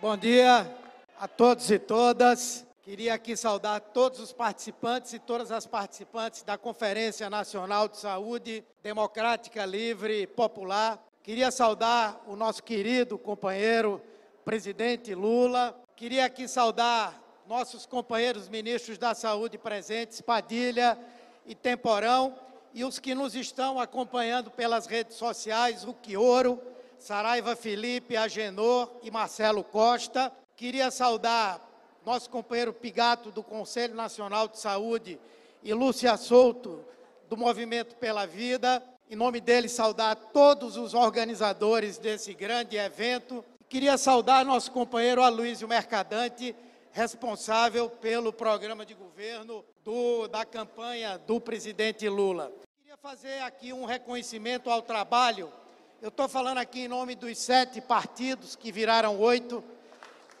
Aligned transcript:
Bom 0.00 0.16
dia 0.16 0.72
a 1.18 1.26
todos 1.26 1.68
e 1.72 1.76
todas. 1.76 2.64
Queria 2.82 3.14
aqui 3.14 3.36
saudar 3.36 3.80
todos 3.80 4.20
os 4.20 4.32
participantes 4.32 5.12
e 5.12 5.18
todas 5.18 5.50
as 5.50 5.66
participantes 5.66 6.44
da 6.44 6.56
Conferência 6.56 7.28
Nacional 7.28 7.88
de 7.88 7.96
Saúde 7.96 8.64
Democrática, 8.80 9.64
Livre 9.64 10.22
e 10.22 10.26
Popular. 10.28 11.04
Queria 11.20 11.50
saudar 11.50 12.22
o 12.28 12.36
nosso 12.36 12.62
querido 12.62 13.18
companheiro 13.18 14.00
presidente 14.44 15.16
Lula. 15.16 15.76
Queria 15.96 16.26
aqui 16.26 16.46
saudar 16.46 17.20
nossos 17.48 17.84
companheiros 17.84 18.48
ministros 18.48 18.98
da 18.98 19.16
Saúde 19.16 19.58
presentes, 19.58 20.20
Padilha 20.20 20.96
e 21.44 21.56
Temporão, 21.56 22.36
e 22.72 22.84
os 22.84 23.00
que 23.00 23.16
nos 23.16 23.34
estão 23.34 23.80
acompanhando 23.80 24.48
pelas 24.48 24.86
redes 24.86 25.16
sociais, 25.16 25.84
o 25.84 25.92
Quioro, 25.92 26.62
Saraiva 26.98 27.54
Felipe, 27.54 28.16
Agenor 28.16 28.90
e 29.02 29.10
Marcelo 29.10 29.62
Costa. 29.62 30.32
Queria 30.56 30.90
saudar 30.90 31.64
nosso 32.04 32.28
companheiro 32.28 32.72
Pigato, 32.72 33.30
do 33.30 33.42
Conselho 33.42 33.94
Nacional 33.94 34.48
de 34.48 34.58
Saúde, 34.58 35.18
e 35.62 35.72
Lúcia 35.72 36.16
Souto, 36.16 36.84
do 37.28 37.36
Movimento 37.36 37.94
pela 37.96 38.26
Vida. 38.26 38.82
Em 39.10 39.16
nome 39.16 39.40
dele, 39.40 39.68
saudar 39.68 40.16
todos 40.16 40.76
os 40.76 40.92
organizadores 40.92 41.98
desse 41.98 42.34
grande 42.34 42.76
evento. 42.76 43.44
Queria 43.68 43.96
saudar 43.96 44.44
nosso 44.44 44.72
companheiro 44.72 45.22
Aloysio 45.22 45.68
Mercadante, 45.68 46.54
responsável 46.90 47.88
pelo 47.88 48.32
programa 48.32 48.84
de 48.84 48.94
governo 48.94 49.64
do, 49.84 50.26
da 50.28 50.44
campanha 50.44 51.18
do 51.18 51.40
presidente 51.40 52.08
Lula. 52.08 52.52
Queria 52.80 52.96
fazer 52.96 53.40
aqui 53.42 53.72
um 53.72 53.84
reconhecimento 53.84 54.68
ao 54.68 54.82
trabalho 54.82 55.52
eu 56.00 56.10
estou 56.10 56.28
falando 56.28 56.58
aqui 56.58 56.82
em 56.82 56.88
nome 56.88 57.16
dos 57.16 57.36
sete 57.38 57.80
partidos 57.80 58.54
que 58.54 58.70
viraram 58.70 59.18
oito 59.18 59.64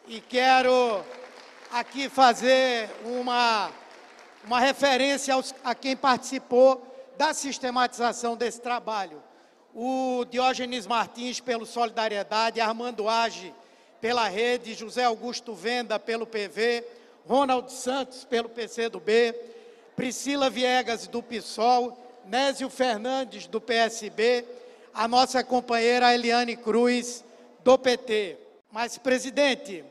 e 0.06 0.20
quero 0.20 1.02
aqui 1.72 2.08
fazer 2.08 2.88
uma, 3.04 3.68
uma 4.44 4.60
referência 4.60 5.34
aos, 5.34 5.52
a 5.64 5.74
quem 5.74 5.96
participou 5.96 6.86
da 7.16 7.34
sistematização 7.34 8.36
desse 8.36 8.60
trabalho. 8.60 9.20
O 9.74 10.24
Diógenes 10.30 10.86
Martins, 10.86 11.40
pelo 11.40 11.66
Solidariedade, 11.66 12.60
Armando 12.60 13.08
Age, 13.08 13.52
pela 14.00 14.28
Rede, 14.28 14.74
José 14.74 15.02
Augusto 15.02 15.54
Venda, 15.54 15.98
pelo 15.98 16.24
PV, 16.24 16.84
Ronald 17.26 17.72
Santos, 17.72 18.24
pelo 18.24 18.48
PCdoB, 18.48 19.34
Priscila 19.96 20.48
Viegas, 20.48 21.08
do 21.08 21.20
PSOL, 21.20 21.98
Nésio 22.24 22.70
Fernandes, 22.70 23.48
do 23.48 23.60
PSB, 23.60 24.44
a 24.98 25.06
nossa 25.06 25.44
companheira 25.44 26.12
Eliane 26.12 26.56
Cruz, 26.56 27.24
do 27.62 27.78
PT. 27.78 28.36
Mas, 28.72 28.98
presidente, 28.98 29.84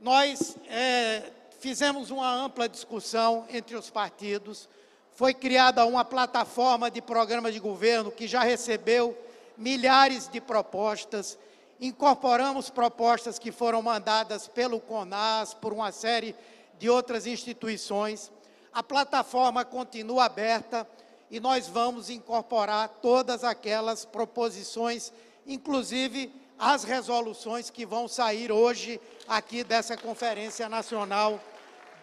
nós 0.00 0.56
é, 0.70 1.22
fizemos 1.60 2.10
uma 2.10 2.34
ampla 2.34 2.66
discussão 2.66 3.44
entre 3.50 3.76
os 3.76 3.90
partidos, 3.90 4.66
foi 5.12 5.34
criada 5.34 5.84
uma 5.84 6.02
plataforma 6.02 6.90
de 6.90 7.02
programa 7.02 7.52
de 7.52 7.60
governo 7.60 8.10
que 8.10 8.26
já 8.26 8.42
recebeu 8.42 9.14
milhares 9.54 10.28
de 10.28 10.40
propostas, 10.40 11.38
incorporamos 11.78 12.70
propostas 12.70 13.38
que 13.38 13.52
foram 13.52 13.82
mandadas 13.82 14.48
pelo 14.48 14.80
CONAS, 14.80 15.52
por 15.52 15.74
uma 15.74 15.92
série 15.92 16.34
de 16.78 16.88
outras 16.88 17.26
instituições. 17.26 18.32
A 18.72 18.82
plataforma 18.82 19.62
continua 19.62 20.24
aberta, 20.24 20.88
e 21.34 21.40
nós 21.40 21.66
vamos 21.66 22.10
incorporar 22.10 22.88
todas 23.02 23.42
aquelas 23.42 24.04
proposições, 24.04 25.12
inclusive 25.44 26.32
as 26.56 26.84
resoluções 26.84 27.70
que 27.70 27.84
vão 27.84 28.06
sair 28.06 28.52
hoje 28.52 29.00
aqui 29.26 29.64
dessa 29.64 29.96
Conferência 29.96 30.68
Nacional 30.68 31.40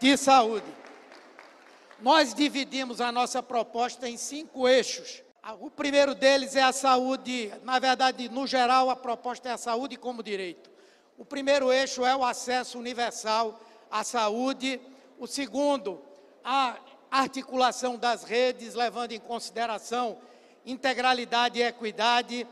de 0.02 0.18
Saúde. 0.18 0.66
Nós 2.02 2.34
dividimos 2.34 3.00
a 3.00 3.09
nossa 3.09 3.42
proposta 3.42 4.09
em 4.09 4.18
cinco 4.18 4.68
eixos. 4.68 5.24
O 5.62 5.72
primeiro 5.72 6.13
deles 6.13 6.58
é 6.58 6.63
a 6.63 6.74
saúde, 6.74 7.53
na 7.63 7.80
verdade, 7.80 8.28
no 8.28 8.46
geral, 8.46 8.90
a 8.90 8.98
proposta 8.98 9.48
é 9.48 9.53
a 9.53 9.58
saúde 9.58 9.96
como 9.96 10.22
direito. 10.22 10.69
O 11.18 11.24
primeiro 11.24 11.72
eixo 11.72 12.03
é 12.03 12.13
o 12.13 12.25
acesso 12.25 12.78
universal 12.78 13.58
à 13.90 14.03
saúde. 14.03 14.78
O 15.18 15.25
segundo, 15.25 16.02
a 16.44 16.75
articulação 17.12 17.98
das 17.98 18.24
redes, 18.24 18.74
levando 18.74 19.12
em 19.12 19.20
consideração 19.20 20.18
integralidade 20.66 21.60
e 21.60 21.64
equidade, 21.64 22.48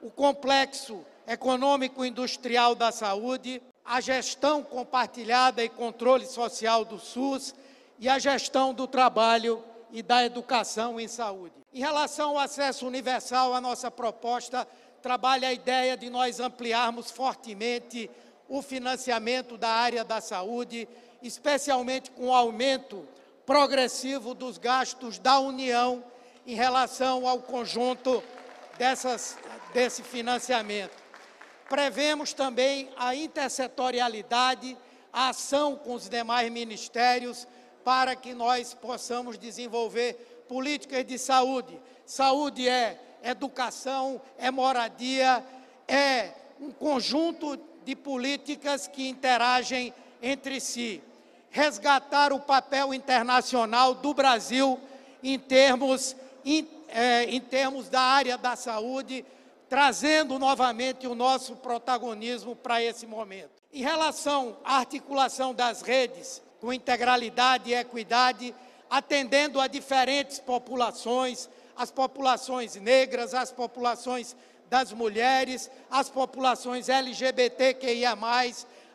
o 0.00 0.10
complexo 0.10 1.04
econômico-industrial 1.26 2.76
da 2.76 2.92
saúde, 2.92 3.60
a 3.84 4.00
gestão 4.00 4.62
compartilhada 4.62 5.64
e 5.64 5.68
controle 5.68 6.26
social 6.26 6.84
do 6.84 6.98
SUS 6.98 7.54
e 7.98 8.08
a 8.08 8.18
gestão 8.18 8.72
do 8.72 8.86
trabalho 8.86 9.62
e 9.90 10.02
da 10.02 10.24
educação 10.24 11.00
em 11.00 11.08
saúde. 11.08 11.54
Em 11.72 11.80
relação 11.80 12.30
ao 12.30 12.38
acesso 12.38 12.86
universal, 12.86 13.52
a 13.52 13.60
nossa 13.60 13.90
proposta 13.90 14.66
trabalha 15.02 15.48
a 15.48 15.52
ideia 15.52 15.96
de 15.96 16.08
nós 16.08 16.38
ampliarmos 16.38 17.10
fortemente 17.10 18.10
o 18.48 18.62
financiamento 18.62 19.56
da 19.56 19.70
área 19.70 20.04
da 20.04 20.20
saúde, 20.20 20.86
especialmente 21.22 22.10
com 22.10 22.28
o 22.28 22.34
aumento 22.34 23.06
progressivo 23.46 24.34
dos 24.34 24.58
gastos 24.58 25.18
da 25.18 25.38
União 25.38 26.02
em 26.46 26.54
relação 26.54 27.26
ao 27.26 27.40
conjunto 27.40 28.22
dessas, 28.78 29.36
desse 29.72 30.02
financiamento. 30.02 31.02
Prevemos 31.68 32.32
também 32.32 32.90
a 32.96 33.14
intersetorialidade, 33.14 34.76
a 35.12 35.30
ação 35.30 35.76
com 35.76 35.94
os 35.94 36.08
demais 36.08 36.50
ministérios, 36.50 37.46
para 37.84 38.16
que 38.16 38.34
nós 38.34 38.74
possamos 38.74 39.38
desenvolver 39.38 40.44
políticas 40.48 41.04
de 41.04 41.18
saúde. 41.18 41.78
Saúde 42.06 42.68
é 42.68 42.98
educação, 43.22 44.20
é 44.38 44.50
moradia, 44.50 45.44
é 45.86 46.32
um 46.60 46.70
conjunto 46.70 47.58
de 47.84 47.94
políticas 47.94 48.86
que 48.86 49.08
interagem 49.08 49.92
entre 50.22 50.60
si 50.60 51.02
resgatar 51.54 52.32
o 52.32 52.40
papel 52.40 52.92
internacional 52.92 53.94
do 53.94 54.12
Brasil 54.12 54.76
em 55.22 55.38
termos, 55.38 56.16
em, 56.44 56.68
é, 56.88 57.26
em 57.26 57.40
termos 57.40 57.88
da 57.88 58.00
área 58.00 58.36
da 58.36 58.56
saúde, 58.56 59.24
trazendo 59.68 60.36
novamente 60.36 61.06
o 61.06 61.14
nosso 61.14 61.54
protagonismo 61.54 62.56
para 62.56 62.82
esse 62.82 63.06
momento. 63.06 63.62
Em 63.72 63.82
relação 63.82 64.56
à 64.64 64.78
articulação 64.78 65.54
das 65.54 65.80
redes, 65.80 66.42
com 66.60 66.72
integralidade 66.72 67.70
e 67.70 67.74
equidade, 67.74 68.52
atendendo 68.90 69.60
a 69.60 69.68
diferentes 69.68 70.40
populações, 70.40 71.48
as 71.76 71.88
populações 71.88 72.74
negras, 72.74 73.32
as 73.32 73.52
populações 73.52 74.34
das 74.68 74.92
mulheres, 74.92 75.70
as 75.88 76.10
populações 76.10 76.88
LGBTQIA+, 76.88 78.18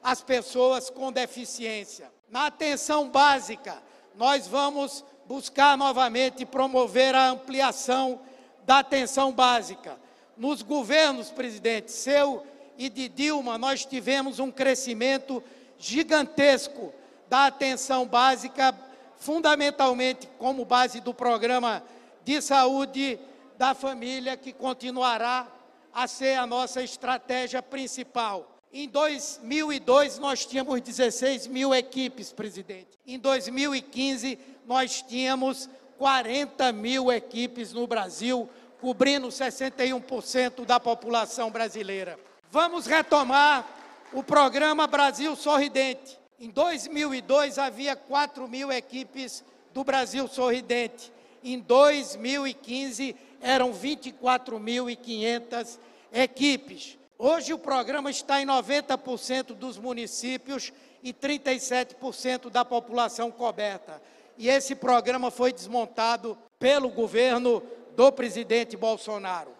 as 0.03 0.21
pessoas 0.21 0.89
com 0.89 1.09
deficiência. 1.09 2.18
Na 2.29 2.45
atenção 2.45 3.09
básica, 3.09 3.81
nós 4.15 4.47
vamos 4.47 5.03
buscar 5.25 5.75
novamente 5.75 6.45
promover 6.45 7.15
a 7.15 7.29
ampliação 7.29 8.19
da 8.65 8.79
atenção 8.79 9.31
básica. 9.31 9.97
Nos 10.37 10.61
governos, 10.61 11.31
presidente, 11.31 11.91
seu 11.91 12.45
e 12.77 12.87
de 12.87 13.09
Dilma, 13.09 13.57
nós 13.57 13.83
tivemos 13.83 14.37
um 14.37 14.51
crescimento 14.51 15.43
gigantesco 15.77 16.93
da 17.27 17.47
atenção 17.47 18.05
básica, 18.05 18.75
fundamentalmente 19.17 20.29
como 20.37 20.63
base 20.63 21.01
do 21.01 21.13
programa 21.13 21.83
de 22.23 22.41
saúde 22.41 23.19
da 23.57 23.73
família, 23.73 24.37
que 24.37 24.53
continuará 24.53 25.47
a 25.91 26.07
ser 26.07 26.37
a 26.37 26.45
nossa 26.45 26.83
estratégia 26.83 27.61
principal. 27.61 28.58
Em 28.71 28.87
2002, 28.87 30.19
nós 30.19 30.45
tínhamos 30.45 30.79
16 30.79 31.47
mil 31.47 31.73
equipes, 31.73 32.31
presidente. 32.31 32.99
Em 33.05 33.17
2015, 33.17 34.37
nós 34.67 35.01
tínhamos 35.01 35.67
40 35.97 36.71
mil 36.71 37.11
equipes 37.11 37.73
no 37.73 37.87
Brasil, 37.87 38.47
cobrindo 38.79 39.29
61% 39.29 40.65
da 40.65 40.79
população 40.79 41.49
brasileira. 41.49 42.19
Vamos 42.51 42.85
retomar 42.85 43.67
o 44.13 44.23
programa 44.23 44.85
Brasil 44.85 45.35
Sorridente. 45.35 46.19
Em 46.39 46.51
2002, 46.51 47.57
havia 47.57 47.95
4 47.95 48.47
mil 48.47 48.71
equipes 48.71 49.43
do 49.73 49.83
Brasil 49.83 50.27
Sorridente. 50.27 51.11
Em 51.43 51.59
2015, 51.59 53.15
eram 53.41 53.73
24.500 53.73 55.79
equipes. 56.13 56.98
Hoje 57.21 57.53
o 57.53 57.59
programa 57.59 58.09
está 58.09 58.41
em 58.41 58.45
90% 58.45 59.47
dos 59.47 59.77
municípios 59.77 60.71
e 61.03 61.13
37% 61.13 62.49
da 62.49 62.63
população 62.63 63.29
coberta. 63.29 64.01
E 64.37 64.47
esse 64.47 64.73
programa 64.73 65.29
foi 65.29 65.51
desmontado 65.51 66.37
pelo 66.57 66.87
governo 66.87 67.61
do 67.93 68.09
presidente 68.09 68.77
Bolsonaro. 68.77 69.51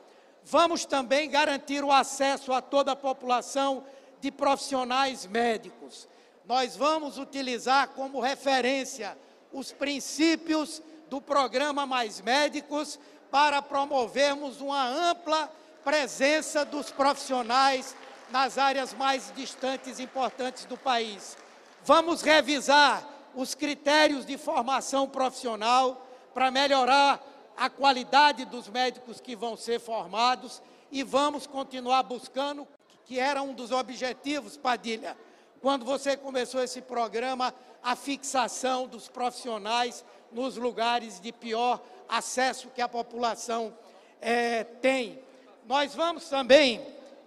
Vamos 0.41 0.85
também 0.85 1.29
garantir 1.29 1.83
o 1.83 1.91
acesso 1.91 2.53
a 2.53 2.61
toda 2.61 2.93
a 2.93 2.95
população 2.95 3.83
de 4.21 4.31
profissionais 4.31 5.25
médicos. 5.25 6.07
Nós 6.45 6.77
vamos 6.77 7.17
utilizar 7.17 7.89
como 7.89 8.21
referência 8.21 9.17
os 9.51 9.73
princípios 9.73 10.81
do 11.09 11.19
programa 11.19 11.85
Mais 11.85 12.21
Médicos 12.21 12.97
para 13.29 13.61
promovermos 13.61 14.61
uma 14.61 14.87
ampla 14.87 15.51
presença 15.83 16.65
dos 16.65 16.91
profissionais 16.91 17.95
nas 18.29 18.57
áreas 18.57 18.93
mais 18.93 19.31
distantes 19.35 19.99
e 19.99 20.03
importantes 20.03 20.65
do 20.65 20.77
país. 20.77 21.37
Vamos 21.83 22.21
revisar 22.21 23.07
os 23.33 23.55
critérios 23.55 24.25
de 24.25 24.37
formação 24.37 25.07
profissional 25.07 26.05
para 26.33 26.51
melhorar 26.51 27.21
a 27.57 27.69
qualidade 27.69 28.45
dos 28.45 28.67
médicos 28.69 29.19
que 29.19 29.35
vão 29.35 29.57
ser 29.57 29.79
formados 29.79 30.61
e 30.91 31.03
vamos 31.03 31.45
continuar 31.45 32.03
buscando, 32.03 32.67
que 33.05 33.19
era 33.19 33.41
um 33.41 33.53
dos 33.53 33.71
objetivos, 33.71 34.57
Padilha, 34.57 35.17
quando 35.61 35.83
você 35.83 36.15
começou 36.15 36.63
esse 36.63 36.81
programa, 36.81 37.53
a 37.83 37.95
fixação 37.95 38.87
dos 38.87 39.07
profissionais 39.07 40.05
nos 40.31 40.55
lugares 40.55 41.19
de 41.19 41.31
pior 41.31 41.81
acesso 42.07 42.69
que 42.69 42.81
a 42.81 42.87
população 42.87 43.73
é, 44.21 44.63
tem. 44.63 45.21
Nós 45.69 45.93
vamos 45.93 46.27
também, 46.27 46.81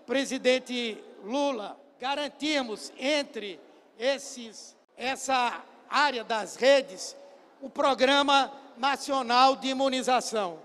presidente 0.05 0.99
Lula, 1.23 1.79
garantirmos 2.01 2.93
entre 2.99 3.61
esses, 3.97 4.77
essa 4.97 5.63
área 5.89 6.25
das 6.25 6.57
redes 6.57 7.17
o 7.61 7.71
Programa 7.71 8.53
Nacional 8.77 9.55
de 9.55 9.69
Imunização. 9.69 10.59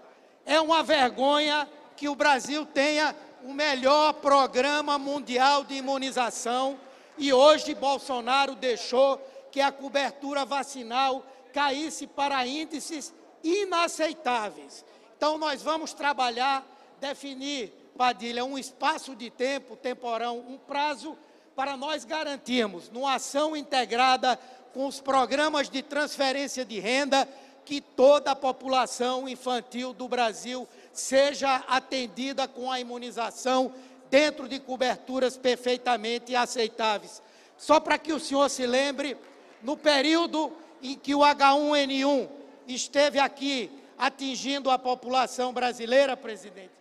É 0.44 0.60
uma 0.60 0.82
vergonha 0.82 1.70
que 1.96 2.10
o 2.10 2.16
Brasil 2.16 2.66
tenha 2.66 3.16
o 3.44 3.54
melhor 3.54 4.14
programa 4.14 4.98
mundial 4.98 5.64
de 5.64 5.76
imunização 5.76 6.80
e 7.16 7.32
hoje 7.32 7.76
Bolsonaro 7.76 8.56
deixou 8.56 9.20
que 9.52 9.62
a 9.62 9.72
cobertura 9.72 10.44
vacinal 10.44 11.24
caísse 11.54 12.08
para 12.08 12.44
índices 12.44 13.14
inaceitáveis. 13.44 14.84
Então, 15.16 15.38
nós 15.38 15.62
vamos 15.62 15.94
trabalhar, 15.94 16.66
definir, 17.00 17.72
Padilha, 17.98 18.46
um 18.46 18.58
espaço 18.58 19.16
de 19.16 19.30
tempo, 19.30 19.76
temporão, 19.76 20.40
um 20.40 20.58
prazo, 20.58 21.18
para 21.56 21.76
nós 21.76 22.06
garantirmos, 22.06 22.90
numa 22.92 23.16
ação 23.16 23.58
integrada 23.58 24.40
com 24.74 24.86
os 24.86 25.02
programas 25.02 25.70
de 25.70 25.82
transferência 25.82 26.64
de 26.64 26.80
renda, 26.80 27.28
que 27.66 27.82
toda 27.82 28.32
a 28.32 28.36
população 28.36 29.28
infantil 29.28 29.92
do 29.92 30.08
Brasil 30.08 30.68
seja 30.94 31.56
atendida 31.68 32.48
com 32.48 32.72
a 32.72 32.80
imunização 32.80 33.74
dentro 34.10 34.48
de 34.48 34.60
coberturas 34.60 35.36
perfeitamente 35.36 36.36
aceitáveis. 36.36 37.22
Só 37.58 37.80
para 37.80 37.98
que 37.98 38.14
o 38.14 38.20
senhor 38.20 38.50
se 38.50 38.66
lembre, 38.66 39.18
no 39.62 39.76
período 39.76 40.54
em 40.82 40.96
que 40.96 41.16
o 41.16 41.20
H1N1 41.20 42.30
esteve 42.68 43.20
aqui 43.20 43.72
atingindo 43.98 44.70
a 44.70 44.78
população 44.78 45.52
brasileira, 45.52 46.16
presidente, 46.16 46.72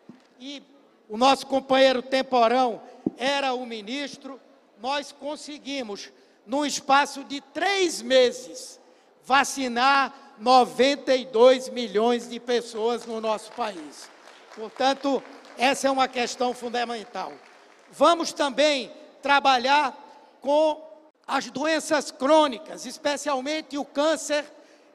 e 0.40 0.62
o 1.08 1.16
nosso 1.16 1.46
companheiro 1.46 2.02
Temporão 2.02 2.80
era 3.16 3.54
o 3.54 3.64
ministro, 3.64 4.40
nós 4.80 5.12
conseguimos, 5.12 6.10
num 6.46 6.64
espaço 6.64 7.24
de 7.24 7.40
três 7.40 8.02
meses, 8.02 8.80
vacinar 9.24 10.34
92 10.38 11.68
milhões 11.70 12.28
de 12.28 12.38
pessoas 12.38 13.06
no 13.06 13.20
nosso 13.20 13.50
país. 13.52 14.10
Portanto, 14.54 15.22
essa 15.56 15.88
é 15.88 15.90
uma 15.90 16.08
questão 16.08 16.52
fundamental. 16.52 17.32
Vamos 17.90 18.32
também 18.32 18.92
trabalhar 19.22 19.96
com 20.40 20.82
as 21.26 21.50
doenças 21.50 22.10
crônicas, 22.10 22.86
especialmente 22.86 23.76
o 23.76 23.84
câncer 23.84 24.44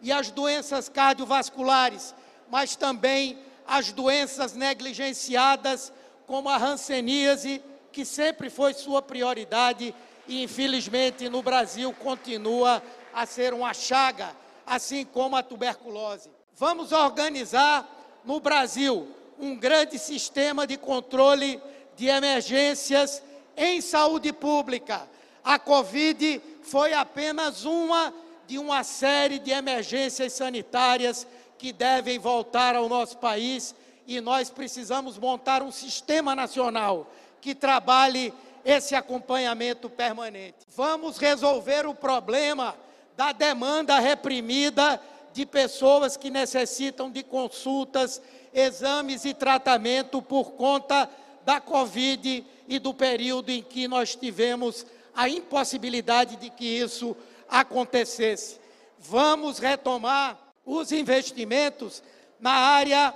e 0.02 0.12
as 0.12 0.32
doenças 0.32 0.88
cardiovasculares, 0.88 2.16
mas 2.50 2.76
também 2.76 3.38
as 3.72 3.94
doenças 3.94 4.54
negligenciadas, 4.54 5.94
como 6.28 6.50
a 6.50 6.58
hanseníase, 6.58 7.64
que 7.92 8.04
sempre 8.04 8.50
foi 8.50 8.74
sua 8.74 9.02
prioridade 9.02 9.96
e, 10.28 10.44
infelizmente, 10.44 11.30
no 11.30 11.42
Brasil 11.42 11.94
continua 11.94 12.84
a 13.14 13.26
ser 13.26 13.54
uma 13.54 13.74
chaga, 13.74 14.36
assim 14.66 15.06
como 15.06 15.36
a 15.36 15.44
tuberculose. 15.44 16.30
Vamos 16.56 16.92
organizar 16.92 17.88
no 18.26 18.42
Brasil 18.42 19.08
um 19.40 19.56
grande 19.56 19.98
sistema 19.98 20.68
de 20.68 20.76
controle 20.76 21.62
de 21.96 22.08
emergências 22.08 23.24
em 23.56 23.80
saúde 23.80 24.34
pública 24.34 25.10
a 25.44 25.58
Covid 25.58 26.42
foi 26.62 26.94
apenas 26.94 27.66
uma 27.66 28.14
de 28.48 28.58
uma 28.58 28.84
série 28.84 29.40
de 29.40 29.52
emergências 29.52 30.34
sanitárias 30.34 31.26
que 31.62 31.72
devem 31.72 32.18
voltar 32.18 32.75
ao 32.75 32.90
nosso 32.90 33.19
país 33.19 33.75
e 34.08 34.19
nós 34.19 34.50
precisamos 34.50 35.19
montar 35.19 35.62
um 35.62 35.72
sistema 35.72 36.36
nacional 36.36 37.13
que 37.40 37.54
trabalhe 37.54 38.34
esse 38.66 38.96
acompanhamento 38.96 39.88
permanente. 39.88 40.58
Vamos 40.75 41.19
resolver 41.19 41.86
o 41.86 41.94
problema 41.94 42.75
da 43.16 43.31
demanda 43.31 44.00
reprimida 44.00 45.00
de 45.34 45.46
pessoas 45.46 46.18
que 46.18 46.31
necessitam 46.31 47.12
de 47.12 47.22
consultas, 47.22 48.19
exames 48.52 49.24
e 49.24 49.31
tratamento 49.31 50.19
por 50.19 50.54
conta 50.54 51.08
da 51.46 51.62
Covid 51.62 52.44
e 52.68 52.80
do 52.80 52.92
período 52.92 53.52
em 53.52 53.62
que 53.62 53.88
nós 53.88 54.16
tivemos 54.16 54.84
a 55.16 55.30
impossibilidade 55.30 56.38
de 56.38 56.50
que 56.50 56.66
isso 56.66 57.16
acontecesse. 57.48 58.60
Vamos 58.98 59.60
retomar 59.60 60.50
os 60.66 60.92
investimentos 60.92 62.04
na 62.40 62.52
área 62.52 63.13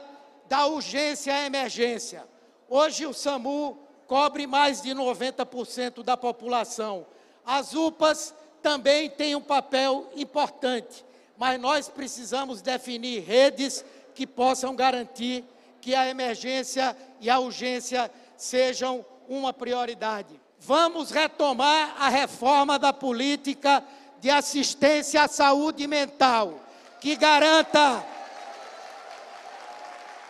da 0.47 0.67
urgência 0.67 1.31
e 1.31 1.45
emergência. 1.45 2.23
Hoje 2.69 3.05
o 3.05 3.13
SAMU 3.13 3.77
cobre 4.07 4.45
mais 4.45 4.81
de 4.81 4.89
90% 4.89 6.03
da 6.03 6.15
população. 6.15 7.05
As 7.45 7.73
UPAs 7.73 8.33
também 8.61 9.09
têm 9.09 9.35
um 9.35 9.41
papel 9.41 10.09
importante, 10.15 11.05
mas 11.37 11.59
nós 11.59 11.87
precisamos 11.87 12.61
definir 12.61 13.23
redes 13.23 13.85
que 14.13 14.25
possam 14.25 14.75
garantir 14.75 15.43
que 15.81 15.93
a 15.93 16.07
emergência 16.07 16.97
e 17.19 17.29
a 17.29 17.37
urgência 17.39 18.09
sejam 18.37 19.05
uma 19.27 19.53
prioridade. 19.53 20.39
Vamos 20.59 21.11
retomar 21.11 21.95
a 21.99 22.09
reforma 22.09 22.79
da 22.79 22.91
política 22.91 23.83
de 24.19 24.29
assistência 24.31 25.21
à 25.21 25.27
saúde 25.27 25.85
mental, 25.85 26.59
que 27.05 27.15
garanta 27.15 28.03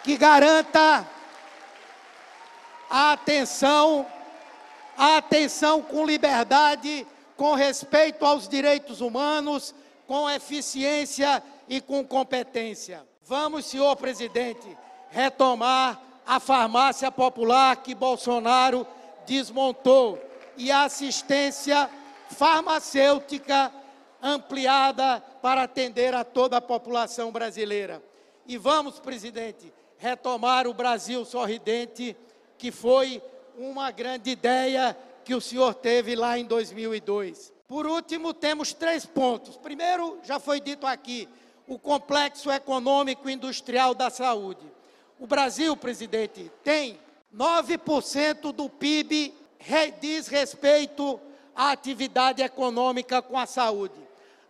que 0.03 0.17
garanta 0.17 1.08
a 2.89 3.13
atenção, 3.13 4.05
a 4.98 5.15
atenção 5.15 5.82
com 5.82 6.05
liberdade, 6.05 7.08
com 7.38 7.53
respeito 7.53 8.25
aos 8.25 8.50
direitos 8.50 9.00
humanos, 9.00 9.74
com 10.05 10.29
eficiência 10.29 11.41
e 11.70 11.79
com 11.79 12.05
competência. 12.05 13.08
Vamos, 13.24 13.67
senhor 13.67 13.96
presidente, 13.96 14.77
retomar 15.10 15.98
a 16.27 16.41
farmácia 16.41 17.10
popular 17.10 17.77
que 17.77 17.96
Bolsonaro 17.96 18.86
desmontou 19.25 20.22
e 20.58 20.74
a 20.74 20.84
assistência 20.84 21.89
farmacêutica 22.32 23.72
ampliada 24.22 25.22
para 25.41 25.63
atender 25.63 26.13
a 26.13 26.24
toda 26.24 26.57
a 26.57 26.62
população 26.62 27.31
brasileira. 27.31 28.01
E 28.48 28.57
vamos, 28.57 29.00
presidente, 29.00 29.72
retomar 29.98 30.67
o 30.67 30.74
Brasil 30.74 31.24
sorridente, 31.25 32.15
que 32.57 32.72
foi 32.72 33.22
uma 33.57 33.91
grande 33.91 34.29
ideia 34.29 34.98
que 35.24 35.34
o 35.34 35.41
senhor 35.41 35.74
teve 35.74 36.15
lá 36.15 36.38
em 36.38 36.45
2002. 36.45 37.53
Por 37.67 37.88
último, 37.88 38.34
temos 38.34 38.74
três 38.74 39.05
pontos. 39.05 39.57
Primeiro, 39.57 40.19
já 40.24 40.39
foi 40.39 40.60
dito 40.60 40.86
aqui, 40.86 41.27
o 41.67 41.79
complexo 41.79 42.51
econômico 42.51 43.29
industrial 43.29 43.95
da 43.95 44.10
saúde. 44.10 44.65
O 45.19 45.25
Brasil, 45.25 45.75
presidente, 45.75 46.51
tem 46.63 47.00
9% 47.36 48.51
do 48.51 48.69
PIB 48.69 49.34
diz 50.00 50.27
respeito 50.27 51.19
à 51.55 51.72
atividade 51.72 52.41
econômica 52.41 53.22
com 53.22 53.38
a 53.38 53.45
saúde. 53.45 54.04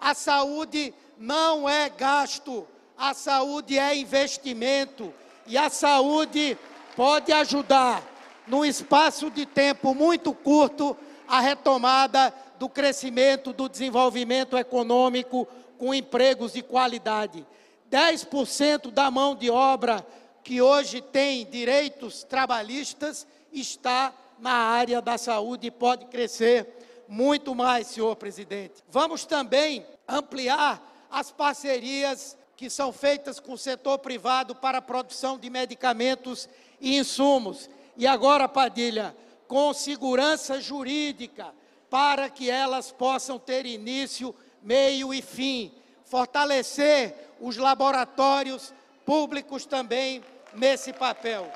A 0.06 0.14
saúde 0.14 0.94
não 1.18 1.68
é 1.68 1.90
gasto, 1.90 2.68
a 2.96 3.16
saúde 3.16 3.80
é 3.80 3.98
investimento 3.98 5.12
e 5.48 5.58
a 5.58 5.68
saúde 5.68 6.56
pode 6.96 7.34
ajudar, 7.34 8.04
num 8.46 8.64
espaço 8.64 9.32
de 9.32 9.48
tempo 9.48 9.96
muito 9.96 10.32
curto, 10.32 10.96
a 11.28 11.40
retomada 11.40 12.32
do 12.60 12.70
crescimento, 12.70 13.52
do 13.52 13.68
desenvolvimento 13.68 14.56
econômico 14.56 15.48
com 15.80 15.92
empregos 15.92 16.54
de 16.54 16.62
qualidade. 16.62 17.44
10% 17.90 18.92
da 18.92 19.10
mão 19.10 19.36
de 19.36 19.50
obra 19.50 20.06
que 20.44 20.62
hoje 20.62 21.02
tem 21.02 21.48
direitos 21.48 22.24
trabalhistas 22.24 23.26
está 23.52 24.14
na 24.38 24.54
área 24.54 25.02
da 25.02 25.18
saúde 25.18 25.66
e 25.66 25.72
pode 25.72 26.06
crescer 26.06 26.85
muito 27.08 27.54
mais, 27.54 27.88
senhor 27.88 28.16
presidente. 28.16 28.84
Vamos 28.90 29.26
também 29.26 29.86
ampliar 30.08 31.08
as 31.10 31.32
parcerias 31.32 32.38
que 32.58 32.70
são 32.70 32.92
feitas 32.92 33.40
com 33.40 33.54
o 33.54 33.58
setor 33.58 34.00
privado 34.00 34.56
para 34.56 34.78
a 34.78 34.82
produção 34.82 35.38
de 35.38 35.50
medicamentos 35.50 36.48
e 36.80 36.98
insumos. 36.98 37.70
E 37.98 38.08
agora, 38.08 38.48
Padilha, 38.48 39.16
com 39.48 39.74
segurança 39.74 40.60
jurídica, 40.60 41.54
para 41.90 42.30
que 42.30 42.50
elas 42.50 42.92
possam 42.92 43.38
ter 43.38 43.66
início, 43.66 44.34
meio 44.62 45.14
e 45.14 45.22
fim. 45.22 45.72
Fortalecer 46.04 47.16
os 47.40 47.58
laboratórios 47.58 48.74
públicos 49.06 49.66
também 49.66 50.24
nesse 50.54 50.94
papel. 50.94 51.52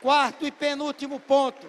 Quarto 0.00 0.46
e 0.46 0.50
penúltimo 0.50 1.18
ponto, 1.18 1.66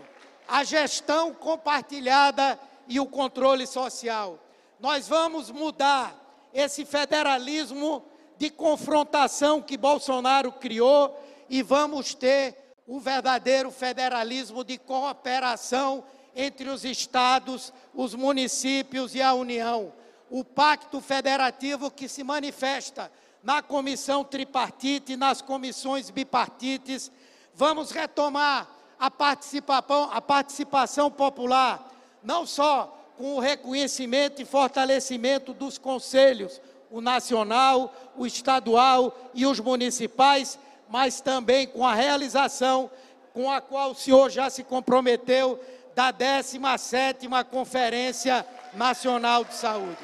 a 0.48 0.64
gestão 0.64 1.34
compartilhada 1.34 2.60
e 2.88 3.00
o 3.00 3.06
controle 3.06 3.66
social. 3.66 4.40
Nós 4.80 5.08
vamos 5.08 5.50
mudar 5.50 6.16
esse 6.54 6.86
federalismo 6.86 8.04
de 8.38 8.50
confrontação 8.50 9.62
que 9.62 9.78
Bolsonaro 9.78 10.52
criou 10.52 11.18
e 11.50 11.62
vamos 11.62 12.14
ter 12.14 12.56
o 12.88 13.00
verdadeiro 13.00 13.72
federalismo 13.72 14.64
de 14.64 14.78
cooperação 14.78 16.04
entre 16.36 16.70
os 16.70 16.84
estados, 16.84 17.74
os 17.94 18.14
municípios 18.14 19.16
e 19.16 19.22
a 19.22 19.34
União. 19.34 19.94
O 20.30 20.44
pacto 20.44 21.00
federativo 21.00 21.90
que 21.90 22.10
se 22.10 22.24
manifesta 22.24 23.12
na 23.42 23.62
comissão 23.62 24.24
tripartite 24.24 25.14
e 25.14 25.18
nas 25.18 25.42
comissões 25.42 26.10
bipartites. 26.10 27.12
Vamos 27.54 27.92
retomar 27.92 28.68
a 29.00 29.12
participação, 29.12 30.10
a 30.12 30.22
participação 30.22 31.12
popular, 31.12 31.92
não 32.24 32.46
só 32.46 32.92
com 33.18 33.36
o 33.36 33.40
reconhecimento 33.40 34.42
e 34.42 34.46
fortalecimento 34.46 35.54
dos 35.54 35.78
conselhos, 35.78 36.62
o 36.90 37.02
nacional, 37.02 37.94
o 38.16 38.26
estadual 38.26 39.16
e 39.34 39.46
os 39.46 39.60
municipais, 39.60 40.60
mas 40.90 41.22
também 41.22 41.68
com 41.68 41.86
a 41.86 41.94
realização 41.94 42.90
com 43.34 43.52
a 43.52 43.60
qual 43.60 43.92
o 43.92 43.96
senhor 43.96 44.30
já 44.30 44.50
se 44.50 44.64
comprometeu 44.64 45.60
da 45.94 46.12
17ª 46.14 47.44
Conferência 47.44 48.46
Nacional 48.74 49.44
de 49.44 49.54
Saúde. 49.56 49.98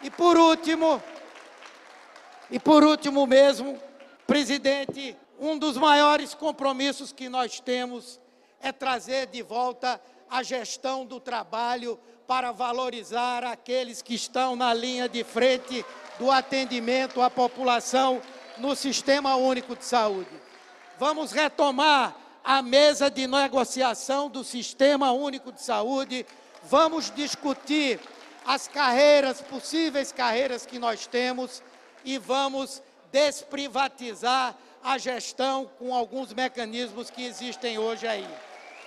E 0.00 0.10
por 0.10 0.36
último, 0.36 1.02
e 2.50 2.60
por 2.60 2.84
último 2.84 3.26
mesmo, 3.26 3.80
presidente, 4.26 5.16
um 5.38 5.58
dos 5.58 5.76
maiores 5.76 6.34
compromissos 6.34 7.12
que 7.12 7.28
nós 7.28 7.60
temos 7.60 8.20
é 8.60 8.70
trazer 8.70 9.26
de 9.26 9.42
volta 9.42 10.00
a 10.30 10.42
gestão 10.42 11.04
do 11.04 11.18
trabalho 11.20 11.98
para 12.26 12.52
valorizar 12.52 13.44
aqueles 13.44 14.00
que 14.00 14.14
estão 14.14 14.56
na 14.56 14.72
linha 14.72 15.08
de 15.08 15.24
frente 15.24 15.84
do 16.18 16.30
atendimento 16.30 17.20
à 17.20 17.28
população 17.28 18.22
no 18.58 18.76
Sistema 18.76 19.34
Único 19.36 19.76
de 19.76 19.84
Saúde. 19.84 20.30
Vamos 20.98 21.32
retomar 21.32 22.16
a 22.44 22.62
mesa 22.62 23.10
de 23.10 23.26
negociação 23.26 24.28
do 24.28 24.42
Sistema 24.44 25.12
Único 25.12 25.52
de 25.52 25.62
Saúde, 25.62 26.24
vamos 26.62 27.10
discutir 27.14 28.00
as 28.44 28.66
carreiras, 28.66 29.40
possíveis 29.40 30.12
carreiras 30.12 30.66
que 30.66 30.78
nós 30.78 31.06
temos 31.06 31.62
e 32.04 32.18
vamos 32.18 32.82
desprivatizar 33.12 34.56
a 34.82 34.98
gestão 34.98 35.70
com 35.78 35.94
alguns 35.94 36.32
mecanismos 36.32 37.10
que 37.10 37.24
existem 37.24 37.78
hoje 37.78 38.06
aí. 38.06 38.28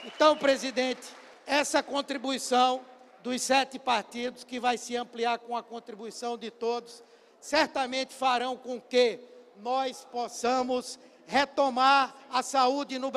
Então, 0.04 0.36
presidente, 0.36 1.08
essa 1.48 1.82
contribuição 1.82 2.82
dos 3.24 3.42
sete 3.42 3.80
partidos, 3.80 4.44
que 4.44 4.60
vai 4.60 4.78
se 4.78 4.96
ampliar 4.96 5.40
com 5.40 5.58
a 5.58 5.64
contribuição 5.64 6.38
de 6.38 6.52
todos, 6.52 7.04
certamente 7.40 8.14
farão 8.14 8.56
com 8.56 8.80
que 8.80 9.20
nós 9.62 10.06
possamos 10.12 11.00
retomar 11.26 12.16
a 12.30 12.44
saúde 12.44 13.00
no 13.00 13.10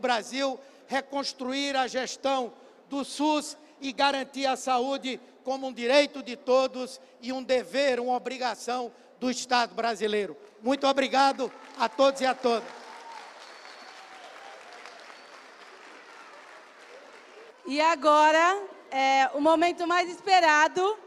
Brasil, 0.00 0.60
reconstruir 0.86 1.76
a 1.76 1.86
gestão 1.86 2.52
do 2.88 3.04
SUS 3.04 3.56
e 3.80 3.92
garantir 3.92 4.46
a 4.46 4.56
saúde 4.56 5.20
como 5.42 5.66
um 5.66 5.72
direito 5.72 6.22
de 6.22 6.36
todos 6.36 7.00
e 7.20 7.32
um 7.32 7.42
dever, 7.42 7.98
uma 7.98 8.14
obrigação 8.14 8.92
do 9.18 9.30
Estado 9.30 9.74
brasileiro. 9.74 10.36
Muito 10.60 10.86
obrigado 10.86 11.52
a 11.78 11.88
todos 11.88 12.20
e 12.20 12.26
a 12.26 12.34
todas. 12.34 12.68
E 17.66 17.80
agora, 17.80 18.62
é, 18.90 19.30
o 19.34 19.40
momento 19.40 19.86
mais 19.86 20.08
esperado, 20.08 20.98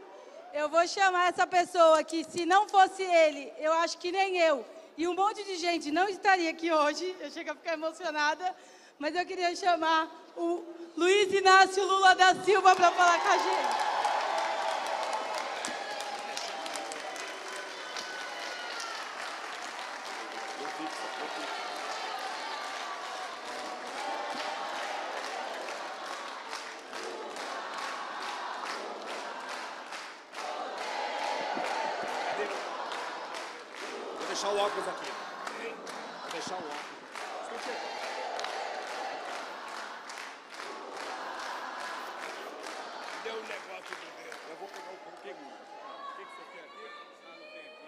eu 0.54 0.68
vou 0.68 0.86
chamar 0.86 1.28
essa 1.28 1.46
pessoa 1.46 2.02
que, 2.04 2.24
se 2.24 2.46
não 2.46 2.68
fosse 2.68 3.02
ele, 3.02 3.52
eu 3.58 3.72
acho 3.72 3.98
que 3.98 4.12
nem 4.12 4.38
eu, 4.38 4.64
e 4.96 5.08
um 5.08 5.14
monte 5.14 5.42
de 5.44 5.56
gente 5.56 5.90
não 5.90 6.08
estaria 6.08 6.50
aqui 6.50 6.72
hoje, 6.72 7.16
eu 7.20 7.30
chego 7.30 7.50
a 7.50 7.54
ficar 7.54 7.72
emocionada, 7.72 8.54
mas 8.98 9.14
eu 9.14 9.26
queria 9.26 9.54
chamar 9.56 10.08
o 10.36 10.64
Luiz 10.96 11.32
Inácio 11.32 11.84
Lula 11.84 12.14
da 12.14 12.34
Silva 12.36 12.76
para 12.76 12.90
falar 12.90 13.20
com 13.20 13.28
a 13.28 13.38
gente. 13.38 13.92
Deixar 34.42 34.54
o 34.54 34.58
óculos 34.58 34.88
aqui. 34.88 35.06
Vou 36.22 36.30
deixar 36.32 36.54
o 36.54 36.58
óculos. 36.58 36.82
Deu 43.22 43.34
um 43.34 43.42
negócio 43.42 43.94
de 43.94 44.06
dentro. 44.16 44.40
Eu 44.50 44.56
vou 44.56 44.68
pegar 44.68 44.90
o 44.90 44.96
pouquinho. 44.96 45.36
O 45.36 46.16
que, 46.16 46.24
que 46.24 46.30
você 46.34 46.42
quer 46.52 46.64
aqui? 46.64 46.90
Ah, 47.24 47.36
não 47.38 47.46
tem 47.52 47.60
aqui. 47.60 47.86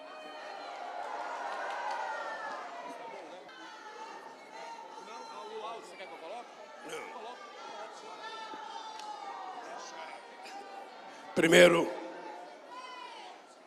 Mas 2.87 2.95
tá 2.99 3.05
bom, 3.11 3.25
né? 3.33 3.41
Não, 5.09 5.19
o 5.59 5.67
áudio, 5.67 5.87
você 5.89 5.97
quer 5.97 6.07
que 6.07 6.13
eu 6.13 6.19
coloque? 6.19 6.51
Não. 6.87 7.03
Coloque. 7.15 7.43
Primeiro, 11.35 11.93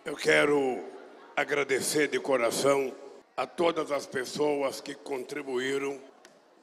eu 0.05 0.15
quero 0.15 0.96
agradecer 1.37 2.07
de 2.07 2.19
coração 2.19 2.91
a 3.37 3.45
todas 3.45 3.91
as 3.91 4.07
pessoas 4.07 4.81
que 4.81 4.95
contribuíram 4.95 6.01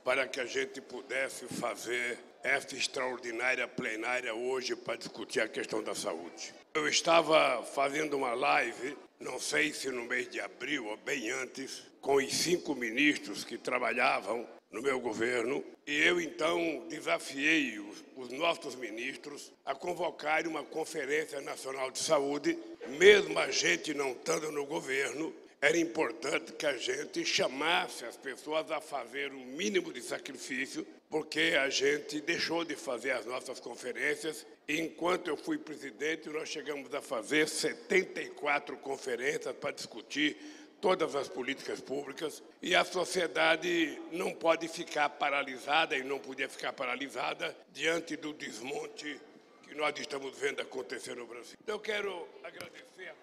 para 0.02 0.26
que 0.26 0.40
a 0.40 0.47
gente 0.47 0.81
pudesse 0.81 1.47
fazer 1.47 2.19
esta 2.43 2.75
extraordinária 2.75 3.69
plenária 3.69 4.35
hoje 4.35 4.75
para 4.75 4.97
discutir 4.97 5.38
a 5.38 5.47
questão 5.47 5.81
da 5.81 5.95
saúde. 5.95 6.52
Eu 6.75 6.88
estava 6.88 7.62
fazendo 7.62 8.16
uma 8.16 8.35
live, 8.35 8.99
não 9.21 9.38
sei 9.38 9.73
se 9.73 9.88
no 9.90 10.07
mês 10.07 10.28
de 10.28 10.40
abril 10.40 10.87
ou 10.87 10.97
bem 10.97 11.31
antes, 11.31 11.85
com 12.00 12.16
os 12.16 12.35
cinco 12.35 12.75
ministros 12.75 13.45
que 13.45 13.57
trabalhavam 13.57 14.45
no 14.75 14.83
meu 14.83 14.99
governo, 14.99 15.64
e 15.87 15.97
eu 16.02 16.21
então 16.21 16.85
desafiei 16.88 17.78
os, 17.78 18.04
os 18.16 18.33
nossos 18.33 18.75
ministros 18.75 19.52
a 19.64 19.73
convocarem 19.73 20.50
uma 20.50 20.64
Conferência 20.64 21.40
Nacional 21.40 21.93
de 21.93 22.00
Saúde, 22.00 22.59
mesmo 22.99 23.38
a 23.38 23.52
gente 23.52 23.95
não 23.95 24.11
estando 24.11 24.50
no 24.50 24.66
governo, 24.66 25.33
era 25.61 25.78
importante 25.78 26.52
que 26.52 26.66
a 26.66 26.76
gente 26.76 27.25
chamasse 27.25 28.04
as 28.04 28.16
pessoas 28.16 28.69
a 28.73 28.81
fazer 28.81 29.33
o 29.33 29.37
um 29.37 29.47
mínimo 29.47 29.93
de 29.93 30.02
sacrifício, 30.02 30.85
porque 31.09 31.57
a 31.57 31.71
gente 31.71 32.21
deixou 32.21 32.64
de 32.64 32.75
fazer 32.75 33.12
as 33.12 33.25
nossas 33.25 33.61
conferências. 33.61 34.45
Enquanto 34.69 35.28
eu 35.28 35.37
fui 35.37 35.57
presidente, 35.57 36.28
nós 36.28 36.49
chegamos 36.49 36.93
a 36.93 37.00
fazer 37.00 37.49
74 37.49 38.76
conferências 38.78 39.54
para 39.54 39.71
discutir 39.71 40.37
todas 40.85 41.17
as 41.17 41.29
políticas 41.29 41.81
públicas 41.81 42.43
e 42.61 42.76
a 42.76 42.85
sociedade 42.85 43.99
não 44.12 44.35
pode 44.35 44.69
ficar 44.69 45.09
paralisada 45.09 45.97
e 45.97 46.03
não 46.03 46.19
podia 46.19 46.47
ficar 46.47 46.75
paralisada 46.75 47.57
diante 47.73 48.19
do 48.19 48.35
desmonte 48.35 49.19
que 49.62 49.75
nós 49.75 49.99
estamos 49.99 50.38
vendo 50.38 50.61
acontecer 50.61 51.17
no 51.17 51.26
Brasil. 51.26 51.57
Então, 51.62 51.76
eu 51.76 51.81
quero 51.81 52.29
agradecer 52.45 53.14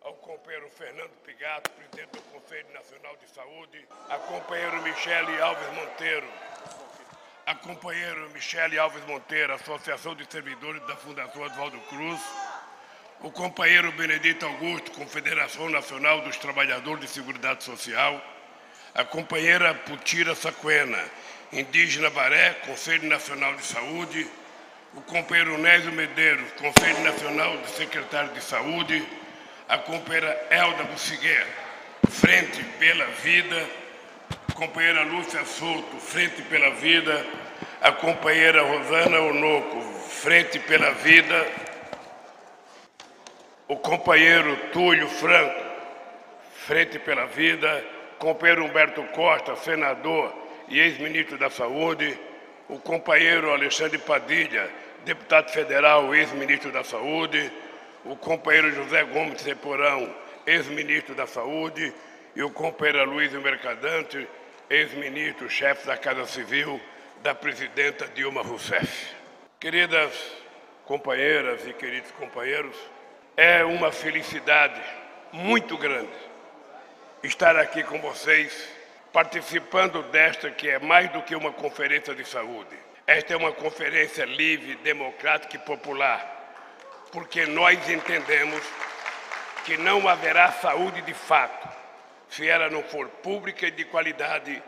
ao 0.00 0.14
companheiro 0.14 0.70
Fernando 0.70 1.10
Pigato, 1.22 1.70
presidente 1.72 2.12
do 2.12 2.22
Conselho 2.32 2.72
Nacional 2.72 3.14
de 3.18 3.28
Saúde, 3.28 3.86
a 4.08 4.16
companheiro 4.16 4.82
Michele 4.82 5.38
Alves 5.42 5.68
Monteiro, 5.74 6.26
a 7.44 7.54
companheiro 7.54 8.30
Michele 8.30 8.78
Alves 8.78 9.04
Monteiro, 9.04 9.52
Associação 9.52 10.14
de 10.14 10.24
Servidores 10.32 10.80
da 10.86 10.96
Fundação 10.96 11.42
Oswaldo 11.42 11.78
Cruz, 11.90 12.20
o 13.22 13.30
companheiro 13.30 13.92
Benedito 13.92 14.44
Augusto, 14.44 14.90
Confederação 14.90 15.68
Nacional 15.68 16.22
dos 16.22 16.36
Trabalhadores 16.36 17.02
de 17.02 17.08
Seguridade 17.08 17.62
Social, 17.62 18.20
a 18.94 19.04
companheira 19.04 19.72
Putira 19.72 20.34
Saquena, 20.34 20.98
Indígena 21.52 22.10
Baré, 22.10 22.50
Conselho 22.66 23.08
Nacional 23.08 23.54
de 23.54 23.62
Saúde, 23.62 24.26
o 24.94 25.00
companheiro 25.02 25.56
Nésio 25.56 25.92
Medeiros, 25.92 26.50
Conselho 26.52 26.98
Nacional 27.04 27.56
de 27.58 27.70
Secretário 27.70 28.32
de 28.32 28.42
Saúde, 28.42 29.06
a 29.68 29.78
companheira 29.78 30.48
Elda 30.50 30.82
Buciguer, 30.84 31.46
Frente 32.10 32.62
pela 32.80 33.06
Vida, 33.22 33.68
a 34.48 34.52
companheira 34.52 35.04
Lúcia 35.04 35.44
Souto, 35.44 35.96
Frente 35.98 36.42
pela 36.42 36.70
Vida, 36.70 37.24
a 37.80 37.92
companheira 37.92 38.62
Rosana 38.62 39.20
Onoco, 39.20 39.80
Frente 40.08 40.58
pela 40.58 40.90
Vida, 40.94 41.71
o 43.72 43.76
companheiro 43.78 44.54
Túlio 44.70 45.08
Franco, 45.08 45.64
Frente 46.66 46.98
pela 46.98 47.24
Vida, 47.24 47.82
companheiro 48.18 48.66
Humberto 48.66 49.02
Costa, 49.14 49.56
senador 49.56 50.30
e 50.68 50.78
ex-ministro 50.78 51.38
da 51.38 51.48
Saúde, 51.48 52.18
o 52.68 52.78
companheiro 52.78 53.50
Alexandre 53.50 53.96
Padilha, 53.96 54.70
deputado 55.06 55.50
federal, 55.50 56.14
ex-ministro 56.14 56.70
da 56.70 56.84
Saúde, 56.84 57.50
o 58.04 58.14
companheiro 58.14 58.72
José 58.72 59.04
Gomes 59.04 59.40
Seporão, 59.40 60.14
ex-ministro 60.46 61.14
da 61.14 61.26
Saúde, 61.26 61.94
e 62.36 62.42
o 62.42 62.50
companheiro 62.50 63.10
Luiz 63.10 63.32
Mercadante, 63.32 64.28
ex-ministro, 64.68 65.48
chefe 65.48 65.86
da 65.86 65.96
Casa 65.96 66.26
Civil 66.26 66.78
da 67.22 67.34
presidenta 67.34 68.06
Dilma 68.08 68.42
Rousseff. 68.42 69.14
Queridas 69.58 70.12
companheiras 70.84 71.66
e 71.66 71.72
queridos 71.72 72.10
companheiros, 72.12 72.76
é 73.36 73.64
uma 73.64 73.90
felicidade 73.90 74.80
muito 75.32 75.76
grande 75.78 76.10
estar 77.22 77.56
aqui 77.56 77.82
com 77.82 77.98
vocês, 78.00 78.68
participando 79.12 80.02
desta 80.04 80.50
que 80.50 80.68
é 80.68 80.78
mais 80.78 81.10
do 81.12 81.22
que 81.22 81.34
uma 81.34 81.52
conferência 81.52 82.14
de 82.14 82.24
saúde. 82.24 82.76
Esta 83.06 83.34
é 83.34 83.36
uma 83.36 83.52
conferência 83.52 84.24
livre, 84.24 84.74
democrática 84.76 85.56
e 85.56 85.58
popular, 85.60 86.54
porque 87.10 87.46
nós 87.46 87.88
entendemos 87.88 88.62
que 89.64 89.76
não 89.76 90.08
haverá 90.08 90.50
saúde 90.52 91.00
de 91.02 91.14
fato 91.14 91.68
se 92.28 92.48
ela 92.48 92.68
não 92.70 92.82
for 92.82 93.08
pública 93.08 93.66
e 93.66 93.70
de 93.70 93.84
qualidade, 93.84 94.62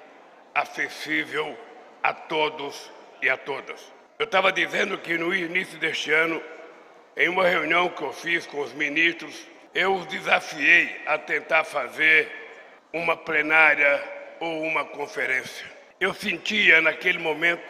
acessível 0.55 1.59
a 2.03 2.13
todos 2.13 2.91
e 3.23 3.29
a 3.29 3.37
todas. 3.37 3.93
Eu 4.19 4.27
estava 4.27 4.53
dizendo 4.53 4.99
que 4.99 5.17
no 5.17 5.35
início 5.35 5.79
deste 5.79 6.13
ano 6.13 6.43
em 7.17 7.29
uma 7.29 7.47
reunião 7.47 7.89
que 7.89 8.03
eu 8.03 8.13
fiz 8.13 8.47
com 8.47 8.61
os 8.61 8.73
ministros, 8.73 9.47
eu 9.75 9.95
os 9.95 10.07
desafiei 10.07 11.01
a 11.07 11.19
tentar 11.19 11.65
fazer 11.65 12.31
uma 12.93 13.17
plenária 13.17 14.03
ou 14.41 14.63
uma 14.63 14.85
conferência. 14.85 15.67
Eu 16.01 16.13
sentia 16.13 16.81
naquele 16.81 17.19
momento 17.19 17.63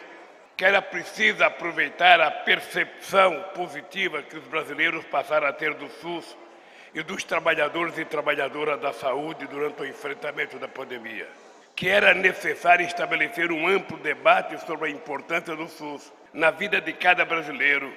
que 0.57 0.65
era 0.65 0.81
preciso 0.81 1.43
aproveitar 1.43 2.19
a 2.21 2.31
percepção 2.31 3.43
positiva 3.53 4.23
que 4.23 4.37
os 4.37 4.43
brasileiros 4.45 5.03
passaram 5.05 5.47
a 5.47 5.53
ter 5.53 5.73
do 5.73 5.89
SUS 5.89 6.37
e 6.93 7.03
dos 7.03 7.23
trabalhadores 7.23 7.97
e 7.97 8.05
trabalhadoras 8.05 8.79
da 8.79 8.93
saúde 8.93 9.45
durante 9.47 9.81
o 9.81 9.85
enfrentamento 9.85 10.57
da 10.57 10.67
pandemia. 10.67 11.27
Que 11.75 11.89
era 11.89 12.13
necessário 12.13 12.85
estabelecer 12.85 13.51
um 13.51 13.67
amplo 13.67 13.97
debate 13.97 14.57
sobre 14.65 14.87
a 14.87 14.91
importância 14.91 15.55
do 15.55 15.67
SUS 15.67 16.13
na 16.33 16.51
vida 16.51 16.79
de 16.79 16.93
cada 16.93 17.25
brasileiro 17.25 17.91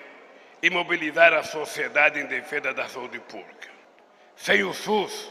e 0.62 0.70
mobilizar 0.70 1.32
a 1.32 1.42
sociedade 1.42 2.20
em 2.20 2.26
defesa 2.26 2.72
da 2.72 2.88
saúde 2.88 3.18
pública. 3.20 3.68
Sem 4.36 4.62
o 4.64 4.72
SUS 4.72 5.30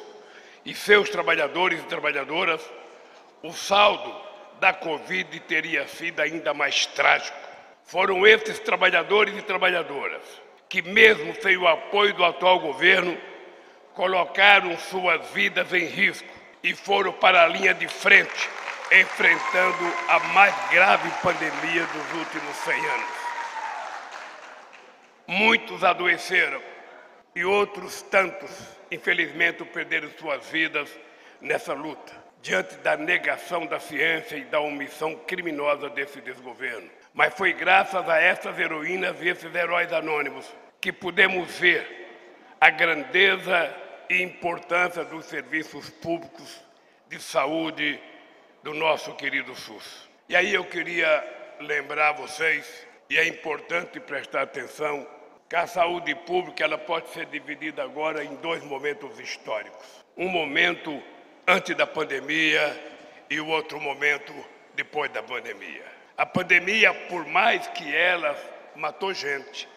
e 0.65 0.74
seus 0.74 1.10
trabalhadores 1.10 1.79
e 1.79 1.84
trabalhadoras, 1.84 2.62
o 3.43 3.53
saldo 3.53 4.13
da 4.60 4.74
Covid 4.74 5.39
teria 5.41 5.88
sido 5.88 6.19
ainda 6.19 6.53
mais 6.53 6.86
trágico. 6.88 7.38
Foram 7.86 8.25
esses 8.25 8.60
trabalhadores 8.60 9.38
e 9.38 9.41
trabalhadoras 9.41 10.22
que, 10.69 10.81
mesmo 10.81 11.34
sem 11.41 11.55
o 11.57 11.67
apoio 11.67 12.13
do 12.13 12.25
atual 12.25 12.60
governo, 12.60 13.17
colocaram 13.93 14.77
suas 14.77 15.25
vidas 15.31 15.72
em 15.74 15.85
risco 15.85 16.27
e 16.63 16.75
foram 16.75 17.13
para 17.13 17.44
a 17.44 17.48
linha 17.48 17.74
de 17.74 17.87
frente, 17.87 18.50
enfrentando 18.92 19.94
a 20.09 20.20
mais 20.33 20.53
grave 20.70 21.09
pandemia 21.22 21.85
dos 21.85 22.20
últimos 22.20 22.55
100 22.57 22.74
anos. 22.74 23.17
Muitos 25.27 25.83
adoeceram 25.83 26.61
e 27.35 27.44
outros 27.44 28.01
tantos, 28.01 28.50
infelizmente, 28.90 29.63
perderam 29.66 30.09
suas 30.18 30.48
vidas 30.50 30.90
nessa 31.42 31.74
luta, 31.74 32.13
diante 32.42 32.75
da 32.77 32.96
negação 32.96 33.66
da 33.66 33.79
ciência 33.79 34.37
e 34.37 34.46
da 34.46 34.59
omissão 34.59 35.16
criminosa 35.27 35.90
desse 35.90 36.22
desgoverno. 36.22 36.90
Mas 37.13 37.33
foi 37.33 37.51
graças 37.51 38.07
a 38.07 38.20
essas 38.20 38.57
heroínas 38.57 39.22
e 39.22 39.27
esses 39.27 39.53
heróis 39.53 39.92
anônimos 39.92 40.50
que 40.79 40.94
pudemos 40.94 41.59
ver 41.59 42.07
a 42.59 42.70
grandeza 42.70 43.75
e 44.09 44.22
importância 44.22 45.03
dos 45.03 45.25
serviços 45.25 45.90
públicos 45.90 46.61
de 47.09 47.22
saúde 47.22 48.00
do 48.63 48.74
nosso 48.74 49.13
querido 49.16 49.53
SUS. 49.55 50.07
E 50.29 50.35
aí 50.35 50.53
eu 50.53 50.63
queria 50.63 51.24
lembrar 51.59 52.13
vocês, 52.13 52.87
e 53.09 53.18
é 53.18 53.27
importante 53.27 54.00
prestar 54.00 54.44
atenção, 54.44 55.07
que 55.50 55.55
a 55.55 55.66
saúde 55.66 56.14
pública 56.14 56.64
ela 56.64 56.77
pode 56.77 57.10
ser 57.10 57.25
dividida 57.27 57.83
agora 57.83 58.24
em 58.24 58.36
dois 58.36 58.64
momentos 58.64 59.18
históricos. 59.20 60.05
Um 60.18 60.27
momento 60.27 61.01
antes 61.48 61.75
da 61.75 61.88
pandemia 61.88 62.96
e 63.29 63.40
o 63.40 63.48
outro 63.48 63.79
momento 63.79 64.33
depois 64.75 65.10
da 65.12 65.24
pandemia. 65.24 65.86
A 66.18 66.25
pandemia, 66.25 66.94
por 66.94 67.25
mais 67.25 67.68
que 67.68 67.96
ela 67.96 68.36
matou 68.75 69.14
gente, 69.14 69.68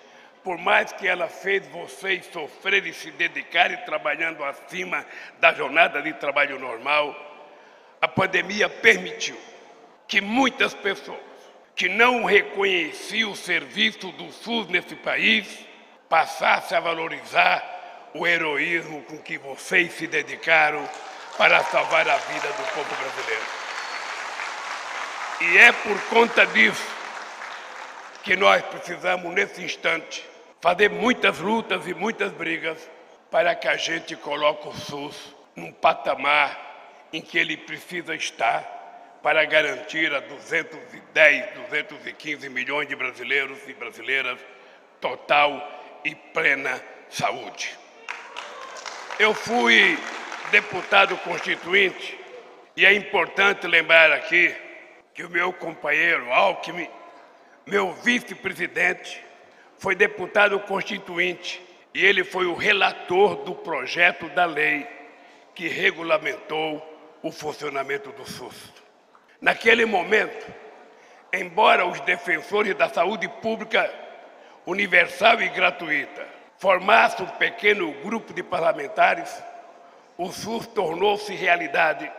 por 0.43 0.59
mais 0.59 0.93
que 0.93 1.07
ela 1.07 1.29
fez 1.29 1.67
vocês 1.69 2.27
sofrerem 2.27 2.93
se 2.93 3.11
dedicarem 3.13 3.77
trabalhando 3.85 4.43
acima 4.43 5.07
da 5.39 5.53
jornada 5.53 6.03
de 6.03 6.13
trabalho 6.15 6.59
normal, 6.59 7.15
a 8.01 8.09
pandemia 8.09 8.69
permitiu 8.69 9.39
que 10.09 10.21
muitas 10.21 10.75
pessoas 10.75 11.30
que 11.81 11.89
não 11.89 12.27
reconhecia 12.27 13.27
o 13.27 13.35
serviço 13.35 14.13
do 14.13 14.31
SUS 14.31 14.69
nesse 14.69 14.95
país, 14.95 15.49
passasse 16.11 16.75
a 16.75 16.81
valorizar 16.81 18.11
o 18.13 18.27
heroísmo 18.27 19.01
com 19.05 19.17
que 19.17 19.39
vocês 19.39 19.95
se 19.95 20.07
dedicaram 20.07 20.87
para 21.39 21.65
salvar 21.65 22.07
a 22.07 22.19
vida 22.19 22.49
do 22.49 22.75
povo 22.75 22.95
brasileiro. 22.97 23.45
E 25.41 25.57
é 25.57 25.73
por 25.73 25.99
conta 26.11 26.45
disso 26.49 26.87
que 28.25 28.37
nós 28.37 28.61
precisamos, 28.61 29.33
nesse 29.33 29.63
instante, 29.63 30.23
fazer 30.61 30.91
muitas 30.91 31.39
lutas 31.39 31.87
e 31.87 31.95
muitas 31.95 32.31
brigas 32.31 32.77
para 33.31 33.55
que 33.55 33.67
a 33.67 33.79
gente 33.79 34.15
coloque 34.17 34.69
o 34.69 34.75
SUS 34.75 35.35
num 35.57 35.73
patamar 35.73 37.09
em 37.11 37.23
que 37.23 37.39
ele 37.39 37.57
precisa 37.57 38.15
estar 38.15 38.80
para 39.23 39.45
garantir 39.45 40.13
a 40.15 40.21
210, 40.21 41.55
215 41.69 42.49
milhões 42.49 42.89
de 42.89 42.97
brasileiros 42.97 43.59
e 43.69 43.75
brasileiras 43.75 44.39
total 45.01 46.01
e 46.05 46.15
plena 46.15 46.81
saúde. 47.09 47.77
Eu 49.19 49.35
fui 49.35 49.99
deputado 50.51 51.17
constituinte 51.19 52.19
e 52.77 52.87
é 52.87 52.95
importante 52.95 53.67
lembrar 53.67 54.11
aqui 54.13 54.55
que 55.13 55.23
o 55.23 55.31
meu 55.31 55.53
companheiro 55.53 56.33
Alckmin, 56.33 56.89
meu 57.67 57.93
vice-presidente, 57.93 59.23
foi 59.79 59.95
deputado 59.95 60.59
constituinte 60.61 61.61
e 61.93 62.05
ele 62.05 62.25
foi 62.25 62.47
o 62.47 62.55
relator 62.55 63.37
do 63.37 63.55
projeto 63.55 64.29
da 64.31 64.45
lei 64.45 64.87
que 65.55 65.69
regulamentou 65.69 66.87
o 67.23 67.31
funcionamento 67.31 68.11
do 68.13 68.25
SUS. 68.25 68.80
Naquele 69.41 69.87
momento, 69.87 70.53
embora 71.33 71.87
os 71.87 71.99
defensores 72.01 72.75
da 72.75 72.89
saúde 72.89 73.29
pública 73.41 73.91
universal 74.67 75.41
e 75.41 75.49
gratuita 75.49 76.27
formassem 76.59 77.25
um 77.25 77.29
pequeno 77.31 77.91
grupo 78.03 78.35
de 78.35 78.43
parlamentares, 78.43 79.43
o 80.19 80.31
SUS 80.31 80.67
tornou-se 80.67 81.35
realidade 81.35 82.11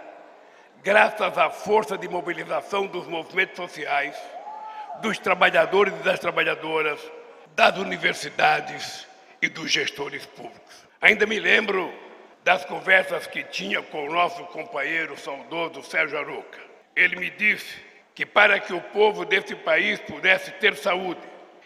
graças 0.84 1.38
à 1.38 1.52
força 1.52 1.96
de 1.96 2.08
mobilização 2.08 2.88
dos 2.88 3.06
movimentos 3.06 3.56
sociais, 3.56 4.16
dos 5.00 5.20
trabalhadores 5.20 5.94
e 5.94 6.04
das 6.04 6.20
trabalhadoras, 6.20 7.00
das 7.56 7.78
universidades 7.78 9.08
e 9.40 9.48
dos 9.48 9.72
gestores 9.72 10.26
públicos. 10.26 10.88
Ainda 11.00 11.28
me 11.28 11.40
lembro 11.40 11.94
das 12.44 12.66
conversas 12.66 13.28
que 13.28 13.44
tinha 13.44 13.84
com 13.84 14.08
o 14.08 14.12
nosso 14.12 14.44
companheiro 14.46 15.16
saudoso 15.16 15.84
Sérgio 15.84 16.18
Aroca. 16.18 16.71
Ele 16.96 17.16
me 17.16 17.30
disse 17.30 17.76
que 18.14 18.26
para 18.26 18.60
que 18.60 18.74
o 18.74 18.82
povo 18.82 19.26
desse 19.26 19.56
país 19.56 20.00
pudesse 20.02 20.52
ter 20.52 20.76
saúde, 20.76 21.22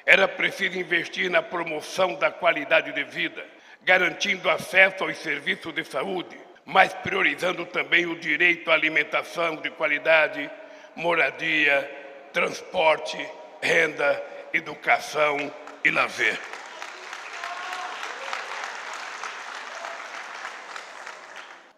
era 0.06 0.28
preciso 0.28 0.78
investir 0.78 1.30
na 1.30 1.42
promoção 1.42 2.16
da 2.16 2.30
qualidade 2.30 2.92
de 2.92 3.04
vida, 3.04 3.46
garantindo 3.84 4.50
acesso 4.50 5.04
aos 5.04 5.18
serviços 5.18 5.74
de 5.74 5.84
saúde, 5.84 6.38
mas 6.64 6.94
priorizando 6.94 7.66
também 7.66 8.06
o 8.06 8.20
direito 8.20 8.70
à 8.70 8.74
alimentação 8.74 9.56
de 9.58 9.70
qualidade, 9.72 10.50
moradia 10.96 12.04
transporte, 12.32 13.18
renda, 13.62 14.22
educação 14.54 15.52
e 15.84 15.90
lazer. 15.90 16.38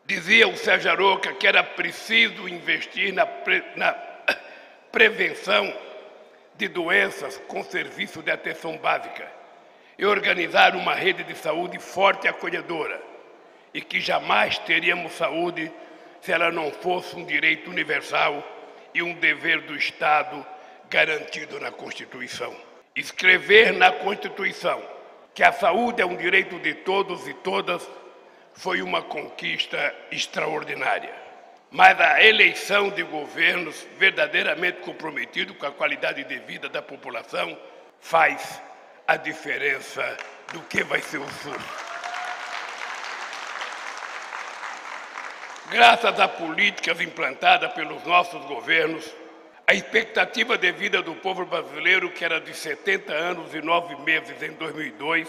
Dizia 0.07 0.47
o 0.47 0.55
Sérgio 0.55 0.89
Aroca 0.89 1.33
que 1.33 1.45
era 1.45 1.61
preciso 1.61 2.47
investir 2.47 3.13
na, 3.13 3.25
pre, 3.25 3.61
na 3.75 3.91
prevenção 4.89 5.77
de 6.55 6.69
doenças 6.69 7.37
com 7.49 7.61
serviço 7.61 8.23
de 8.23 8.31
atenção 8.31 8.77
básica 8.77 9.29
e 9.99 10.05
organizar 10.05 10.77
uma 10.77 10.93
rede 10.95 11.25
de 11.25 11.35
saúde 11.35 11.77
forte 11.77 12.23
e 12.23 12.29
acolhedora, 12.29 13.01
e 13.73 13.81
que 13.81 13.99
jamais 13.99 14.57
teríamos 14.59 15.11
saúde 15.11 15.69
se 16.21 16.31
ela 16.31 16.53
não 16.53 16.71
fosse 16.71 17.13
um 17.17 17.25
direito 17.25 17.69
universal 17.69 18.41
e 18.93 19.03
um 19.03 19.13
dever 19.13 19.59
do 19.63 19.75
Estado 19.75 20.45
garantido 20.89 21.59
na 21.59 21.69
Constituição. 21.69 22.55
Escrever 22.95 23.73
na 23.73 23.91
Constituição 23.91 24.81
que 25.35 25.43
a 25.43 25.51
saúde 25.51 26.01
é 26.01 26.05
um 26.05 26.15
direito 26.15 26.57
de 26.59 26.75
todos 26.75 27.27
e 27.27 27.33
todas 27.33 27.85
foi 28.57 28.81
uma 28.81 29.03
conquista 29.03 29.93
extraordinária. 30.11 31.13
Mas 31.69 31.99
a 32.01 32.23
eleição 32.23 32.89
de 32.89 33.03
governos 33.03 33.85
verdadeiramente 33.97 34.79
comprometidos 34.79 35.55
com 35.57 35.65
a 35.65 35.71
qualidade 35.71 36.23
de 36.23 36.39
vida 36.39 36.67
da 36.67 36.81
população 36.81 37.57
faz 37.99 38.61
a 39.07 39.15
diferença 39.15 40.17
do 40.53 40.61
que 40.61 40.83
vai 40.83 41.01
ser 41.01 41.19
o 41.19 41.29
SUS. 41.29 41.87
Graças 45.69 46.19
a 46.19 46.27
políticas 46.27 46.99
implantadas 46.99 47.73
pelos 47.73 48.03
nossos 48.05 48.43
governos, 48.45 49.05
a 49.67 49.73
expectativa 49.73 50.57
de 50.57 50.71
vida 50.71 51.01
do 51.01 51.13
povo 51.15 51.45
brasileiro, 51.45 52.09
que 52.09 52.23
era 52.23 52.39
de 52.39 52.55
70 52.55 53.13
anos 53.13 53.53
e 53.53 53.61
9 53.61 53.97
meses 53.97 54.41
em 54.41 54.53
2002, 54.53 55.27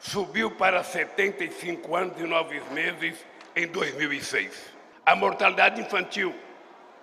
subiu 0.00 0.50
para 0.50 0.82
75 0.82 1.94
anos 1.94 2.18
e 2.18 2.24
9 2.24 2.60
meses 2.72 3.18
em 3.54 3.66
2006. 3.66 4.50
A 5.04 5.14
mortalidade 5.14 5.80
infantil 5.80 6.34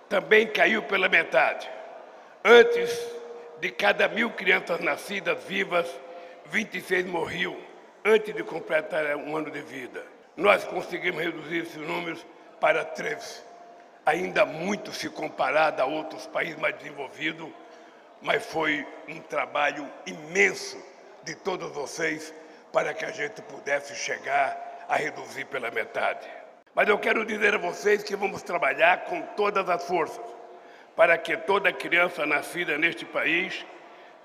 também 0.08 0.46
caiu 0.48 0.82
pela 0.82 1.08
metade. 1.08 1.70
Antes 2.44 2.90
de 3.60 3.70
cada 3.70 4.08
mil 4.08 4.30
crianças 4.30 4.80
nascidas 4.80 5.42
vivas, 5.44 5.88
26 6.46 7.06
morriam 7.06 7.56
antes 8.04 8.34
de 8.34 8.42
completar 8.42 9.16
um 9.16 9.36
ano 9.36 9.50
de 9.50 9.60
vida. 9.60 10.04
Nós 10.36 10.64
conseguimos 10.64 11.22
reduzir 11.22 11.58
esses 11.58 11.76
números 11.76 12.24
para 12.60 12.84
13. 12.84 13.42
Ainda 14.06 14.46
muito 14.46 14.92
se 14.92 15.08
comparado 15.10 15.82
a 15.82 15.84
outros 15.84 16.26
países 16.26 16.58
mais 16.58 16.76
desenvolvidos, 16.76 17.48
mas 18.22 18.44
foi 18.46 18.86
um 19.08 19.20
trabalho 19.20 19.88
imenso 20.06 20.82
de 21.24 21.34
todos 21.34 21.70
vocês 21.72 22.32
para 22.72 22.94
que 22.94 23.04
a 23.04 23.10
gente 23.10 23.42
pudesse 23.42 23.94
chegar 23.94 24.86
a 24.88 24.96
reduzir 24.96 25.44
pela 25.46 25.70
metade. 25.70 26.26
Mas 26.74 26.88
eu 26.88 26.98
quero 26.98 27.24
dizer 27.24 27.54
a 27.54 27.58
vocês 27.58 28.02
que 28.02 28.14
vamos 28.14 28.42
trabalhar 28.42 29.04
com 29.04 29.20
todas 29.36 29.68
as 29.68 29.84
forças 29.84 30.24
para 30.98 31.16
que 31.16 31.36
toda 31.36 31.72
criança 31.72 32.26
nascida 32.26 32.76
neste 32.76 33.04
país 33.04 33.64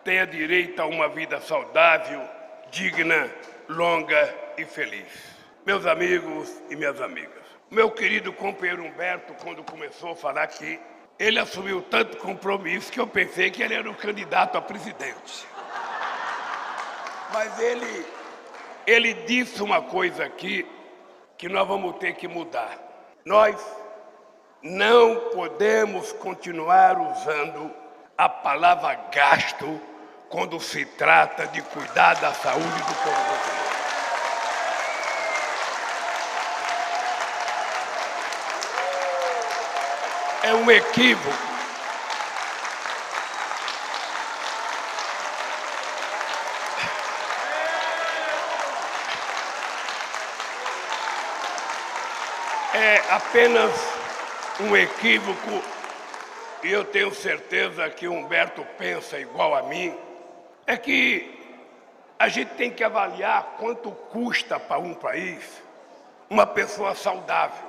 tenha 0.03 0.25
direito 0.25 0.81
a 0.81 0.87
uma 0.87 1.07
vida 1.07 1.39
saudável, 1.39 2.27
digna, 2.71 3.29
longa 3.69 4.33
e 4.57 4.65
feliz. 4.65 5.07
Meus 5.65 5.85
amigos 5.85 6.51
e 6.71 6.75
minhas 6.75 6.99
amigas, 6.99 7.43
meu 7.69 7.91
querido 7.91 8.33
companheiro 8.33 8.83
Humberto, 8.83 9.35
quando 9.35 9.63
começou 9.63 10.13
a 10.13 10.15
falar 10.15 10.43
aqui, 10.43 10.79
ele 11.19 11.39
assumiu 11.39 11.81
tanto 11.81 12.17
compromisso 12.17 12.91
que 12.91 12.99
eu 12.99 13.05
pensei 13.05 13.51
que 13.51 13.61
ele 13.61 13.75
era 13.75 13.89
o 13.89 13.95
candidato 13.95 14.57
a 14.57 14.61
presidente. 14.61 15.45
Mas 17.31 17.59
ele 17.59 18.05
ele 18.85 19.13
disse 19.13 19.61
uma 19.61 19.81
coisa 19.81 20.25
aqui 20.25 20.67
que 21.37 21.47
nós 21.49 21.67
vamos 21.67 21.97
ter 21.97 22.13
que 22.13 22.27
mudar. 22.27 22.77
Nós 23.25 23.55
não 24.61 25.15
podemos 25.33 26.11
continuar 26.13 26.99
usando 26.99 27.71
a 28.17 28.29
palavra 28.29 28.95
gasto 29.11 29.79
quando 30.29 30.59
se 30.59 30.85
trata 30.85 31.47
de 31.47 31.61
cuidar 31.61 32.15
da 32.15 32.33
saúde 32.33 32.65
do 32.65 32.95
povo 32.95 33.23
brasileiro. 33.23 33.73
É 40.43 40.53
um 40.53 40.69
equívoco 40.69 41.52
é 52.73 52.97
apenas 53.09 53.71
um 54.59 54.75
equívoco 54.75 55.61
e 56.63 56.71
eu 56.71 56.83
tenho 56.83 57.13
certeza 57.13 57.87
que 57.89 58.07
Humberto 58.07 58.65
pensa 58.77 59.19
igual 59.19 59.53
a 59.53 59.63
mim, 59.63 59.95
é 60.65 60.75
que 60.75 61.39
a 62.17 62.27
gente 62.29 62.51
tem 62.55 62.71
que 62.71 62.83
avaliar 62.83 63.57
quanto 63.59 63.91
custa 63.91 64.59
para 64.59 64.79
um 64.79 64.93
país 64.93 65.61
uma 66.29 66.47
pessoa 66.47 66.95
saudável, 66.95 67.67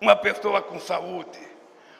uma 0.00 0.16
pessoa 0.16 0.62
com 0.62 0.78
saúde, 0.80 1.40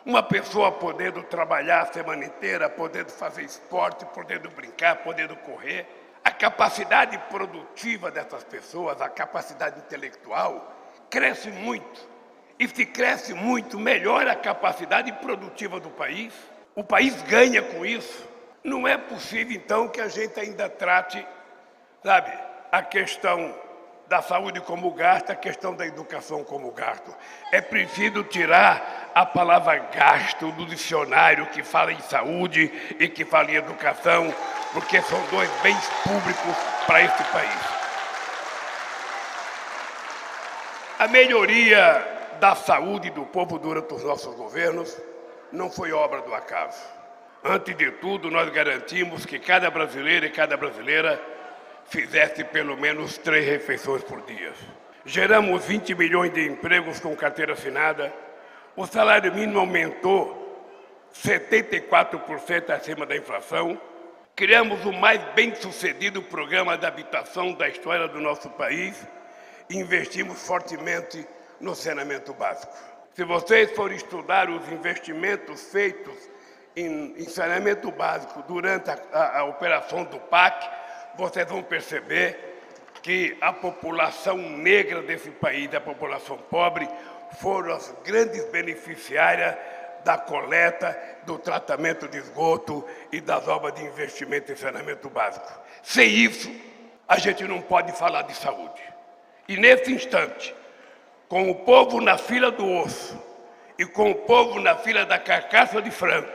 uma 0.04 0.22
pessoa 0.22 0.72
podendo 0.72 1.22
trabalhar 1.24 1.82
a 1.82 1.92
semana 1.92 2.24
inteira, 2.24 2.70
podendo 2.70 3.10
fazer 3.10 3.42
esporte, 3.42 4.06
podendo 4.06 4.48
brincar, 4.50 4.96
podendo 4.96 5.36
correr. 5.36 5.86
A 6.24 6.30
capacidade 6.30 7.18
produtiva 7.28 8.10
dessas 8.10 8.44
pessoas, 8.44 9.00
a 9.00 9.08
capacidade 9.08 9.78
intelectual, 9.80 10.72
cresce 11.10 11.50
muito. 11.50 12.15
E 12.58 12.66
se 12.66 12.86
cresce 12.86 13.34
muito, 13.34 13.78
melhora 13.78 14.32
a 14.32 14.36
capacidade 14.36 15.12
produtiva 15.12 15.78
do 15.78 15.90
país. 15.90 16.32
O 16.74 16.82
país 16.82 17.20
ganha 17.22 17.62
com 17.62 17.84
isso. 17.84 18.26
Não 18.64 18.88
é 18.88 18.96
possível, 18.96 19.54
então, 19.54 19.88
que 19.88 20.00
a 20.00 20.08
gente 20.08 20.40
ainda 20.40 20.68
trate, 20.68 21.24
sabe, 22.02 22.32
a 22.72 22.82
questão 22.82 23.54
da 24.08 24.22
saúde 24.22 24.60
como 24.60 24.90
gasto, 24.92 25.30
a 25.30 25.34
questão 25.34 25.74
da 25.74 25.86
educação 25.86 26.42
como 26.44 26.70
gasto. 26.70 27.14
É 27.52 27.60
preciso 27.60 28.22
tirar 28.24 29.10
a 29.14 29.26
palavra 29.26 29.76
gasto 29.78 30.50
do 30.52 30.64
dicionário 30.66 31.46
que 31.46 31.62
fala 31.62 31.92
em 31.92 32.00
saúde 32.00 32.72
e 32.98 33.08
que 33.08 33.24
fala 33.24 33.50
em 33.50 33.56
educação, 33.56 34.32
porque 34.72 35.00
são 35.02 35.20
dois 35.26 35.50
bens 35.62 35.88
públicos 36.04 36.56
para 36.86 37.02
este 37.02 37.24
país. 37.24 37.60
A 40.98 41.08
melhoria 41.08 42.15
da 42.40 42.54
saúde 42.54 43.10
do 43.10 43.24
povo 43.26 43.58
durante 43.58 43.94
os 43.94 44.02
nossos 44.02 44.34
governos 44.34 44.96
não 45.52 45.70
foi 45.70 45.92
obra 45.92 46.22
do 46.22 46.34
acaso. 46.34 46.82
Antes 47.44 47.76
de 47.76 47.90
tudo, 47.92 48.30
nós 48.30 48.48
garantimos 48.50 49.24
que 49.24 49.38
cada 49.38 49.70
brasileiro 49.70 50.26
e 50.26 50.30
cada 50.30 50.56
brasileira 50.56 51.20
fizesse 51.86 52.42
pelo 52.44 52.76
menos 52.76 53.18
três 53.18 53.46
refeições 53.46 54.02
por 54.02 54.22
dia. 54.22 54.52
Geramos 55.04 55.64
20 55.64 55.94
milhões 55.94 56.32
de 56.32 56.46
empregos 56.46 56.98
com 56.98 57.14
carteira 57.14 57.52
assinada, 57.52 58.12
o 58.74 58.86
salário 58.86 59.32
mínimo 59.32 59.60
aumentou 59.60 60.44
74% 61.14 62.70
acima 62.70 63.06
da 63.06 63.16
inflação, 63.16 63.80
criamos 64.34 64.84
o 64.84 64.92
mais 64.92 65.22
bem-sucedido 65.34 66.20
programa 66.22 66.76
de 66.76 66.84
habitação 66.84 67.52
da 67.52 67.68
história 67.68 68.08
do 68.08 68.20
nosso 68.20 68.50
país 68.50 69.06
investimos 69.70 70.46
fortemente 70.46 71.26
no 71.60 71.74
saneamento 71.74 72.32
básico. 72.34 72.72
Se 73.14 73.24
vocês 73.24 73.70
forem 73.72 73.96
estudar 73.96 74.50
os 74.50 74.70
investimentos 74.70 75.62
feitos 75.72 76.28
em, 76.74 77.14
em 77.16 77.28
saneamento 77.28 77.90
básico 77.90 78.42
durante 78.42 78.90
a, 78.90 78.98
a, 79.12 79.38
a 79.40 79.44
operação 79.44 80.04
do 80.04 80.18
PAC, 80.18 80.68
vocês 81.16 81.48
vão 81.48 81.62
perceber 81.62 82.60
que 83.02 83.36
a 83.40 83.52
população 83.52 84.36
negra 84.36 85.00
desse 85.00 85.30
país, 85.30 85.72
a 85.74 85.80
população 85.80 86.36
pobre, 86.36 86.88
foram 87.40 87.74
as 87.74 87.94
grandes 88.04 88.44
beneficiárias 88.46 89.56
da 90.04 90.18
coleta, 90.18 90.96
do 91.24 91.38
tratamento 91.38 92.06
de 92.06 92.18
esgoto 92.18 92.86
e 93.10 93.20
das 93.20 93.48
obras 93.48 93.74
de 93.74 93.84
investimento 93.84 94.52
em 94.52 94.56
saneamento 94.56 95.08
básico. 95.08 95.52
Sem 95.82 96.08
isso, 96.08 96.50
a 97.08 97.18
gente 97.18 97.44
não 97.44 97.60
pode 97.60 97.92
falar 97.92 98.22
de 98.22 98.34
saúde. 98.34 98.82
E 99.48 99.56
nesse 99.56 99.92
instante, 99.92 100.54
com 101.28 101.50
o 101.50 101.54
povo 101.54 102.00
na 102.00 102.16
fila 102.16 102.50
do 102.50 102.66
osso, 102.70 103.20
e 103.78 103.84
com 103.84 104.10
o 104.10 104.14
povo 104.14 104.60
na 104.60 104.76
fila 104.76 105.04
da 105.04 105.18
carcaça 105.18 105.82
de 105.82 105.90
frango, 105.90 106.28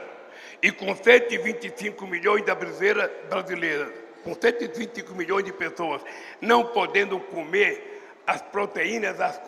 e 0.61 0.71
com 0.71 0.95
125 0.95 2.05
milhões 2.05 2.43
de 2.45 2.53
brasileiras, 2.53 3.89
com 4.23 4.33
125 4.33 5.15
milhões 5.15 5.43
de 5.43 5.51
pessoas 5.51 6.01
não 6.39 6.67
podendo 6.67 7.19
comer 7.19 7.91
as 8.27 8.41
proteínas, 8.41 9.19
as 9.19 9.41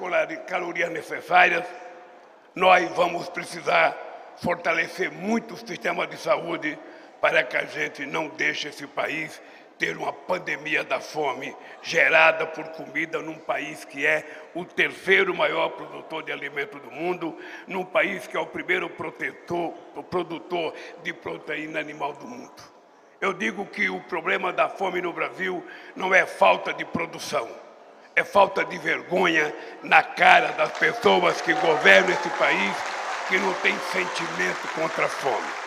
calorias 0.47 0.91
necessárias, 0.91 1.63
nós 2.55 2.89
vamos 2.91 3.29
precisar 3.29 3.95
fortalecer 4.37 5.11
muito 5.11 5.53
o 5.53 5.57
sistema 5.57 6.07
de 6.07 6.17
saúde 6.17 6.77
para 7.21 7.43
que 7.43 7.55
a 7.55 7.65
gente 7.65 8.05
não 8.05 8.27
deixe 8.29 8.67
esse 8.67 8.85
país 8.87 9.41
ter 9.83 9.97
uma 9.97 10.13
pandemia 10.13 10.81
da 10.81 11.01
fome 11.01 11.53
gerada 11.81 12.47
por 12.47 12.63
comida 12.69 13.21
num 13.21 13.37
país 13.37 13.83
que 13.83 14.05
é 14.05 14.25
o 14.55 14.63
terceiro 14.63 15.35
maior 15.35 15.71
produtor 15.71 16.23
de 16.23 16.31
alimento 16.31 16.79
do 16.79 16.89
mundo, 16.89 17.37
num 17.67 17.83
país 17.83 18.25
que 18.25 18.37
é 18.37 18.39
o 18.39 18.45
primeiro 18.45 18.89
protetor, 18.89 19.73
o 19.93 20.01
produtor 20.01 20.73
de 21.03 21.11
proteína 21.11 21.81
animal 21.81 22.13
do 22.13 22.25
mundo. 22.25 22.63
Eu 23.19 23.33
digo 23.33 23.65
que 23.65 23.89
o 23.89 23.99
problema 23.99 24.53
da 24.53 24.69
fome 24.69 25.01
no 25.01 25.11
Brasil 25.11 25.61
não 25.97 26.15
é 26.15 26.25
falta 26.25 26.73
de 26.73 26.85
produção, 26.85 27.49
é 28.15 28.23
falta 28.23 28.63
de 28.63 28.77
vergonha 28.77 29.53
na 29.81 30.01
cara 30.01 30.53
das 30.53 30.71
pessoas 30.77 31.41
que 31.41 31.53
governam 31.55 32.09
esse 32.09 32.29
país 32.29 32.73
que 33.27 33.37
não 33.37 33.53
tem 33.55 33.77
sentimento 33.91 34.65
contra 34.75 35.07
a 35.07 35.09
fome. 35.09 35.62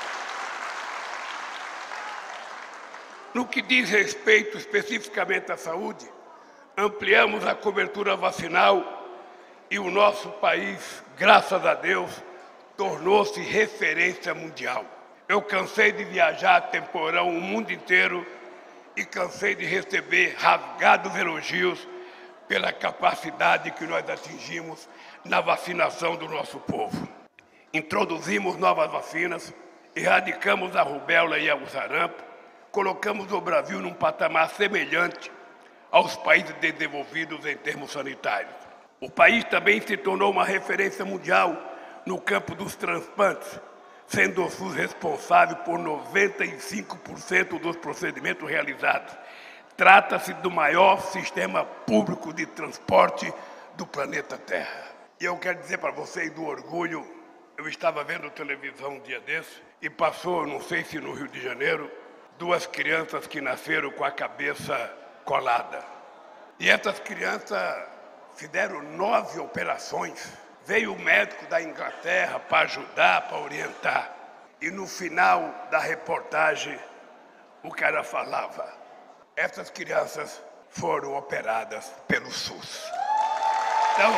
No 3.36 3.44
que 3.44 3.60
diz 3.60 3.90
respeito 3.90 4.56
especificamente 4.56 5.52
à 5.52 5.58
saúde, 5.58 6.10
ampliamos 6.74 7.46
a 7.46 7.54
cobertura 7.54 8.16
vacinal 8.16 8.82
e 9.70 9.78
o 9.78 9.90
nosso 9.90 10.30
país, 10.30 11.04
graças 11.18 11.66
a 11.66 11.74
Deus, 11.74 12.10
tornou-se 12.78 13.38
referência 13.42 14.32
mundial. 14.32 14.86
Eu 15.28 15.42
cansei 15.42 15.92
de 15.92 16.02
viajar 16.02 16.70
temporão 16.70 17.28
o 17.28 17.38
mundo 17.38 17.70
inteiro 17.70 18.26
e 18.96 19.04
cansei 19.04 19.54
de 19.54 19.66
receber 19.66 20.34
rasgados 20.38 21.14
elogios 21.14 21.86
pela 22.48 22.72
capacidade 22.72 23.70
que 23.72 23.84
nós 23.84 24.08
atingimos 24.08 24.88
na 25.26 25.42
vacinação 25.42 26.16
do 26.16 26.26
nosso 26.26 26.58
povo. 26.60 27.06
Introduzimos 27.70 28.56
novas 28.56 28.90
vacinas, 28.90 29.52
erradicamos 29.94 30.74
a 30.74 30.80
rubéola 30.80 31.38
e 31.38 31.52
o 31.52 31.66
sarampo, 31.66 32.25
colocamos 32.76 33.32
o 33.32 33.40
Brasil 33.40 33.80
num 33.80 33.94
patamar 33.94 34.50
semelhante 34.50 35.32
aos 35.90 36.14
países 36.14 36.52
desenvolvidos 36.56 37.46
em 37.46 37.56
termos 37.56 37.90
sanitários. 37.90 38.52
O 39.00 39.08
país 39.08 39.44
também 39.44 39.80
se 39.80 39.96
tornou 39.96 40.30
uma 40.30 40.44
referência 40.44 41.02
mundial 41.02 41.56
no 42.04 42.20
campo 42.20 42.54
dos 42.54 42.76
transplantes, 42.76 43.58
sendo 44.06 44.44
o 44.44 44.50
SUS 44.50 44.74
responsável 44.74 45.56
por 45.64 45.78
95% 45.78 47.58
dos 47.58 47.76
procedimentos 47.76 48.46
realizados. 48.46 49.16
Trata-se 49.74 50.34
do 50.34 50.50
maior 50.50 51.00
sistema 51.00 51.64
público 51.64 52.30
de 52.30 52.44
transporte 52.44 53.32
do 53.74 53.86
planeta 53.86 54.36
Terra. 54.36 54.84
E 55.18 55.24
eu 55.24 55.38
quero 55.38 55.60
dizer 55.60 55.78
para 55.78 55.92
vocês 55.92 56.30
do 56.30 56.44
orgulho, 56.44 57.06
eu 57.56 57.66
estava 57.68 58.04
vendo 58.04 58.28
televisão 58.28 58.96
um 58.96 59.00
dia 59.00 59.20
desse 59.20 59.62
e 59.80 59.88
passou, 59.88 60.46
não 60.46 60.60
sei 60.60 60.84
se 60.84 61.00
no 61.00 61.14
Rio 61.14 61.28
de 61.28 61.40
Janeiro, 61.40 61.90
duas 62.38 62.66
crianças 62.66 63.26
que 63.26 63.40
nasceram 63.40 63.90
com 63.90 64.04
a 64.04 64.10
cabeça 64.10 64.92
colada. 65.24 65.82
E 66.58 66.70
essas 66.70 66.98
crianças 67.00 67.84
fizeram 68.34 68.82
nove 68.82 69.38
operações. 69.38 70.32
Veio 70.64 70.94
o 70.94 70.98
médico 70.98 71.46
da 71.46 71.62
Inglaterra 71.62 72.38
para 72.40 72.64
ajudar, 72.64 73.28
para 73.28 73.38
orientar. 73.38 74.12
E 74.60 74.70
no 74.70 74.86
final 74.86 75.68
da 75.70 75.78
reportagem, 75.78 76.78
o 77.62 77.70
cara 77.70 78.02
falava: 78.02 78.66
essas 79.36 79.70
crianças 79.70 80.42
foram 80.70 81.16
operadas 81.16 81.92
pelo 82.08 82.30
SUS. 82.30 82.90
Então, 83.92 84.12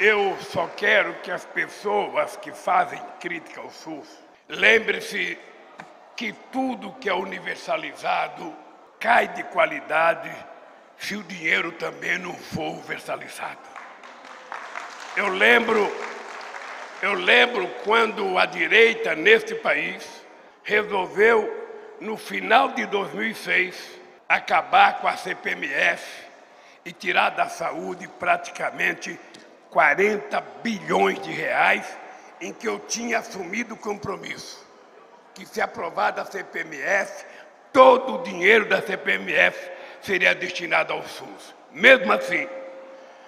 Eu 0.00 0.36
só 0.52 0.68
quero 0.68 1.12
que 1.22 1.30
as 1.30 1.44
pessoas 1.44 2.36
que 2.36 2.52
fazem 2.52 3.02
crítica 3.18 3.60
ao 3.60 3.70
SUS 3.70 4.06
lembre-se 4.48 5.36
que 6.16 6.32
tudo 6.52 6.92
que 7.00 7.08
é 7.08 7.14
universalizado 7.14 8.54
cai 9.00 9.26
de 9.28 9.42
qualidade 9.44 10.30
se 10.96 11.16
o 11.16 11.22
dinheiro 11.24 11.72
também 11.72 12.16
não 12.16 12.32
for 12.32 12.74
universalizado. 12.74 13.58
Eu 15.16 15.28
lembro, 15.28 15.92
eu 17.02 17.14
lembro 17.14 17.66
quando 17.82 18.38
a 18.38 18.46
direita 18.46 19.16
neste 19.16 19.54
país 19.56 20.08
resolveu, 20.62 21.56
no 22.00 22.16
final 22.16 22.68
de 22.68 22.86
2006, 22.86 23.98
acabar 24.28 25.00
com 25.00 25.08
a 25.08 25.16
CPMF 25.16 26.04
e 26.84 26.92
tirar 26.92 27.30
da 27.30 27.48
saúde 27.48 28.06
praticamente 28.06 29.18
40 29.70 30.40
bilhões 30.62 31.20
de 31.20 31.30
reais 31.30 31.86
em 32.40 32.52
que 32.52 32.66
eu 32.66 32.78
tinha 32.80 33.18
assumido 33.18 33.74
o 33.74 33.78
compromisso 33.78 34.68
que 35.38 35.46
se 35.46 35.60
aprovada 35.60 36.20
a 36.20 36.24
CPMF, 36.24 37.24
todo 37.72 38.16
o 38.16 38.22
dinheiro 38.24 38.68
da 38.68 38.82
CPMF 38.82 39.70
seria 40.02 40.34
destinado 40.34 40.92
ao 40.92 41.02
SUS. 41.04 41.54
Mesmo 41.70 42.12
assim, 42.12 42.48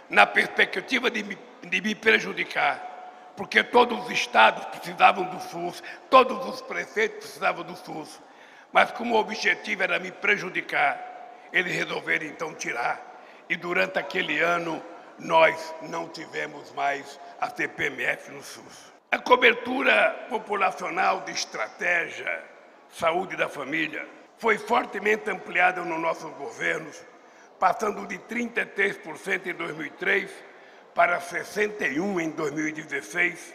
na 0.09 0.27
perspectiva 0.27 1.09
de 1.09 1.23
me, 1.23 1.39
de 1.63 1.81
me 1.81 1.95
prejudicar, 1.95 3.33
porque 3.37 3.63
todos 3.63 4.05
os 4.05 4.11
estados 4.11 4.65
precisavam 4.67 5.25
do 5.25 5.41
SUS, 5.41 5.83
todos 6.11 6.45
os 6.47 6.61
prefeitos 6.61 7.19
precisavam 7.19 7.63
do 7.63 7.77
SUS, 7.77 8.21
mas 8.73 8.91
como 8.91 9.15
o 9.15 9.19
objetivo 9.19 9.85
era 9.85 9.99
me 10.01 10.11
prejudicar, 10.11 10.99
eles 11.53 11.75
resolveram 11.75 12.27
então 12.27 12.55
tirar. 12.55 13.09
E 13.49 13.57
durante 13.57 13.99
aquele 13.99 14.41
ano 14.41 14.83
nós 15.21 15.75
não 15.83 16.09
tivemos 16.09 16.73
mais 16.73 17.19
a 17.41 17.49
CPMF 17.49 18.31
no 18.31 18.43
SUS. 18.43 18.93
A 19.11 19.19
cobertura 19.19 20.27
populacional 20.29 21.21
de 21.23 21.33
estratégia 21.33 22.45
saúde 22.93 23.37
da 23.37 23.49
família 23.49 24.07
foi 24.39 24.57
fortemente 24.57 25.29
ampliada 25.31 25.83
nos 25.83 26.01
nossos 26.01 26.33
governos, 26.35 27.03
passando 27.59 28.07
de 28.07 28.19
33% 28.19 29.47
em 29.47 29.55
2003 29.55 30.31
para 30.95 31.21
61% 31.21 32.21
em 32.21 32.31
2016, 32.31 33.55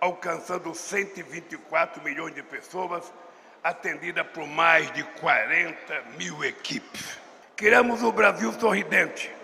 alcançando 0.00 0.74
124 0.74 2.02
milhões 2.02 2.34
de 2.34 2.42
pessoas, 2.42 3.12
atendida 3.62 4.24
por 4.24 4.46
mais 4.46 4.92
de 4.92 5.02
40 5.02 6.02
mil 6.18 6.44
equipes. 6.44 7.18
Criamos 7.56 8.02
o 8.02 8.12
Brasil 8.12 8.52
Sorridente, 8.52 9.34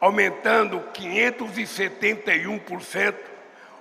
aumentando 0.00 0.82
571% 0.94 3.14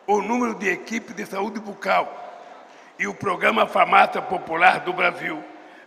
o 0.05 0.21
número 0.21 0.53
de 0.55 0.69
equipes 0.69 1.15
de 1.15 1.25
saúde 1.25 1.59
bucal 1.59 2.17
e 2.97 3.07
o 3.07 3.13
programa 3.13 3.65
Farmácia 3.65 4.21
Popular 4.21 4.81
do 4.81 4.91
Brasil, 4.91 5.41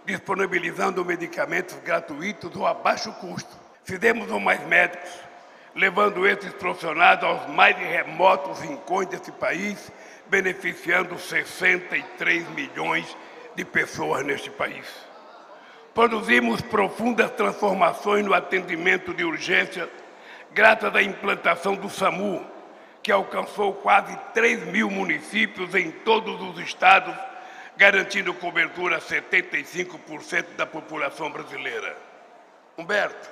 disponibilizando 0.06 1.04
medicamentos 1.04 1.76
gratuitos 1.84 2.56
ou 2.56 2.66
a 2.66 2.72
baixo 2.72 3.12
custo. 3.12 3.54
Fizemos 3.84 4.30
o 4.30 4.40
Mais 4.40 4.66
Médicos, 4.66 5.10
levando 5.74 6.26
esses 6.26 6.52
profissionais 6.54 7.22
aos 7.22 7.46
mais 7.48 7.76
remotos 7.76 8.60
rincões 8.60 9.08
desse 9.08 9.30
país, 9.32 9.92
beneficiando 10.28 11.18
63 11.18 12.48
milhões 12.50 13.14
de 13.54 13.64
pessoas 13.64 14.24
neste 14.24 14.48
país. 14.48 14.86
Produzimos 15.92 16.62
profundas 16.62 17.30
transformações 17.32 18.24
no 18.24 18.32
atendimento 18.32 19.12
de 19.12 19.24
urgência 19.24 19.90
graças 20.54 20.94
à 20.94 21.02
implantação 21.02 21.74
do 21.74 21.88
SAMU, 21.88 22.44
que 23.02 23.10
alcançou 23.10 23.74
quase 23.74 24.16
3 24.32 24.64
mil 24.66 24.90
municípios 24.90 25.74
em 25.74 25.90
todos 25.90 26.40
os 26.40 26.58
estados, 26.58 27.14
garantindo 27.76 28.32
cobertura 28.34 28.96
a 28.96 29.00
75% 29.00 30.54
da 30.56 30.66
população 30.66 31.30
brasileira. 31.30 31.96
Humberto, 32.76 33.28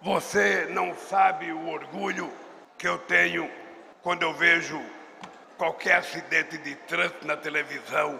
você 0.00 0.66
não 0.70 0.94
sabe 0.94 1.52
o 1.52 1.68
orgulho 1.68 2.32
que 2.78 2.88
eu 2.88 2.98
tenho 2.98 3.50
quando 4.02 4.22
eu 4.22 4.32
vejo 4.32 4.80
qualquer 5.58 5.96
acidente 5.96 6.56
de 6.56 6.74
trânsito 6.74 7.26
na 7.26 7.36
televisão 7.36 8.18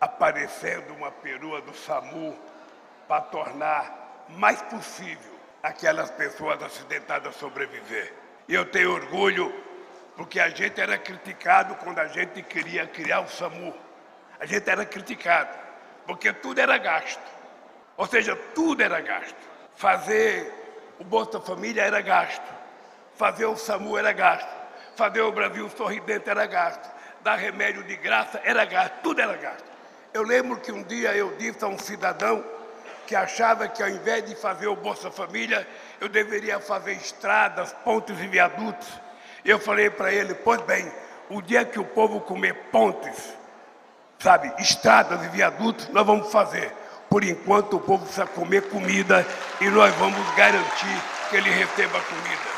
aparecendo 0.00 0.92
uma 0.94 1.12
perua 1.12 1.60
do 1.60 1.72
SAMU 1.72 2.36
para 3.06 3.20
tornar 3.20 4.24
mais 4.30 4.60
possível 4.62 5.31
aquelas 5.62 6.10
pessoas 6.10 6.62
acidentadas 6.62 7.36
sobreviver. 7.36 8.12
E 8.48 8.54
eu 8.54 8.64
tenho 8.64 8.92
orgulho 8.92 9.54
porque 10.16 10.40
a 10.40 10.48
gente 10.48 10.80
era 10.80 10.98
criticado 10.98 11.76
quando 11.76 11.98
a 12.00 12.08
gente 12.08 12.42
queria 12.42 12.86
criar 12.86 13.20
o 13.20 13.28
SAMU. 13.28 13.72
A 14.40 14.46
gente 14.46 14.68
era 14.68 14.84
criticado 14.84 15.56
porque 16.06 16.32
tudo 16.32 16.58
era 16.58 16.76
gasto. 16.78 17.22
Ou 17.96 18.06
seja, 18.06 18.34
tudo 18.54 18.82
era 18.82 19.00
gasto. 19.00 19.36
Fazer 19.76 20.52
o 20.98 21.04
Bolsa 21.04 21.40
Família 21.40 21.82
era 21.82 22.00
gasto. 22.00 22.42
Fazer 23.14 23.46
o 23.46 23.56
SAMU 23.56 23.96
era 23.96 24.12
gasto. 24.12 24.50
Fazer 24.96 25.20
o 25.20 25.32
Brasil 25.32 25.68
Sorridente 25.70 26.28
era 26.28 26.44
gasto. 26.46 26.90
Dar 27.22 27.36
remédio 27.36 27.84
de 27.84 27.96
graça 27.96 28.40
era 28.44 28.64
gasto. 28.64 28.94
Tudo 29.02 29.20
era 29.20 29.36
gasto. 29.36 29.64
Eu 30.12 30.24
lembro 30.24 30.58
que 30.60 30.72
um 30.72 30.82
dia 30.82 31.14
eu 31.14 31.34
disse 31.36 31.64
a 31.64 31.68
um 31.68 31.78
cidadão 31.78 32.44
que 33.06 33.14
achava 33.14 33.68
que 33.68 33.82
ao 33.82 33.88
invés 33.88 34.24
de 34.24 34.34
fazer 34.34 34.66
o 34.66 34.76
Bolsa 34.76 35.10
Família, 35.10 35.66
eu 36.00 36.08
deveria 36.08 36.60
fazer 36.60 36.92
estradas, 36.92 37.72
pontes 37.84 38.18
e 38.20 38.26
viadutos. 38.26 38.88
Eu 39.44 39.58
falei 39.58 39.90
para 39.90 40.12
ele, 40.12 40.34
pois 40.34 40.60
bem, 40.62 40.90
o 41.28 41.40
dia 41.40 41.64
que 41.64 41.80
o 41.80 41.84
povo 41.84 42.20
comer 42.20 42.54
pontes, 42.70 43.34
sabe, 44.18 44.52
estradas 44.58 45.24
e 45.24 45.28
viadutos, 45.28 45.88
nós 45.88 46.06
vamos 46.06 46.30
fazer. 46.30 46.72
Por 47.08 47.24
enquanto 47.24 47.76
o 47.76 47.80
povo 47.80 48.04
precisa 48.04 48.26
comer 48.26 48.68
comida 48.68 49.26
e 49.60 49.68
nós 49.68 49.94
vamos 49.96 50.34
garantir 50.34 51.02
que 51.28 51.36
ele 51.36 51.50
receba 51.50 52.00
comida. 52.00 52.52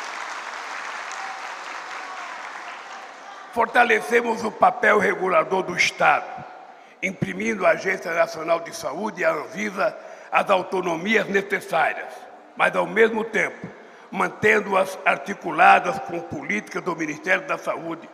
Fortalecemos 3.52 4.42
o 4.42 4.50
papel 4.50 4.98
regulador 4.98 5.62
do 5.62 5.76
Estado, 5.76 6.44
imprimindo 7.02 7.64
à 7.64 7.70
Agência 7.70 8.12
Nacional 8.12 8.60
de 8.60 8.74
Saúde 8.74 9.24
à 9.24 9.32
Anvisa 9.32 9.96
as 10.34 10.50
autonomias 10.50 11.28
necessárias, 11.28 12.12
mas 12.56 12.74
ao 12.74 12.88
mesmo 12.88 13.22
tempo 13.22 13.68
mantendo-as 14.10 14.98
articuladas 15.04 15.96
com 16.00 16.20
políticas 16.22 16.82
do 16.82 16.96
Ministério 16.96 17.46
da 17.46 17.56
Saúde, 17.56 18.08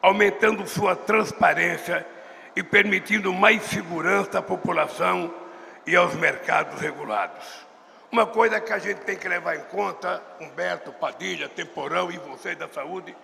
aumentando 0.00 0.64
sua 0.68 0.94
transparência 0.94 2.06
e 2.54 2.62
permitindo 2.62 3.32
mais 3.32 3.64
segurança 3.64 4.38
à 4.38 4.42
população 4.42 5.34
e 5.84 5.96
aos 5.96 6.14
mercados 6.14 6.80
regulados. 6.80 7.66
Uma 8.12 8.26
coisa 8.26 8.60
que 8.60 8.72
a 8.72 8.78
gente 8.78 8.98
tem 8.98 9.16
que 9.16 9.28
levar 9.28 9.56
em 9.56 9.64
conta, 9.64 10.22
Humberto, 10.40 10.92
Padilha, 10.92 11.48
Temporão 11.48 12.12
e 12.12 12.18
vocês 12.18 12.56
da 12.56 12.68
saúde, 12.68 13.16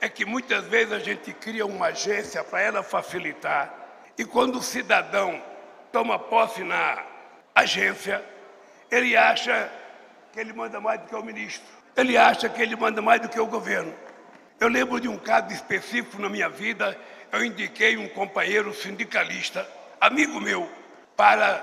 é 0.00 0.08
que 0.08 0.24
muitas 0.24 0.64
vezes 0.66 0.92
a 0.92 1.00
gente 1.00 1.32
cria 1.32 1.66
uma 1.66 1.86
agência 1.86 2.44
para 2.44 2.60
ela 2.60 2.84
facilitar, 2.84 3.74
e 4.16 4.24
quando 4.24 4.58
o 4.58 4.62
cidadão 4.62 5.42
toma 5.90 6.20
posse 6.20 6.62
na 6.62 7.09
agência, 7.54 8.24
ele 8.90 9.16
acha 9.16 9.70
que 10.32 10.40
ele 10.40 10.52
manda 10.52 10.80
mais 10.80 11.00
do 11.00 11.06
que 11.06 11.14
o 11.14 11.22
ministro. 11.22 11.66
Ele 11.96 12.16
acha 12.16 12.48
que 12.48 12.62
ele 12.62 12.76
manda 12.76 13.02
mais 13.02 13.20
do 13.20 13.28
que 13.28 13.38
o 13.38 13.46
governo. 13.46 13.94
Eu 14.58 14.68
lembro 14.68 15.00
de 15.00 15.08
um 15.08 15.18
caso 15.18 15.52
específico 15.52 16.20
na 16.20 16.28
minha 16.28 16.48
vida. 16.48 16.98
Eu 17.32 17.44
indiquei 17.44 17.96
um 17.96 18.08
companheiro 18.08 18.74
sindicalista, 18.74 19.66
amigo 20.00 20.40
meu, 20.40 20.68
para 21.16 21.58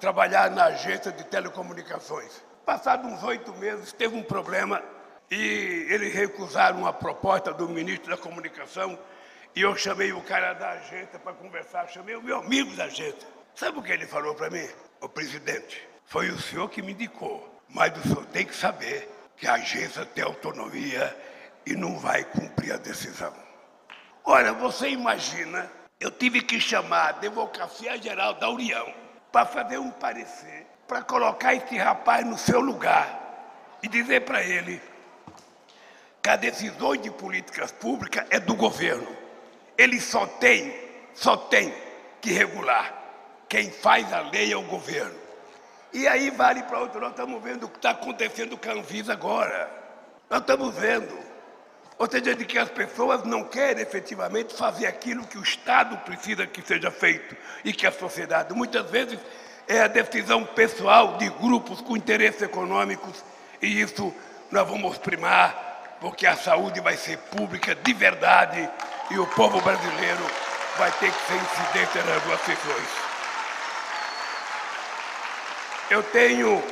trabalhar 0.00 0.50
na 0.50 0.64
agência 0.64 1.12
de 1.12 1.24
telecomunicações. 1.24 2.42
Passados 2.64 3.10
uns 3.10 3.22
oito 3.22 3.52
meses, 3.54 3.92
teve 3.92 4.16
um 4.16 4.22
problema 4.22 4.82
e 5.30 5.86
eles 5.88 6.12
recusaram 6.12 6.86
a 6.86 6.92
proposta 6.92 7.52
do 7.52 7.68
ministro 7.68 8.10
da 8.10 8.16
Comunicação 8.16 8.98
e 9.54 9.62
eu 9.62 9.76
chamei 9.76 10.12
o 10.12 10.20
cara 10.22 10.52
da 10.54 10.70
agência 10.70 11.18
para 11.18 11.32
conversar, 11.32 11.88
chamei 11.88 12.16
o 12.16 12.22
meu 12.22 12.38
amigo 12.38 12.74
da 12.76 12.84
agência. 12.84 13.28
Sabe 13.54 13.78
o 13.78 13.82
que 13.82 13.92
ele 13.92 14.06
falou 14.06 14.34
para 14.34 14.50
mim? 14.50 14.68
O 15.00 15.08
presidente, 15.08 15.88
foi 16.04 16.28
o 16.28 16.38
senhor 16.38 16.68
que 16.68 16.82
me 16.82 16.92
indicou. 16.92 17.48
Mas 17.68 17.96
o 17.96 18.02
senhor 18.02 18.26
tem 18.26 18.44
que 18.44 18.54
saber 18.54 19.08
que 19.36 19.46
a 19.46 19.54
agência 19.54 20.04
tem 20.04 20.24
autonomia 20.24 21.16
e 21.64 21.74
não 21.74 21.98
vai 21.98 22.24
cumprir 22.24 22.72
a 22.72 22.76
decisão. 22.76 23.32
Olha, 24.24 24.52
você 24.52 24.88
imagina, 24.90 25.70
eu 25.98 26.10
tive 26.10 26.42
que 26.42 26.60
chamar 26.60 26.98
a 26.98 27.08
Advocacia 27.10 27.96
Geral 28.00 28.34
da 28.34 28.50
União 28.50 28.92
para 29.32 29.46
fazer 29.46 29.78
um 29.78 29.90
parecer, 29.90 30.66
para 30.86 31.02
colocar 31.02 31.54
esse 31.54 31.78
rapaz 31.78 32.26
no 32.26 32.36
seu 32.36 32.60
lugar 32.60 33.78
e 33.82 33.88
dizer 33.88 34.22
para 34.22 34.42
ele 34.42 34.82
que 36.22 36.28
a 36.28 36.36
decisão 36.36 36.96
de 36.96 37.10
políticas 37.10 37.72
públicas 37.72 38.26
é 38.30 38.38
do 38.38 38.54
governo. 38.54 39.16
Ele 39.78 39.98
só 40.00 40.26
tem, 40.26 40.74
só 41.14 41.36
tem 41.36 41.72
que 42.20 42.32
regular. 42.32 42.99
Quem 43.50 43.68
faz 43.68 44.12
a 44.12 44.20
lei 44.20 44.52
é 44.52 44.56
o 44.56 44.62
governo. 44.62 45.18
E 45.92 46.06
aí 46.06 46.30
vale 46.30 46.62
para 46.62 46.78
outro. 46.78 47.00
Nós 47.00 47.10
estamos 47.10 47.42
vendo 47.42 47.64
o 47.64 47.68
que 47.68 47.78
está 47.78 47.90
acontecendo 47.90 48.56
com 48.56 48.70
a 48.70 48.74
Anvisa 48.74 49.12
agora. 49.12 49.68
Nós 50.30 50.38
estamos 50.38 50.72
vendo. 50.76 51.18
Ou 51.98 52.08
seja, 52.08 52.32
de 52.32 52.44
que 52.44 52.56
as 52.56 52.70
pessoas 52.70 53.24
não 53.24 53.42
querem 53.42 53.82
efetivamente 53.82 54.54
fazer 54.54 54.86
aquilo 54.86 55.26
que 55.26 55.36
o 55.36 55.42
Estado 55.42 55.96
precisa 56.04 56.46
que 56.46 56.62
seja 56.62 56.92
feito 56.92 57.36
e 57.64 57.72
que 57.72 57.88
a 57.88 57.90
sociedade. 57.90 58.54
Muitas 58.54 58.88
vezes 58.88 59.18
é 59.66 59.80
a 59.80 59.88
decisão 59.88 60.44
pessoal 60.44 61.16
de 61.16 61.28
grupos 61.28 61.80
com 61.80 61.96
interesses 61.96 62.42
econômicos 62.42 63.24
e 63.60 63.80
isso 63.80 64.14
nós 64.48 64.66
vamos 64.68 64.96
primar, 64.98 65.98
porque 66.00 66.24
a 66.24 66.36
saúde 66.36 66.80
vai 66.80 66.96
ser 66.96 67.18
pública 67.18 67.74
de 67.74 67.92
verdade 67.92 68.70
e 69.10 69.18
o 69.18 69.26
povo 69.26 69.60
brasileiro 69.60 70.24
vai 70.78 70.92
ter 70.92 71.12
que 71.12 71.26
ser 71.26 71.34
incidente 71.34 71.98
nas 72.06 72.22
duas 72.22 72.40
questões. 72.42 72.99
Eu 75.90 76.04
tenho, 76.04 76.62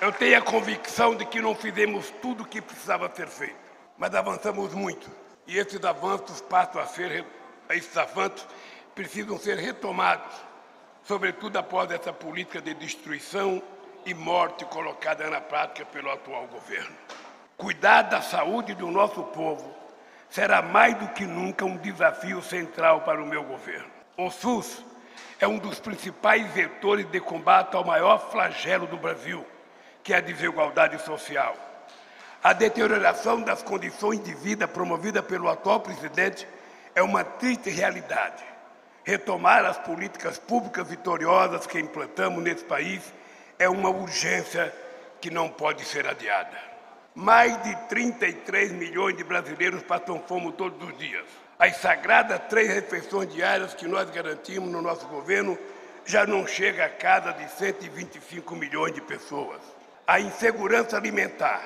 eu 0.00 0.10
tenho 0.10 0.36
a 0.36 0.42
convicção 0.42 1.14
de 1.14 1.24
que 1.24 1.40
não 1.40 1.54
fizemos 1.54 2.10
tudo 2.20 2.42
o 2.42 2.46
que 2.46 2.60
precisava 2.60 3.08
ser 3.14 3.28
feito, 3.28 3.54
mas 3.96 4.12
avançamos 4.12 4.74
muito. 4.74 5.08
E 5.46 5.56
esses 5.56 5.84
avanços 5.84 6.40
passam 6.40 6.82
a 6.82 6.86
ser, 6.86 7.24
esses 7.70 7.96
avanços 7.96 8.44
precisam 8.92 9.38
ser 9.38 9.56
retomados, 9.56 10.34
sobretudo 11.04 11.58
após 11.58 11.92
essa 11.92 12.12
política 12.12 12.60
de 12.60 12.74
destruição 12.74 13.62
e 14.04 14.12
morte 14.12 14.64
colocada 14.64 15.30
na 15.30 15.40
prática 15.40 15.86
pelo 15.86 16.10
atual 16.10 16.48
governo. 16.48 16.96
Cuidar 17.56 18.02
da 18.02 18.20
saúde 18.20 18.74
do 18.74 18.90
nosso 18.90 19.22
povo 19.22 19.72
será 20.28 20.60
mais 20.60 20.96
do 20.96 21.06
que 21.10 21.24
nunca 21.24 21.64
um 21.64 21.76
desafio 21.76 22.42
central 22.42 23.02
para 23.02 23.22
o 23.22 23.26
meu 23.26 23.44
governo. 23.44 23.90
O 24.16 24.28
SUS 24.28 24.89
é 25.40 25.46
um 25.46 25.58
dos 25.58 25.80
principais 25.80 26.46
vetores 26.52 27.06
de 27.06 27.20
combate 27.20 27.74
ao 27.74 27.84
maior 27.84 28.30
flagelo 28.30 28.86
do 28.86 28.96
Brasil, 28.96 29.44
que 30.02 30.12
é 30.12 30.16
a 30.16 30.20
desigualdade 30.20 31.00
social. 31.02 31.56
A 32.42 32.52
deterioração 32.52 33.42
das 33.42 33.62
condições 33.62 34.22
de 34.22 34.34
vida 34.34 34.66
promovida 34.66 35.22
pelo 35.22 35.48
atual 35.48 35.80
presidente 35.80 36.46
é 36.94 37.02
uma 37.02 37.22
triste 37.22 37.70
realidade. 37.70 38.42
Retomar 39.04 39.64
as 39.64 39.78
políticas 39.78 40.38
públicas 40.38 40.88
vitoriosas 40.88 41.66
que 41.66 41.78
implantamos 41.78 42.42
nesse 42.42 42.64
país 42.64 43.02
é 43.58 43.68
uma 43.68 43.90
urgência 43.90 44.74
que 45.20 45.30
não 45.30 45.48
pode 45.48 45.84
ser 45.84 46.06
adiada. 46.06 46.56
Mais 47.14 47.62
de 47.62 47.76
33 47.88 48.72
milhões 48.72 49.16
de 49.16 49.24
brasileiros 49.24 49.82
passam 49.82 50.20
fome 50.20 50.52
todos 50.52 50.88
os 50.88 50.96
dias. 50.96 51.26
As 51.60 51.76
sagradas 51.76 52.40
três 52.48 52.72
refeições 52.72 53.30
diárias 53.30 53.74
que 53.74 53.86
nós 53.86 54.08
garantimos 54.08 54.70
no 54.70 54.80
nosso 54.80 55.06
governo 55.08 55.58
já 56.06 56.26
não 56.26 56.46
chega 56.46 56.86
a 56.86 56.88
casa 56.88 57.34
de 57.34 57.46
125 57.50 58.56
milhões 58.56 58.94
de 58.94 59.02
pessoas. 59.02 59.60
A 60.06 60.18
insegurança 60.18 60.96
alimentar, 60.96 61.60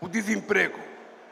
o 0.00 0.08
desemprego, 0.08 0.80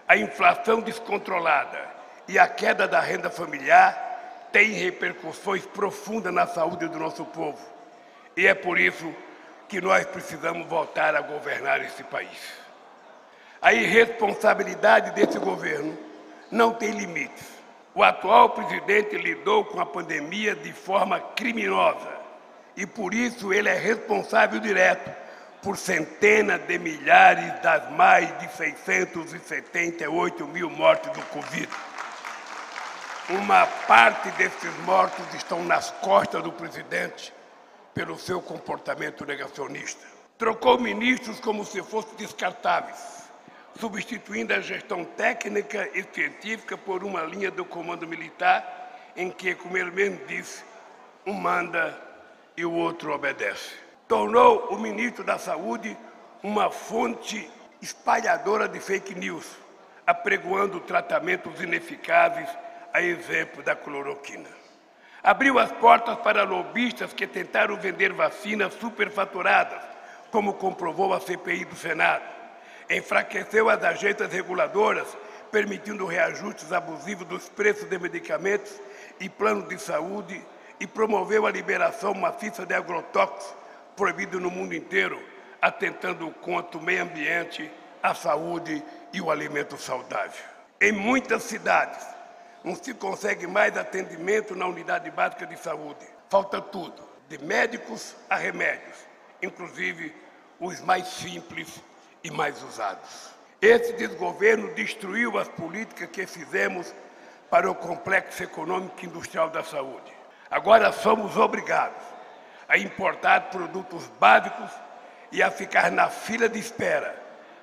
a 0.06 0.18
inflação 0.18 0.82
descontrolada 0.82 1.80
e 2.28 2.38
a 2.38 2.46
queda 2.46 2.86
da 2.86 3.00
renda 3.00 3.30
familiar 3.30 4.48
têm 4.52 4.72
repercussões 4.72 5.64
profundas 5.64 6.32
na 6.32 6.46
saúde 6.46 6.86
do 6.86 6.98
nosso 6.98 7.24
povo. 7.24 7.66
E 8.36 8.46
é 8.46 8.52
por 8.52 8.78
isso 8.78 9.14
que 9.66 9.80
nós 9.80 10.04
precisamos 10.04 10.66
voltar 10.66 11.16
a 11.16 11.22
governar 11.22 11.82
esse 11.82 12.04
país. 12.04 12.52
A 13.62 13.72
irresponsabilidade 13.72 15.12
desse 15.12 15.38
governo 15.38 15.96
não 16.50 16.74
tem 16.74 16.90
limites. 16.90 17.53
O 17.94 18.02
atual 18.02 18.50
presidente 18.50 19.16
lidou 19.16 19.64
com 19.64 19.80
a 19.80 19.86
pandemia 19.86 20.56
de 20.56 20.72
forma 20.72 21.20
criminosa 21.20 22.12
e 22.76 22.84
por 22.84 23.14
isso 23.14 23.52
ele 23.52 23.68
é 23.68 23.78
responsável 23.78 24.58
direto 24.58 25.14
por 25.62 25.76
centenas 25.76 26.60
de 26.66 26.76
milhares 26.76 27.62
das 27.62 27.88
mais 27.92 28.36
de 28.40 28.48
678 28.48 30.44
mil 30.48 30.68
mortes 30.68 31.12
do 31.12 31.22
Covid. 31.26 31.68
Uma 33.28 33.64
parte 33.86 34.28
desses 34.32 34.76
mortos 34.78 35.32
estão 35.32 35.64
nas 35.64 35.92
costas 36.02 36.42
do 36.42 36.50
presidente 36.50 37.32
pelo 37.94 38.18
seu 38.18 38.42
comportamento 38.42 39.24
negacionista. 39.24 40.04
Trocou 40.36 40.80
ministros 40.80 41.38
como 41.38 41.64
se 41.64 41.80
fossem 41.80 42.16
descartáveis 42.16 43.23
substituindo 43.78 44.54
a 44.54 44.60
gestão 44.60 45.04
técnica 45.04 45.88
e 45.94 46.02
científica 46.12 46.76
por 46.76 47.02
uma 47.02 47.22
linha 47.22 47.50
do 47.50 47.64
comando 47.64 48.06
militar 48.06 49.12
em 49.16 49.30
que, 49.30 49.54
como 49.54 49.76
ele 49.76 49.90
mesmo 49.90 50.20
disse, 50.26 50.64
um 51.26 51.32
manda 51.32 51.98
e 52.56 52.64
o 52.64 52.72
outro 52.72 53.12
obedece. 53.12 53.72
Tornou 54.06 54.68
o 54.68 54.78
ministro 54.78 55.24
da 55.24 55.38
Saúde 55.38 55.96
uma 56.42 56.70
fonte 56.70 57.50
espalhadora 57.80 58.68
de 58.68 58.78
fake 58.78 59.14
news, 59.14 59.46
apregoando 60.06 60.80
tratamentos 60.80 61.60
ineficazes, 61.60 62.48
a 62.92 63.02
exemplo 63.02 63.62
da 63.62 63.74
cloroquina. 63.74 64.48
Abriu 65.22 65.58
as 65.58 65.72
portas 65.72 66.16
para 66.18 66.44
lobistas 66.44 67.12
que 67.12 67.26
tentaram 67.26 67.76
vender 67.76 68.12
vacinas 68.12 68.74
superfaturadas, 68.74 69.82
como 70.30 70.54
comprovou 70.54 71.12
a 71.12 71.20
CPI 71.20 71.64
do 71.64 71.74
Senado 71.74 72.33
enfraqueceu 72.88 73.68
as 73.68 73.82
agências 73.82 74.32
reguladoras, 74.32 75.06
permitindo 75.50 76.06
reajustes 76.06 76.72
abusivos 76.72 77.26
dos 77.26 77.48
preços 77.48 77.88
de 77.88 77.98
medicamentos 77.98 78.80
e 79.20 79.28
planos 79.28 79.68
de 79.68 79.78
saúde 79.78 80.44
e 80.80 80.86
promoveu 80.86 81.46
a 81.46 81.50
liberação 81.50 82.12
maciça 82.14 82.66
de 82.66 82.74
agrotóxicos 82.74 83.54
proibido 83.96 84.40
no 84.40 84.50
mundo 84.50 84.74
inteiro, 84.74 85.22
atentando 85.62 86.30
contra 86.42 86.78
o 86.78 86.82
meio 86.82 87.02
ambiente, 87.02 87.70
a 88.02 88.14
saúde 88.14 88.82
e 89.12 89.20
o 89.20 89.30
alimento 89.30 89.78
saudável. 89.78 90.44
Em 90.80 90.92
muitas 90.92 91.44
cidades, 91.44 92.04
não 92.62 92.74
se 92.74 92.92
consegue 92.94 93.46
mais 93.46 93.76
atendimento 93.76 94.54
na 94.54 94.66
unidade 94.66 95.10
básica 95.10 95.46
de 95.46 95.56
saúde. 95.56 96.04
Falta 96.28 96.60
tudo, 96.60 97.02
de 97.28 97.38
médicos 97.38 98.16
a 98.28 98.36
remédios, 98.36 98.96
inclusive 99.40 100.14
os 100.58 100.80
mais 100.80 101.06
simples 101.06 101.80
e 102.24 102.30
mais 102.30 102.60
usados. 102.62 103.34
Esse 103.60 103.92
desgoverno 103.92 104.74
destruiu 104.74 105.38
as 105.38 105.46
políticas 105.48 106.08
que 106.10 106.26
fizemos 106.26 106.92
para 107.50 107.70
o 107.70 107.74
complexo 107.74 108.42
econômico 108.42 108.96
e 109.02 109.06
industrial 109.06 109.50
da 109.50 109.62
saúde. 109.62 110.12
Agora 110.50 110.90
somos 110.90 111.36
obrigados 111.36 112.02
a 112.68 112.78
importar 112.78 113.50
produtos 113.50 114.06
básicos 114.18 114.70
e 115.30 115.42
a 115.42 115.50
ficar 115.50 115.90
na 115.90 116.08
fila 116.08 116.48
de 116.48 116.58
espera 116.58 117.14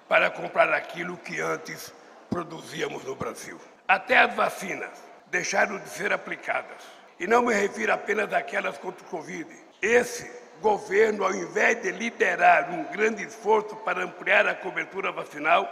para 0.07 0.29
comprar 0.29 0.71
aquilo 0.71 1.17
que 1.17 1.39
antes 1.39 1.93
produzíamos 2.29 3.03
no 3.03 3.15
Brasil. 3.15 3.59
Até 3.87 4.19
as 4.19 4.33
vacinas 4.35 4.91
deixaram 5.27 5.79
de 5.79 5.89
ser 5.89 6.13
aplicadas. 6.13 6.77
E 7.19 7.27
não 7.27 7.43
me 7.43 7.53
refiro 7.53 7.93
apenas 7.93 8.31
àquelas 8.33 8.77
contra 8.77 9.05
o 9.05 9.09
Covid. 9.09 9.47
Esse 9.81 10.40
governo, 10.61 11.25
ao 11.25 11.33
invés 11.33 11.81
de 11.81 11.91
liderar 11.91 12.71
um 12.71 12.83
grande 12.85 13.23
esforço 13.23 13.75
para 13.77 14.03
ampliar 14.03 14.47
a 14.47 14.55
cobertura 14.55 15.11
vacinal, 15.11 15.69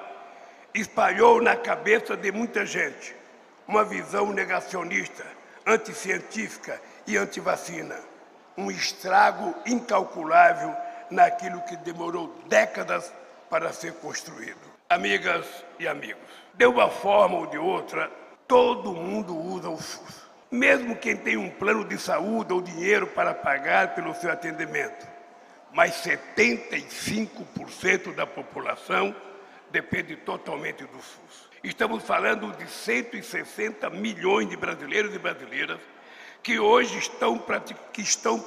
espalhou 0.74 1.42
na 1.42 1.56
cabeça 1.56 2.18
de 2.18 2.32
muita 2.32 2.66
gente 2.66 3.16
uma 3.68 3.86
visão 3.86 4.34
negacionista, 4.34 5.24
anticientífica 5.66 6.82
e 7.06 7.16
antivacina. 7.16 7.96
Um 8.58 8.70
estrago 8.70 9.56
incalculável 9.66 10.76
naquilo 11.10 11.62
que 11.62 11.78
demorou 11.78 12.36
décadas 12.48 13.14
para 13.50 13.72
ser 13.72 13.94
construído. 13.94 14.60
Amigas 14.90 15.46
e 15.78 15.88
amigos, 15.88 16.22
de 16.56 16.66
uma 16.66 16.90
forma 16.90 17.38
ou 17.38 17.48
de 17.48 17.58
outra, 17.58 18.12
todo 18.48 18.92
mundo 18.92 19.38
usa 19.38 19.70
o 19.70 19.78
SUS. 19.78 20.29
Mesmo 20.52 20.96
quem 20.96 21.16
tem 21.16 21.38
um 21.38 21.50
plano 21.50 21.86
de 21.86 22.00
saúde 22.00 22.52
ou 22.52 22.62
dinheiro 22.62 23.06
para 23.06 23.36
pagar 23.36 23.94
pelo 23.94 24.16
seu 24.16 24.32
atendimento. 24.32 25.08
Mas 25.72 26.04
75% 26.04 28.16
da 28.16 28.26
população 28.26 29.16
depende 29.70 30.16
totalmente 30.16 30.84
do 30.86 30.98
SUS. 30.98 31.48
Estamos 31.64 32.04
falando 32.04 32.52
de 32.58 32.68
160 32.68 33.88
milhões 33.92 34.50
de 34.50 34.58
brasileiros 34.58 35.14
e 35.14 35.20
brasileiras 35.20 35.80
que 36.42 36.60
hoje 36.60 36.98
estão, 36.98 37.38
que 37.92 38.02
estão, 38.02 38.44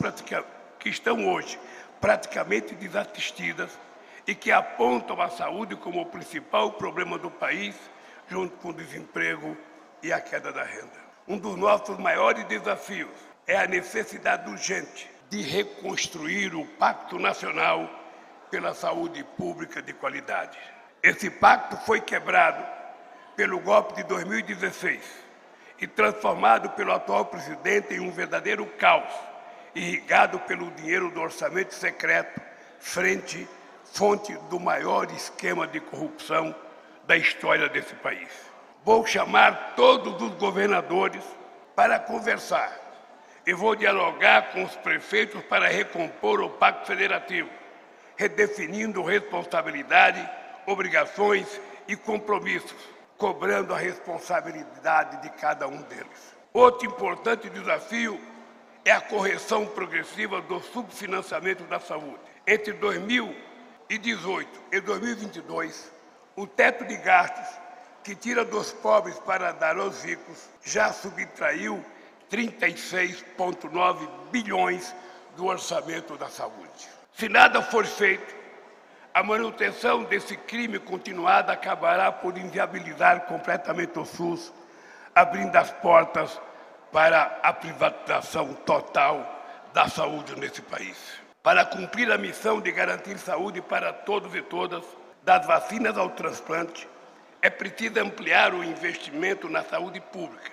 que 0.78 0.88
estão 0.88 1.28
hoje 1.28 1.60
praticamente 2.00 2.74
desassistidas 2.74 3.78
e 4.26 4.34
que 4.34 4.50
apontam 4.50 5.20
a 5.20 5.28
saúde 5.28 5.76
como 5.76 6.00
o 6.00 6.06
principal 6.06 6.72
problema 6.72 7.18
do 7.18 7.30
país, 7.30 7.76
junto 8.28 8.56
com 8.56 8.70
o 8.70 8.74
desemprego 8.74 9.56
e 10.02 10.12
a 10.12 10.20
queda 10.20 10.52
da 10.52 10.64
renda. 10.64 11.01
Um 11.26 11.38
dos 11.38 11.56
nossos 11.56 11.96
maiores 11.98 12.44
desafios 12.46 13.10
é 13.46 13.56
a 13.56 13.66
necessidade 13.66 14.50
urgente 14.50 15.08
de 15.30 15.40
reconstruir 15.40 16.54
o 16.54 16.66
Pacto 16.66 17.18
Nacional 17.18 17.88
pela 18.50 18.74
Saúde 18.74 19.24
Pública 19.36 19.80
de 19.80 19.92
Qualidade. 19.92 20.58
Esse 21.02 21.30
pacto 21.30 21.76
foi 21.86 22.00
quebrado 22.00 22.64
pelo 23.36 23.60
golpe 23.60 23.94
de 23.94 24.02
2016 24.04 25.00
e 25.80 25.86
transformado 25.86 26.70
pelo 26.70 26.92
atual 26.92 27.24
presidente 27.24 27.94
em 27.94 28.00
um 28.00 28.10
verdadeiro 28.10 28.66
caos, 28.78 29.12
irrigado 29.74 30.38
pelo 30.40 30.70
dinheiro 30.72 31.10
do 31.10 31.20
orçamento 31.20 31.72
secreto, 31.74 32.40
frente 32.78 33.48
fonte 33.84 34.34
do 34.48 34.58
maior 34.58 35.10
esquema 35.12 35.66
de 35.66 35.80
corrupção 35.80 36.54
da 37.06 37.16
história 37.16 37.68
desse 37.68 37.94
país. 37.94 38.51
Vou 38.84 39.06
chamar 39.06 39.74
todos 39.76 40.20
os 40.20 40.34
governadores 40.34 41.22
para 41.74 42.00
conversar 42.00 42.76
e 43.46 43.54
vou 43.54 43.76
dialogar 43.76 44.50
com 44.50 44.64
os 44.64 44.74
prefeitos 44.76 45.40
para 45.44 45.68
recompor 45.68 46.40
o 46.40 46.50
Pacto 46.50 46.88
Federativo, 46.88 47.48
redefinindo 48.16 49.02
responsabilidade, 49.02 50.28
obrigações 50.66 51.60
e 51.86 51.94
compromissos, 51.94 52.74
cobrando 53.16 53.72
a 53.72 53.78
responsabilidade 53.78 55.22
de 55.22 55.30
cada 55.30 55.68
um 55.68 55.80
deles. 55.82 56.34
Outro 56.52 56.86
importante 56.88 57.48
desafio 57.50 58.20
é 58.84 58.90
a 58.90 59.00
correção 59.00 59.64
progressiva 59.64 60.40
do 60.40 60.58
subfinanciamento 60.60 61.62
da 61.64 61.78
saúde. 61.78 62.18
Entre 62.44 62.72
2018 62.72 64.60
e 64.72 64.80
2022, 64.80 65.92
o 66.34 66.48
teto 66.48 66.84
de 66.84 66.96
gastos 66.96 67.61
que 68.02 68.14
tira 68.14 68.44
dos 68.44 68.72
pobres 68.72 69.18
para 69.20 69.52
dar 69.52 69.76
aos 69.76 70.02
ricos 70.04 70.48
já 70.64 70.92
subtraiu 70.92 71.84
36,9 72.30 74.08
bilhões 74.30 74.94
do 75.36 75.46
orçamento 75.46 76.16
da 76.16 76.28
saúde. 76.28 76.88
Se 77.14 77.28
nada 77.28 77.62
for 77.62 77.86
feito, 77.86 78.34
a 79.14 79.22
manutenção 79.22 80.04
desse 80.04 80.36
crime 80.36 80.78
continuado 80.78 81.52
acabará 81.52 82.10
por 82.10 82.36
inviabilizar 82.38 83.26
completamente 83.26 83.98
o 83.98 84.04
SUS, 84.04 84.52
abrindo 85.14 85.54
as 85.56 85.70
portas 85.70 86.40
para 86.90 87.38
a 87.42 87.52
privatização 87.52 88.54
total 88.54 89.40
da 89.74 89.88
saúde 89.88 90.34
nesse 90.38 90.62
país. 90.62 90.96
Para 91.42 91.64
cumprir 91.64 92.10
a 92.10 92.18
missão 92.18 92.60
de 92.60 92.72
garantir 92.72 93.18
saúde 93.18 93.60
para 93.60 93.92
todos 93.92 94.34
e 94.34 94.40
todas, 94.40 94.84
das 95.22 95.46
vacinas 95.46 95.96
ao 95.96 96.10
transplante, 96.10 96.88
é 97.42 97.50
preciso 97.50 97.98
ampliar 97.98 98.54
o 98.54 98.62
investimento 98.62 99.48
na 99.48 99.64
saúde 99.64 100.00
pública. 100.00 100.52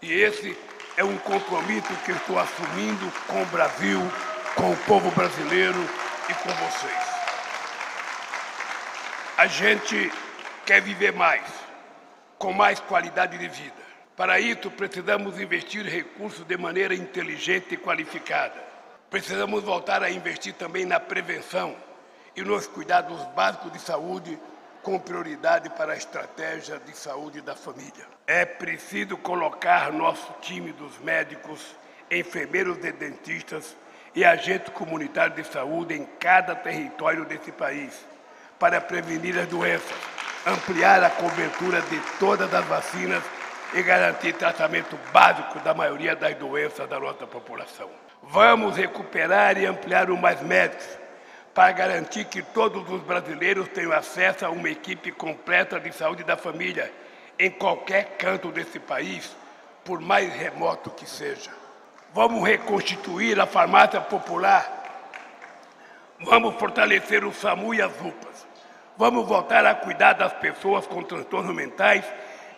E 0.00 0.12
esse 0.12 0.56
é 0.96 1.02
um 1.02 1.18
compromisso 1.18 1.92
que 2.04 2.12
estou 2.12 2.38
assumindo 2.38 3.12
com 3.26 3.42
o 3.42 3.46
Brasil, 3.46 4.00
com 4.54 4.70
o 4.70 4.76
povo 4.78 5.10
brasileiro 5.10 5.80
e 6.30 6.34
com 6.34 6.50
vocês. 6.50 7.12
A 9.36 9.46
gente 9.48 10.12
quer 10.64 10.80
viver 10.80 11.12
mais, 11.12 11.42
com 12.38 12.52
mais 12.52 12.78
qualidade 12.78 13.36
de 13.36 13.48
vida. 13.48 13.82
Para 14.16 14.38
isso, 14.38 14.70
precisamos 14.70 15.40
investir 15.40 15.84
recursos 15.84 16.44
de 16.44 16.56
maneira 16.56 16.94
inteligente 16.94 17.74
e 17.74 17.76
qualificada. 17.76 18.62
Precisamos 19.10 19.64
voltar 19.64 20.02
a 20.02 20.10
investir 20.10 20.54
também 20.54 20.84
na 20.84 21.00
prevenção 21.00 21.74
e 22.36 22.42
nos 22.42 22.68
cuidados 22.68 23.20
básicos 23.34 23.72
de 23.72 23.80
saúde 23.80 24.38
com 24.82 24.98
prioridade 24.98 25.70
para 25.70 25.92
a 25.92 25.96
estratégia 25.96 26.78
de 26.78 26.96
saúde 26.96 27.40
da 27.40 27.54
família. 27.54 28.06
É 28.26 28.44
preciso 28.44 29.16
colocar 29.16 29.92
nosso 29.92 30.32
time 30.40 30.72
dos 30.72 30.98
médicos, 30.98 31.74
enfermeiros 32.10 32.78
e 32.84 32.92
dentistas 32.92 33.76
e 34.14 34.24
agentes 34.24 34.72
comunitários 34.74 35.36
de 35.36 35.52
saúde 35.52 35.94
em 35.94 36.04
cada 36.18 36.54
território 36.54 37.24
desse 37.24 37.52
país 37.52 38.06
para 38.58 38.80
prevenir 38.80 39.38
as 39.38 39.46
doenças, 39.48 39.96
ampliar 40.46 41.02
a 41.02 41.10
cobertura 41.10 41.80
de 41.82 42.00
todas 42.18 42.52
as 42.52 42.64
vacinas 42.66 43.22
e 43.74 43.82
garantir 43.82 44.34
tratamento 44.34 44.98
básico 45.12 45.58
da 45.60 45.72
maioria 45.72 46.14
das 46.14 46.34
doenças 46.36 46.88
da 46.88 47.00
nossa 47.00 47.26
população. 47.26 47.88
Vamos 48.22 48.76
recuperar 48.76 49.56
e 49.58 49.66
ampliar 49.66 50.10
o 50.10 50.16
Mais 50.16 50.40
Médicos, 50.42 50.86
para 51.54 51.72
garantir 51.72 52.24
que 52.24 52.42
todos 52.42 52.88
os 52.90 53.02
brasileiros 53.02 53.68
tenham 53.68 53.92
acesso 53.92 54.46
a 54.46 54.50
uma 54.50 54.70
equipe 54.70 55.12
completa 55.12 55.78
de 55.78 55.92
saúde 55.92 56.24
da 56.24 56.36
família 56.36 56.90
em 57.38 57.50
qualquer 57.50 58.16
canto 58.16 58.50
desse 58.50 58.78
país, 58.78 59.36
por 59.84 60.00
mais 60.00 60.32
remoto 60.32 60.90
que 60.90 61.08
seja. 61.08 61.50
Vamos 62.14 62.46
reconstituir 62.46 63.38
a 63.40 63.46
farmácia 63.46 64.00
popular. 64.00 64.80
Vamos 66.20 66.54
fortalecer 66.56 67.24
o 67.24 67.32
SAMU 67.32 67.74
e 67.74 67.82
as 67.82 67.92
UPAs. 68.00 68.46
Vamos 68.96 69.26
voltar 69.26 69.66
a 69.66 69.74
cuidar 69.74 70.12
das 70.12 70.32
pessoas 70.34 70.86
com 70.86 71.02
transtornos 71.02 71.54
mentais 71.54 72.04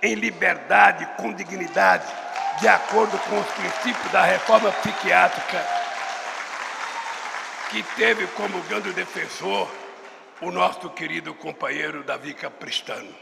em 0.02 0.14
liberdade, 0.14 1.08
com 1.16 1.32
dignidade, 1.32 2.06
de 2.60 2.68
acordo 2.68 3.18
com 3.20 3.40
os 3.40 3.46
princípios 3.52 4.12
da 4.12 4.22
reforma 4.22 4.70
psiquiátrica 4.72 5.83
que 7.74 7.82
teve 7.96 8.24
como 8.28 8.62
grande 8.68 8.92
defensor 8.92 9.68
o 10.40 10.52
nosso 10.52 10.88
querido 10.90 11.34
companheiro 11.34 12.04
Davi 12.04 12.32
Capristano. 12.32 13.12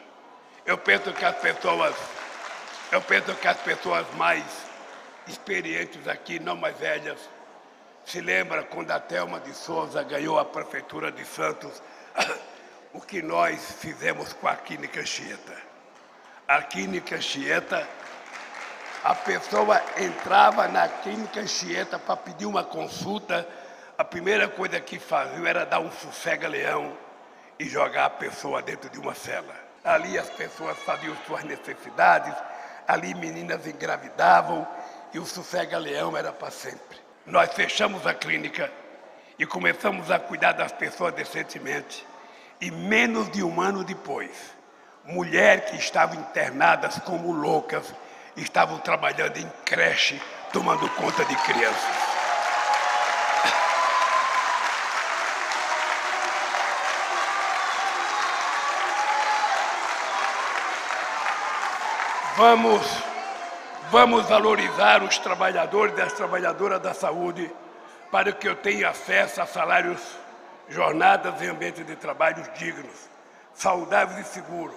Eu 0.66 0.76
penso 0.76 1.10
que 1.14 1.24
as 1.24 1.36
pessoas, 1.36 1.96
eu 2.90 3.00
penso 3.00 3.34
que 3.34 3.48
as 3.48 3.56
pessoas 3.56 4.06
mais 4.14 4.44
experientes 5.26 6.06
aqui, 6.06 6.38
não 6.38 6.54
mais 6.54 6.76
velhas, 6.76 7.18
se 8.04 8.20
lembram 8.20 8.62
quando 8.64 8.90
a 8.90 9.00
Thelma 9.00 9.40
de 9.40 9.54
Souza 9.54 10.02
ganhou 10.02 10.38
a 10.38 10.44
prefeitura 10.44 11.10
de 11.10 11.24
Santos, 11.24 11.82
o 12.92 13.00
que 13.00 13.22
nós 13.22 13.76
fizemos 13.80 14.34
com 14.34 14.48
a 14.48 14.54
Clínica 14.54 15.02
Chieta. 15.06 15.56
A 16.46 16.60
Clínica 16.60 17.18
Chieta, 17.22 17.88
a 19.02 19.14
pessoa 19.14 19.82
entrava 19.96 20.68
na 20.68 20.86
Clínica 20.88 21.46
Chieta 21.46 21.98
para 21.98 22.18
pedir 22.18 22.44
uma 22.44 22.62
consulta 22.62 23.48
a 24.02 24.04
primeira 24.04 24.48
coisa 24.48 24.80
que 24.80 24.98
fazia 24.98 25.48
era 25.48 25.64
dar 25.64 25.78
um 25.78 25.92
sossega-leão 25.92 26.92
e 27.56 27.68
jogar 27.68 28.06
a 28.06 28.10
pessoa 28.10 28.60
dentro 28.60 28.90
de 28.90 28.98
uma 28.98 29.14
cela. 29.14 29.54
Ali 29.84 30.18
as 30.18 30.28
pessoas 30.28 30.76
faziam 30.80 31.16
suas 31.24 31.44
necessidades, 31.44 32.34
ali 32.88 33.14
meninas 33.14 33.64
engravidavam 33.64 34.66
e 35.14 35.20
o 35.20 35.24
sossega-leão 35.24 36.16
era 36.16 36.32
para 36.32 36.50
sempre. 36.50 36.98
Nós 37.24 37.52
fechamos 37.54 38.04
a 38.04 38.12
clínica 38.12 38.72
e 39.38 39.46
começamos 39.46 40.10
a 40.10 40.18
cuidar 40.18 40.50
das 40.50 40.72
pessoas 40.72 41.14
decentemente. 41.14 42.04
E 42.60 42.72
menos 42.72 43.30
de 43.30 43.44
um 43.44 43.60
ano 43.60 43.84
depois, 43.84 44.36
mulheres 45.04 45.70
que 45.70 45.76
estavam 45.76 46.16
internadas 46.16 46.98
como 47.04 47.30
loucas 47.30 47.94
estavam 48.36 48.80
trabalhando 48.80 49.36
em 49.36 49.48
creche, 49.64 50.20
tomando 50.52 50.88
conta 50.96 51.24
de 51.24 51.36
crianças. 51.36 52.11
Vamos, 62.44 62.82
vamos 63.88 64.28
valorizar 64.28 65.00
os 65.04 65.16
trabalhadores 65.16 65.96
e 65.96 66.02
as 66.02 66.12
trabalhadoras 66.12 66.80
da 66.80 66.92
saúde 66.92 67.48
para 68.10 68.32
que 68.32 68.48
eu 68.48 68.56
tenha 68.56 68.88
acesso 68.88 69.40
a 69.40 69.46
salários, 69.46 70.00
jornadas 70.68 71.40
e 71.40 71.46
ambientes 71.46 71.86
de 71.86 71.94
trabalho 71.94 72.42
dignos, 72.58 73.08
saudáveis 73.54 74.26
e 74.26 74.30
seguros, 74.32 74.74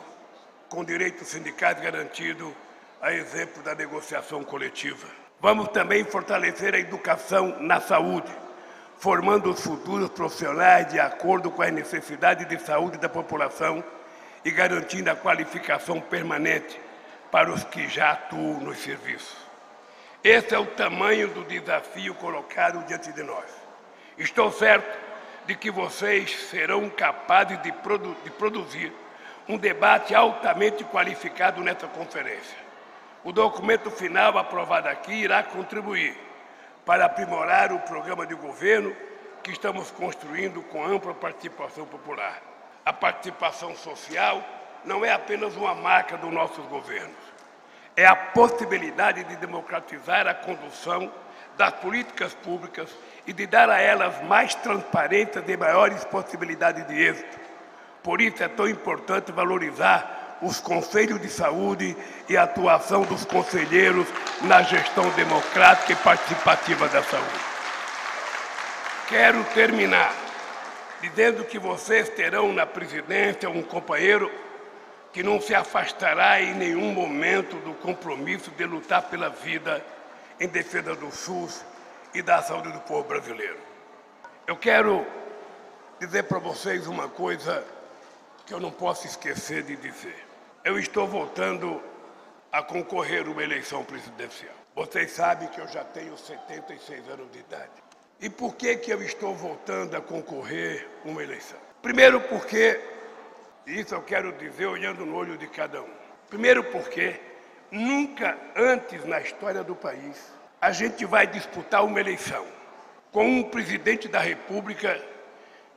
com 0.69 0.83
direitos 0.83 1.27
sindicais 1.29 1.81
garantidos, 1.81 2.53
a 3.01 3.11
exemplo 3.11 3.63
da 3.63 3.73
negociação 3.73 4.43
coletiva. 4.43 5.07
Vamos 5.41 5.69
também 5.69 6.03
fortalecer 6.03 6.75
a 6.75 6.79
educação 6.79 7.57
na 7.61 7.81
saúde, 7.81 8.31
formando 8.99 9.49
os 9.49 9.59
futuros 9.59 10.09
profissionais 10.09 10.87
de 10.89 10.99
acordo 10.99 11.49
com 11.49 11.63
as 11.63 11.73
necessidades 11.73 12.47
de 12.47 12.59
saúde 12.59 12.99
da 12.99 13.09
população 13.09 13.83
e 14.45 14.51
garantindo 14.51 15.09
a 15.09 15.15
qualificação 15.15 15.99
permanente 15.99 16.84
para 17.35 17.51
os 17.51 17.65
que 17.65 17.89
já 17.89 18.11
atuam 18.11 18.61
nos 18.61 18.77
serviços. 18.77 19.35
Esse 20.23 20.55
é 20.55 20.57
o 20.57 20.67
tamanho 20.67 21.27
do 21.27 21.43
desafio 21.43 22.15
colocado 22.15 22.81
diante 22.85 23.11
de 23.11 23.21
nós. 23.23 23.43
Estou 24.17 24.49
certo 24.53 24.97
de 25.45 25.53
que 25.53 25.69
vocês 25.69 26.33
serão 26.49 26.89
capazes 26.89 27.61
de, 27.61 27.73
produ 27.73 28.15
de 28.23 28.31
produzir 28.31 28.93
um 29.49 29.57
debate 29.57 30.15
altamente 30.15 30.85
qualificado 30.85 31.61
nessa 31.61 31.87
conferência. 31.87 32.57
O 33.21 33.33
documento 33.33 33.91
final 33.91 34.37
aprovado 34.37 34.87
aqui 34.87 35.11
irá 35.11 35.43
contribuir 35.43 36.17
para 36.85 37.03
aprimorar 37.03 37.73
o 37.73 37.79
programa 37.79 38.25
de 38.25 38.33
governo 38.33 38.95
que 39.43 39.51
estamos 39.51 39.91
construindo 39.91 40.63
com 40.63 40.85
ampla 40.85 41.13
participação 41.13 41.85
popular. 41.85 42.41
A 42.85 42.93
participação 42.93 43.75
social 43.75 44.41
não 44.85 45.03
é 45.03 45.11
apenas 45.11 45.55
uma 45.55 45.73
marca 45.73 46.15
dos 46.15 46.31
nossos 46.31 46.65
governos, 46.67 47.24
é 47.95 48.05
a 48.05 48.15
possibilidade 48.15 49.23
de 49.23 49.35
democratizar 49.37 50.27
a 50.27 50.33
condução 50.33 51.11
das 51.57 51.73
políticas 51.75 52.33
públicas 52.33 52.89
e 53.25 53.31
de 53.31 53.47
dar 53.47 53.69
a 53.69 53.79
elas 53.79 54.21
mais 54.23 54.53
transparência 54.55 55.43
e 55.45 55.57
maiores 55.57 56.03
possibilidades 56.05 56.85
de 56.87 57.01
êxito. 57.01 57.39
Por 58.03 58.21
isso 58.21 58.43
é 58.43 58.47
tão 58.47 58.67
importante 58.67 59.31
valorizar 59.31 60.37
os 60.41 60.59
conselhos 60.59 61.21
de 61.21 61.29
saúde 61.29 61.95
e 62.27 62.35
a 62.35 62.43
atuação 62.43 63.03
dos 63.03 63.23
conselheiros 63.23 64.07
na 64.41 64.61
gestão 64.61 65.09
democrática 65.11 65.93
e 65.93 65.95
participativa 65.95 66.87
da 66.89 67.01
saúde. 67.01 67.39
Quero 69.07 69.43
terminar 69.45 70.13
dizendo 71.01 71.45
que 71.45 71.57
vocês 71.57 72.09
terão 72.09 72.51
na 72.51 72.65
presidência 72.65 73.49
um 73.49 73.61
companheiro 73.61 74.29
que 75.15 75.23
não 75.23 75.39
se 75.39 75.55
afastará 75.55 76.41
em 76.41 76.53
nenhum 76.55 76.91
momento 76.91 77.55
do 77.61 77.73
compromisso 77.75 78.51
de 78.51 78.65
lutar 78.65 79.03
pela 79.03 79.29
vida 79.29 79.81
em 80.37 80.45
defesa 80.45 80.93
do 80.93 81.09
SUS 81.09 81.63
e 82.13 82.21
da 82.21 82.41
saúde 82.41 82.69
do 82.73 82.81
povo 82.81 83.07
brasileiro. 83.07 83.57
Eu 84.45 84.57
quero 84.57 85.07
dizer 86.01 86.23
para 86.23 86.37
vocês 86.39 86.85
uma 86.85 87.07
coisa 87.07 87.63
que 88.45 88.53
eu 88.53 88.59
não 88.59 88.71
posso 88.71 89.07
esquecer 89.07 89.63
de 89.63 89.77
dizer. 89.77 90.21
Eu 90.65 90.77
estou 90.77 91.07
voltando 91.07 91.81
a 92.51 92.61
concorrer 92.61 93.25
uma 93.29 93.41
eleição 93.41 93.85
presidencial. 93.85 94.53
Vocês 94.75 95.11
sabem 95.11 95.47
que 95.47 95.61
eu 95.61 95.67
já 95.69 95.85
tenho 95.85 96.17
76 96.17 97.07
anos 97.07 97.31
de 97.31 97.39
idade. 97.39 97.71
E 98.19 98.29
por 98.29 98.53
que, 98.55 98.75
que 98.75 98.91
eu 98.91 99.01
estou 99.01 99.33
voltando 99.33 99.95
a 99.95 100.01
concorrer 100.01 100.85
uma 101.05 101.23
eleição? 101.23 101.57
Primeiro 101.81 102.19
porque 102.19 102.94
isso 103.65 103.95
eu 103.95 104.01
quero 104.01 104.31
dizer 104.33 104.67
olhando 104.67 105.05
no 105.05 105.15
olho 105.15 105.37
de 105.37 105.47
cada 105.47 105.81
um. 105.81 105.89
Primeiro, 106.29 106.63
porque 106.65 107.19
nunca 107.71 108.37
antes 108.55 109.03
na 109.05 109.19
história 109.19 109.63
do 109.63 109.75
país 109.75 110.31
a 110.61 110.71
gente 110.71 111.05
vai 111.05 111.27
disputar 111.27 111.83
uma 111.83 111.99
eleição 111.99 112.45
com 113.11 113.25
um 113.25 113.43
presidente 113.43 114.07
da 114.07 114.19
República 114.19 115.01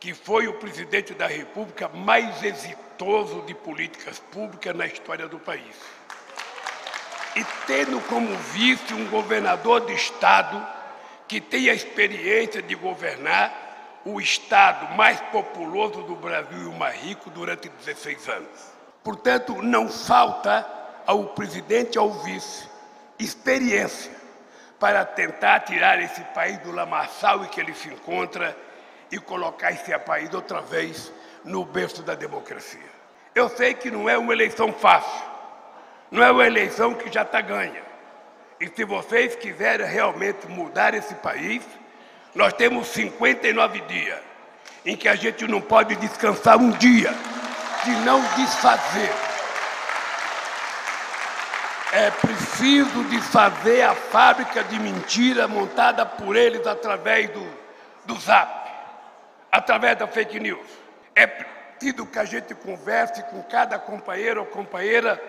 que 0.01 0.15
foi 0.15 0.47
o 0.47 0.55
presidente 0.55 1.13
da 1.13 1.27
República 1.27 1.89
mais 1.89 2.43
exitoso 2.43 3.43
de 3.43 3.55
políticas 3.55 4.19
públicas 4.19 4.75
na 4.75 4.87
história 4.87 5.27
do 5.27 5.39
país. 5.39 5.77
E 7.35 7.45
tendo 7.67 8.01
como 8.03 8.37
vice 8.53 8.95
um 8.95 9.09
governador 9.09 9.87
de 9.87 9.95
Estado 9.95 10.65
que 11.27 11.41
tem 11.41 11.69
a 11.69 11.75
experiência 11.75 12.63
de 12.63 12.75
governar 12.75 13.68
o 14.05 14.21
estado 14.21 14.95
mais 14.97 15.21
populoso 15.33 16.03
do 16.03 16.15
Brasil 16.15 16.63
e 16.63 16.67
o 16.67 16.73
mais 16.73 17.01
rico 17.01 17.31
durante 17.31 17.69
16 17.69 18.29
anos. 18.29 18.73
Portanto, 19.03 19.63
não 19.63 19.89
falta 19.89 20.67
ao 21.07 21.25
presidente 21.29 21.97
e 21.97 21.99
ao 21.99 22.11
vice 22.11 22.69
experiência 23.19 24.13
para 24.79 25.05
tentar 25.05 25.61
tirar 25.61 26.01
esse 26.01 26.23
país 26.35 26.59
do 26.59 26.71
lamaçal 26.71 27.45
em 27.45 27.49
que 27.49 27.61
ele 27.61 27.75
se 27.75 27.89
encontra 27.89 28.57
e 29.11 29.19
colocar 29.19 29.73
esse 29.73 29.97
país 30.01 30.33
outra 30.33 30.61
vez 30.61 31.13
no 31.45 31.65
berço 31.65 32.03
da 32.03 32.15
democracia. 32.15 32.99
Eu 33.35 33.49
sei 33.49 33.75
que 33.75 33.91
não 33.91 34.09
é 34.09 34.17
uma 34.17 34.33
eleição 34.33 34.73
fácil, 34.73 35.27
não 36.11 36.23
é 36.23 36.31
uma 36.31 36.47
eleição 36.47 36.95
que 36.95 37.13
já 37.13 37.23
está 37.23 37.41
ganha. 37.41 37.83
E 38.61 38.69
se 38.69 38.85
vocês 38.85 39.37
quiserem 39.37 39.87
realmente 39.87 40.47
mudar 40.49 40.95
esse 40.95 41.15
país, 41.17 41.63
nós 42.35 42.53
temos 42.53 42.89
59 42.89 43.81
dias 43.83 44.19
em 44.85 44.97
que 44.97 45.09
a 45.09 45.15
gente 45.15 45.47
não 45.47 45.61
pode 45.61 45.97
descansar 45.97 46.57
um 46.59 46.71
dia 46.71 47.13
de 47.85 47.91
não 48.05 48.21
desfazer. 48.37 49.13
É 51.93 52.11
preciso 52.11 53.03
desfazer 53.05 53.83
a 53.83 53.95
fábrica 53.95 54.63
de 54.65 54.79
mentira 54.79 55.49
montada 55.49 56.05
por 56.05 56.37
eles 56.37 56.67
através 56.67 57.31
do, 57.31 57.47
do 58.05 58.21
zap, 58.21 58.71
através 59.51 59.97
da 59.97 60.07
fake 60.07 60.39
news. 60.39 60.69
É 61.15 61.27
preciso 61.27 62.07
que 62.07 62.19
a 62.19 62.25
gente 62.25 62.55
converse 62.55 63.23
com 63.25 63.43
cada 63.43 63.79
companheiro 63.79 64.41
ou 64.41 64.47
companheira 64.47 65.21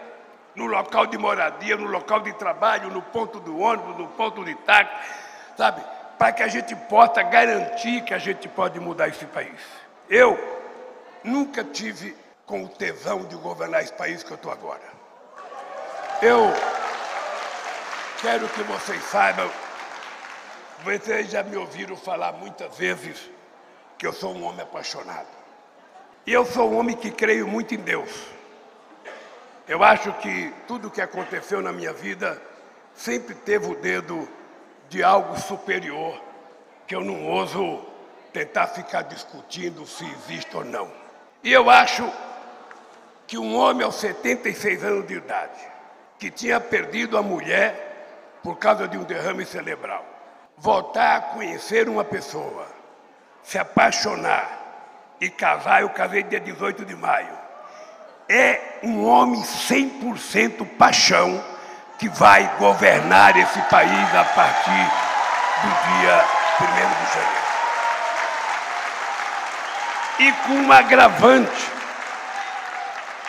no 0.56 0.66
local 0.66 1.06
de 1.06 1.18
moradia, 1.18 1.78
no 1.78 1.88
local 1.88 2.20
de 2.20 2.34
trabalho, 2.34 2.90
no 2.90 3.02
ponto 3.02 3.40
do 3.40 3.58
ônibus, 3.58 3.98
no 3.98 4.08
ponto 4.10 4.44
de 4.44 4.54
táxi, 4.56 4.94
sabe? 5.56 5.82
Para 6.20 6.34
que 6.34 6.44
a 6.44 6.50
gente 6.50 6.76
possa 6.76 7.24
garantir 7.24 8.02
que 8.02 8.14
a 8.14 8.20
gente 8.20 8.50
pode 8.50 8.78
mudar 8.78 9.08
esse 9.08 9.26
país. 9.26 9.58
Eu 10.10 10.38
nunca 11.24 11.64
tive 11.64 12.14
com 12.46 12.66
o 12.66 12.68
tesão 12.68 13.24
de 13.24 13.38
governar 13.38 13.82
esse 13.82 13.94
país 13.94 14.22
que 14.22 14.32
eu 14.32 14.36
estou 14.36 14.52
agora. 14.52 14.84
Eu 16.22 16.52
quero 18.22 18.50
que 18.50 18.62
vocês 18.64 19.02
saibam, 19.06 19.50
vocês 20.84 21.32
já 21.32 21.42
me 21.42 21.56
ouviram 21.56 21.96
falar 21.96 22.34
muitas 22.34 22.78
vezes 22.78 23.30
que 23.98 24.06
eu 24.06 24.12
sou 24.12 24.36
um 24.36 24.44
homem 24.44 24.62
apaixonado. 24.62 25.28
E 26.28 26.34
eu 26.34 26.46
sou 26.46 26.70
um 26.70 26.80
homem 26.80 26.98
que 26.98 27.12
creio 27.12 27.48
muito 27.48 27.74
em 27.74 27.78
Deus. 27.78 28.28
Eu 29.66 29.82
acho 29.86 30.12
que 30.16 30.54
tudo 30.68 30.92
que 30.92 31.00
aconteceu 31.00 31.62
na 31.62 31.72
minha 31.72 31.94
vida 31.94 32.42
sempre 32.94 33.34
teve 33.34 33.72
o 33.72 33.76
dedo 33.76 34.28
de 34.90 35.04
algo 35.04 35.40
superior 35.40 36.20
que 36.88 36.96
eu 36.96 37.02
não 37.02 37.28
ouso 37.28 37.86
tentar 38.34 38.68
ficar 38.68 39.04
discutindo 39.04 39.86
se 39.86 40.06
existe 40.06 40.56
ou 40.56 40.66
não. 40.66 40.92
E 41.44 41.54
eu 41.54 41.70
acho 41.70 42.12
que 43.28 43.38
um 43.38 43.56
homem 43.56 43.86
aos 43.86 43.96
76 43.96 44.84
anos 44.84 45.08
de 45.08 45.16
idade, 45.16 45.60
que 46.18 46.32
tinha 46.32 46.60
perdido 46.60 47.18
a 47.18 47.22
mulher 47.22 48.40
por 48.44 48.58
causa 48.58 48.88
de 48.88 48.98
um 48.98 49.04
derrame 49.04 49.46
cerebral, 49.46 50.04
voltar 50.58 51.16
a 51.16 51.22
conhecer 51.22 51.88
uma 51.88 52.04
pessoa, 52.04 52.66
se 53.44 53.58
apaixonar 53.58 55.16
e 55.22 55.30
casar, 55.30 55.82
eu 55.82 55.90
casei 55.90 56.24
dia 56.24 56.40
18 56.40 56.86
de 56.86 56.96
maio, 56.96 57.38
é 58.28 58.80
um 58.84 59.06
homem 59.06 59.42
100% 59.42 60.78
paixão 60.78 61.44
que 62.00 62.08
vai 62.08 62.56
governar 62.58 63.38
esse 63.38 63.62
país 63.64 64.16
a 64.16 64.24
partir 64.24 64.90
do 65.62 65.70
dia 66.00 66.26
1 66.62 66.66
de 66.66 67.14
janeiro. 67.14 67.40
E 70.20 70.32
com 70.48 70.54
um 70.54 70.72
agravante, 70.72 71.72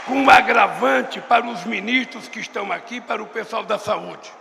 com 0.06 0.14
um 0.14 0.30
agravante 0.30 1.20
para 1.20 1.44
os 1.46 1.64
ministros 1.64 2.28
que 2.28 2.38
estão 2.38 2.70
aqui, 2.70 3.00
para 3.00 3.20
o 3.20 3.26
pessoal 3.26 3.64
da 3.64 3.76
saúde. 3.76 4.32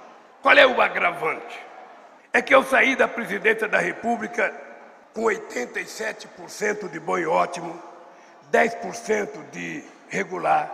Qual 0.43 0.55
é 0.55 0.65
o 0.65 0.80
agravante? 0.80 1.59
É 2.32 2.39
que 2.39 2.53
eu 2.53 2.63
saí 2.63 2.95
da 2.95 3.07
presidência 3.07 3.67
da 3.67 3.80
República 3.80 4.53
com 5.11 5.23
87% 5.23 6.88
de 6.88 6.99
bom 6.99 7.17
e 7.17 7.25
ótimo, 7.25 7.82
10% 8.51 9.49
de 9.51 9.84
regular 10.07 10.71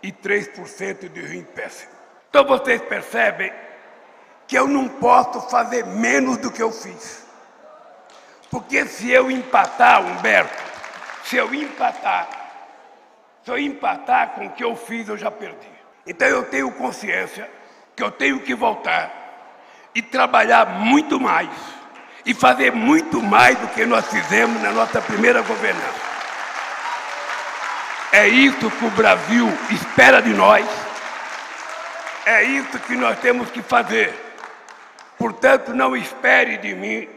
e 0.00 0.12
3% 0.12 1.08
de 1.08 1.20
ruim 1.20 1.42
péssimo. 1.42 2.01
Então 2.32 2.46
vocês 2.46 2.80
percebem 2.80 3.52
que 4.48 4.56
eu 4.56 4.66
não 4.66 4.88
posso 4.88 5.50
fazer 5.50 5.84
menos 5.84 6.38
do 6.38 6.50
que 6.50 6.62
eu 6.62 6.72
fiz. 6.72 7.26
Porque 8.50 8.86
se 8.86 9.10
eu 9.10 9.30
empatar, 9.30 10.00
Humberto, 10.00 10.62
se 11.24 11.36
eu 11.36 11.54
empatar, 11.54 12.26
se 13.44 13.50
eu 13.50 13.58
empatar 13.58 14.30
com 14.30 14.46
o 14.46 14.50
que 14.50 14.64
eu 14.64 14.74
fiz, 14.74 15.10
eu 15.10 15.18
já 15.18 15.30
perdi. 15.30 15.68
Então 16.06 16.26
eu 16.26 16.44
tenho 16.44 16.72
consciência 16.72 17.50
que 17.94 18.02
eu 18.02 18.10
tenho 18.10 18.40
que 18.40 18.54
voltar 18.54 19.10
e 19.94 20.00
trabalhar 20.00 20.64
muito 20.64 21.20
mais 21.20 21.50
e 22.24 22.32
fazer 22.32 22.72
muito 22.72 23.20
mais 23.20 23.58
do 23.58 23.68
que 23.68 23.84
nós 23.84 24.06
fizemos 24.06 24.62
na 24.62 24.70
nossa 24.70 25.02
primeira 25.02 25.42
governança. 25.42 26.00
É 28.10 28.26
isso 28.26 28.70
que 28.70 28.84
o 28.86 28.90
Brasil 28.92 29.52
espera 29.70 30.22
de 30.22 30.30
nós. 30.30 30.81
É 32.24 32.42
isso 32.42 32.78
que 32.80 32.94
nós 32.94 33.18
temos 33.18 33.50
que 33.50 33.62
fazer. 33.62 34.14
Portanto, 35.18 35.74
não 35.74 35.96
espere 35.96 36.56
de 36.56 36.74
mim 36.74 37.08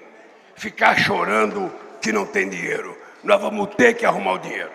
ficar 0.55 0.97
chorando 0.97 1.71
que 2.01 2.11
não 2.11 2.25
tem 2.25 2.49
dinheiro. 2.49 2.97
Nós 3.23 3.39
vamos 3.41 3.73
ter 3.75 3.93
que 3.93 4.05
arrumar 4.05 4.33
o 4.33 4.39
dinheiro. 4.39 4.71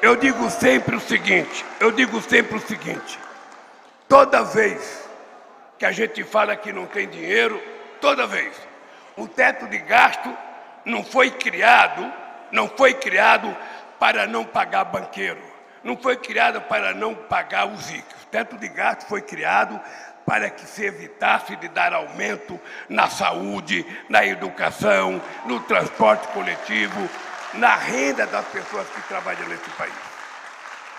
Eu 0.00 0.16
digo 0.16 0.50
sempre 0.50 0.94
o 0.96 1.00
seguinte, 1.00 1.64
eu 1.80 1.90
digo 1.90 2.20
sempre 2.20 2.58
o 2.58 2.60
seguinte, 2.60 3.18
toda 4.06 4.44
vez 4.44 5.08
que 5.78 5.86
a 5.86 5.90
gente 5.90 6.22
fala 6.22 6.54
que 6.54 6.72
não 6.72 6.86
tem 6.86 7.08
dinheiro, 7.08 7.60
toda 8.00 8.26
vez, 8.26 8.54
o 9.16 9.26
teto 9.26 9.66
de 9.66 9.78
gasto 9.78 10.30
não 10.84 11.02
foi 11.02 11.30
criado, 11.30 12.12
não 12.52 12.68
foi 12.68 12.92
criado 12.92 13.54
para 13.98 14.26
não 14.26 14.44
pagar 14.44 14.84
banqueiro, 14.84 15.40
não 15.86 15.96
foi 15.96 16.16
criado 16.16 16.60
para 16.62 16.92
não 16.92 17.14
pagar 17.14 17.68
os 17.68 17.88
ricos. 17.88 18.24
O 18.24 18.26
teto 18.26 18.58
de 18.58 18.68
gasto 18.68 19.06
foi 19.06 19.22
criado 19.22 19.80
para 20.26 20.50
que 20.50 20.62
se 20.62 20.84
evitasse 20.84 21.54
de 21.54 21.68
dar 21.68 21.92
aumento 21.92 22.60
na 22.88 23.08
saúde, 23.08 23.86
na 24.08 24.26
educação, 24.26 25.22
no 25.46 25.60
transporte 25.60 26.26
coletivo, 26.28 27.08
na 27.54 27.76
renda 27.76 28.26
das 28.26 28.44
pessoas 28.46 28.88
que 28.88 29.00
trabalham 29.02 29.48
nesse 29.48 29.70
país. 29.70 29.94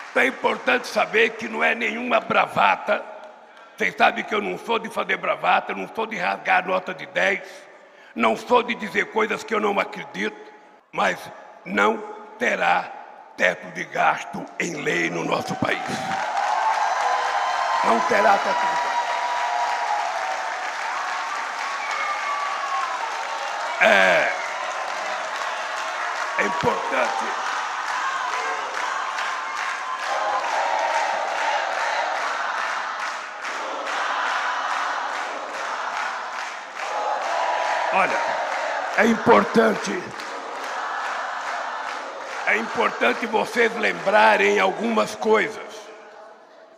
Então 0.09 0.23
é 0.23 0.27
importante 0.27 0.87
saber 0.87 1.31
que 1.31 1.49
não 1.49 1.61
é 1.61 1.75
nenhuma 1.75 2.21
bravata. 2.21 3.03
Vocês 3.75 3.93
sabem 3.93 4.23
que 4.23 4.33
eu 4.33 4.41
não 4.41 4.57
sou 4.57 4.79
de 4.79 4.89
fazer 4.89 5.17
bravata, 5.17 5.75
não 5.75 5.89
sou 5.93 6.07
de 6.07 6.15
rasgar 6.15 6.65
nota 6.65 6.93
de 6.93 7.05
10, 7.07 7.41
não 8.15 8.37
sou 8.37 8.63
de 8.63 8.73
dizer 8.73 9.11
coisas 9.11 9.43
que 9.43 9.53
eu 9.53 9.59
não 9.59 9.77
acredito, 9.77 10.37
mas 10.93 11.19
não 11.65 12.01
terá 12.39 12.96
teto 13.37 13.67
de 13.75 13.83
gasto 13.85 14.43
em 14.59 14.81
lei 14.81 15.11
no 15.11 15.23
nosso 15.23 15.55
país. 15.55 15.79
Não 17.83 17.99
terá 18.01 18.35
teto. 18.39 18.77
É, 23.79 24.33
é 26.39 26.43
importante. 26.43 27.25
Olha, 37.93 38.17
é 38.97 39.05
importante. 39.05 40.26
É 42.57 42.59
importante 42.59 43.27
vocês 43.27 43.71
lembrarem 43.75 44.59
algumas 44.59 45.13
coisas. 45.13 45.63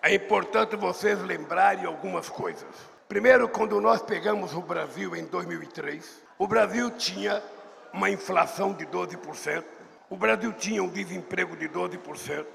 É 0.02 0.14
importante 0.14 0.76
vocês 0.76 1.18
lembrarem 1.22 1.86
algumas 1.86 2.28
coisas. 2.28 2.68
Primeiro, 3.08 3.48
quando 3.48 3.80
nós 3.80 4.02
pegamos 4.02 4.54
o 4.54 4.62
Brasil 4.62 5.16
em 5.16 5.24
2003, 5.24 6.22
o 6.38 6.46
Brasil 6.46 6.92
tinha 6.92 7.42
uma 7.94 8.10
inflação 8.10 8.74
de 8.74 8.86
12%, 8.88 9.64
o 10.10 10.18
Brasil 10.18 10.52
tinha 10.52 10.84
um 10.84 10.90
desemprego 10.90 11.56
de 11.56 11.70
12%, 11.70 12.46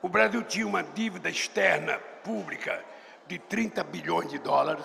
o 0.00 0.08
Brasil 0.08 0.40
tinha 0.44 0.64
uma 0.68 0.84
dívida 0.84 1.28
externa 1.28 1.98
pública 2.22 2.84
de 3.26 3.36
30 3.36 3.82
bilhões 3.82 4.30
de 4.30 4.38
dólares. 4.38 4.84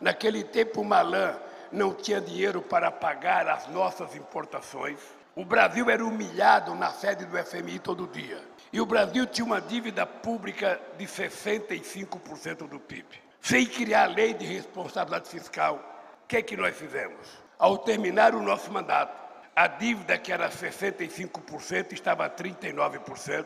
Naquele 0.00 0.42
tempo, 0.42 0.80
o 0.80 0.84
Malan 0.86 1.36
não 1.70 1.92
tinha 1.92 2.18
dinheiro 2.18 2.62
para 2.62 2.90
pagar 2.90 3.46
as 3.46 3.68
nossas 3.68 4.16
importações. 4.16 4.98
O 5.36 5.44
Brasil 5.44 5.90
era 5.90 6.04
humilhado 6.04 6.76
na 6.76 6.92
sede 6.92 7.24
do 7.24 7.36
FMI 7.36 7.80
todo 7.80 8.06
dia. 8.06 8.40
E 8.72 8.80
o 8.80 8.86
Brasil 8.86 9.26
tinha 9.26 9.44
uma 9.44 9.60
dívida 9.60 10.06
pública 10.06 10.80
de 10.96 11.06
65% 11.06 12.68
do 12.68 12.78
PIB. 12.78 13.06
Sem 13.40 13.66
criar 13.66 14.06
lei 14.06 14.32
de 14.32 14.46
responsabilidade 14.46 15.28
fiscal, 15.28 15.76
o 16.22 16.28
que 16.28 16.36
é 16.36 16.42
que 16.42 16.56
nós 16.56 16.76
fizemos? 16.76 17.26
Ao 17.58 17.76
terminar 17.76 18.32
o 18.32 18.42
nosso 18.42 18.70
mandato, 18.72 19.20
a 19.56 19.66
dívida 19.66 20.16
que 20.18 20.32
era 20.32 20.48
65% 20.48 21.92
estava 21.92 22.26
a 22.26 22.30
39%. 22.30 23.44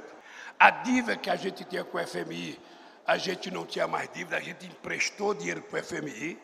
A 0.58 0.70
dívida 0.70 1.16
que 1.16 1.30
a 1.30 1.36
gente 1.36 1.64
tinha 1.64 1.84
com 1.84 1.96
o 1.96 2.06
FMI, 2.06 2.60
a 3.06 3.16
gente 3.16 3.50
não 3.50 3.64
tinha 3.64 3.88
mais 3.88 4.10
dívida, 4.12 4.36
a 4.36 4.40
gente 4.40 4.66
emprestou 4.66 5.32
dinheiro 5.32 5.62
para 5.62 5.80
o 5.80 5.82
FMI 5.82 6.38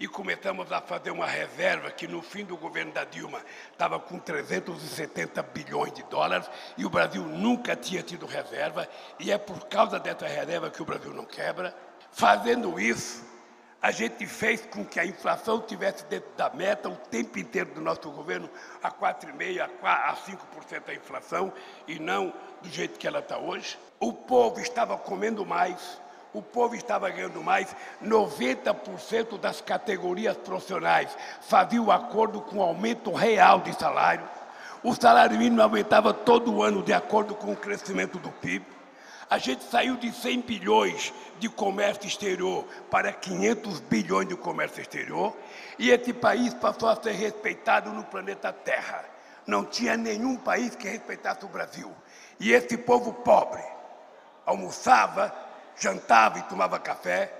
e 0.00 0.08
começamos 0.08 0.72
a 0.72 0.80
fazer 0.80 1.10
uma 1.10 1.26
reserva 1.26 1.90
que 1.90 2.08
no 2.08 2.22
fim 2.22 2.42
do 2.42 2.56
governo 2.56 2.90
da 2.90 3.04
Dilma 3.04 3.42
estava 3.70 4.00
com 4.00 4.18
370 4.18 5.42
bilhões 5.42 5.92
de 5.92 6.02
dólares 6.04 6.50
e 6.78 6.86
o 6.86 6.90
Brasil 6.90 7.22
nunca 7.22 7.76
tinha 7.76 8.02
tido 8.02 8.24
reserva 8.24 8.88
e 9.18 9.30
é 9.30 9.36
por 9.36 9.68
causa 9.68 10.00
dessa 10.00 10.26
reserva 10.26 10.70
que 10.70 10.80
o 10.80 10.86
Brasil 10.86 11.12
não 11.12 11.26
quebra. 11.26 11.76
Fazendo 12.10 12.80
isso, 12.80 13.22
a 13.82 13.90
gente 13.90 14.26
fez 14.26 14.64
com 14.66 14.86
que 14.86 14.98
a 14.98 15.04
inflação 15.04 15.60
tivesse 15.60 16.04
dentro 16.06 16.30
da 16.34 16.48
meta 16.48 16.88
o 16.88 16.96
tempo 16.96 17.38
inteiro 17.38 17.74
do 17.74 17.80
nosso 17.82 18.10
governo, 18.10 18.48
a 18.82 18.90
4,5%, 18.90 19.68
a 19.82 20.16
5% 20.16 20.82
a 20.88 20.94
inflação, 20.94 21.52
e 21.86 21.98
não 21.98 22.32
do 22.62 22.68
jeito 22.68 22.98
que 22.98 23.06
ela 23.06 23.20
está 23.20 23.38
hoje. 23.38 23.78
O 23.98 24.12
povo 24.12 24.60
estava 24.60 24.96
comendo 24.96 25.44
mais, 25.44 26.00
o 26.32 26.40
povo 26.40 26.74
estava 26.74 27.10
ganhando 27.10 27.42
mais, 27.42 27.74
90% 28.02 29.38
das 29.38 29.60
categorias 29.60 30.36
profissionais 30.36 31.16
faziam 31.40 31.90
acordo 31.90 32.40
com 32.40 32.62
aumento 32.62 33.12
real 33.12 33.60
de 33.60 33.72
salário. 33.72 34.28
O 34.82 34.94
salário 34.94 35.36
mínimo 35.36 35.60
aumentava 35.60 36.14
todo 36.14 36.62
ano 36.62 36.82
de 36.82 36.92
acordo 36.92 37.34
com 37.34 37.52
o 37.52 37.56
crescimento 37.56 38.18
do 38.18 38.30
PIB. 38.30 38.64
A 39.28 39.38
gente 39.38 39.62
saiu 39.64 39.96
de 39.96 40.10
100 40.10 40.40
bilhões 40.40 41.12
de 41.38 41.48
comércio 41.48 42.06
exterior 42.06 42.64
para 42.90 43.12
500 43.12 43.80
bilhões 43.80 44.28
de 44.28 44.36
comércio 44.36 44.80
exterior 44.80 45.36
e 45.78 45.90
esse 45.90 46.12
país 46.12 46.52
passou 46.54 46.88
a 46.88 46.96
ser 46.96 47.12
respeitado 47.12 47.90
no 47.90 48.02
planeta 48.02 48.52
Terra. 48.52 49.04
Não 49.46 49.64
tinha 49.64 49.96
nenhum 49.96 50.36
país 50.36 50.74
que 50.74 50.88
respeitasse 50.88 51.44
o 51.44 51.48
Brasil. 51.48 51.92
E 52.40 52.52
esse 52.52 52.76
povo 52.76 53.12
pobre 53.12 53.62
almoçava, 54.44 55.32
jantava 55.80 56.38
e 56.38 56.42
tomava 56.42 56.78
café. 56.78 57.32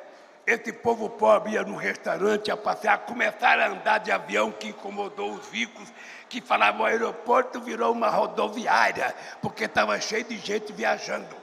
Esse 0.47 0.73
povo 0.73 1.09
pobre 1.11 1.53
ia 1.53 1.63
no 1.63 1.77
restaurante 1.77 2.51
a 2.51 2.57
passear, 2.57 2.99
começaram 3.01 3.63
a 3.63 3.67
andar 3.69 3.99
de 3.99 4.11
avião 4.11 4.51
que 4.51 4.69
incomodou 4.69 5.33
os 5.33 5.49
ricos, 5.51 5.93
que 6.29 6.41
falavam 6.41 6.81
o 6.81 6.87
aeroporto 6.87 7.61
virou 7.61 7.93
uma 7.93 8.09
rodoviária, 8.09 9.15
porque 9.43 9.65
estava 9.65 10.01
cheio 10.01 10.25
de 10.25 10.39
gente 10.39 10.73
viajando 10.73 11.37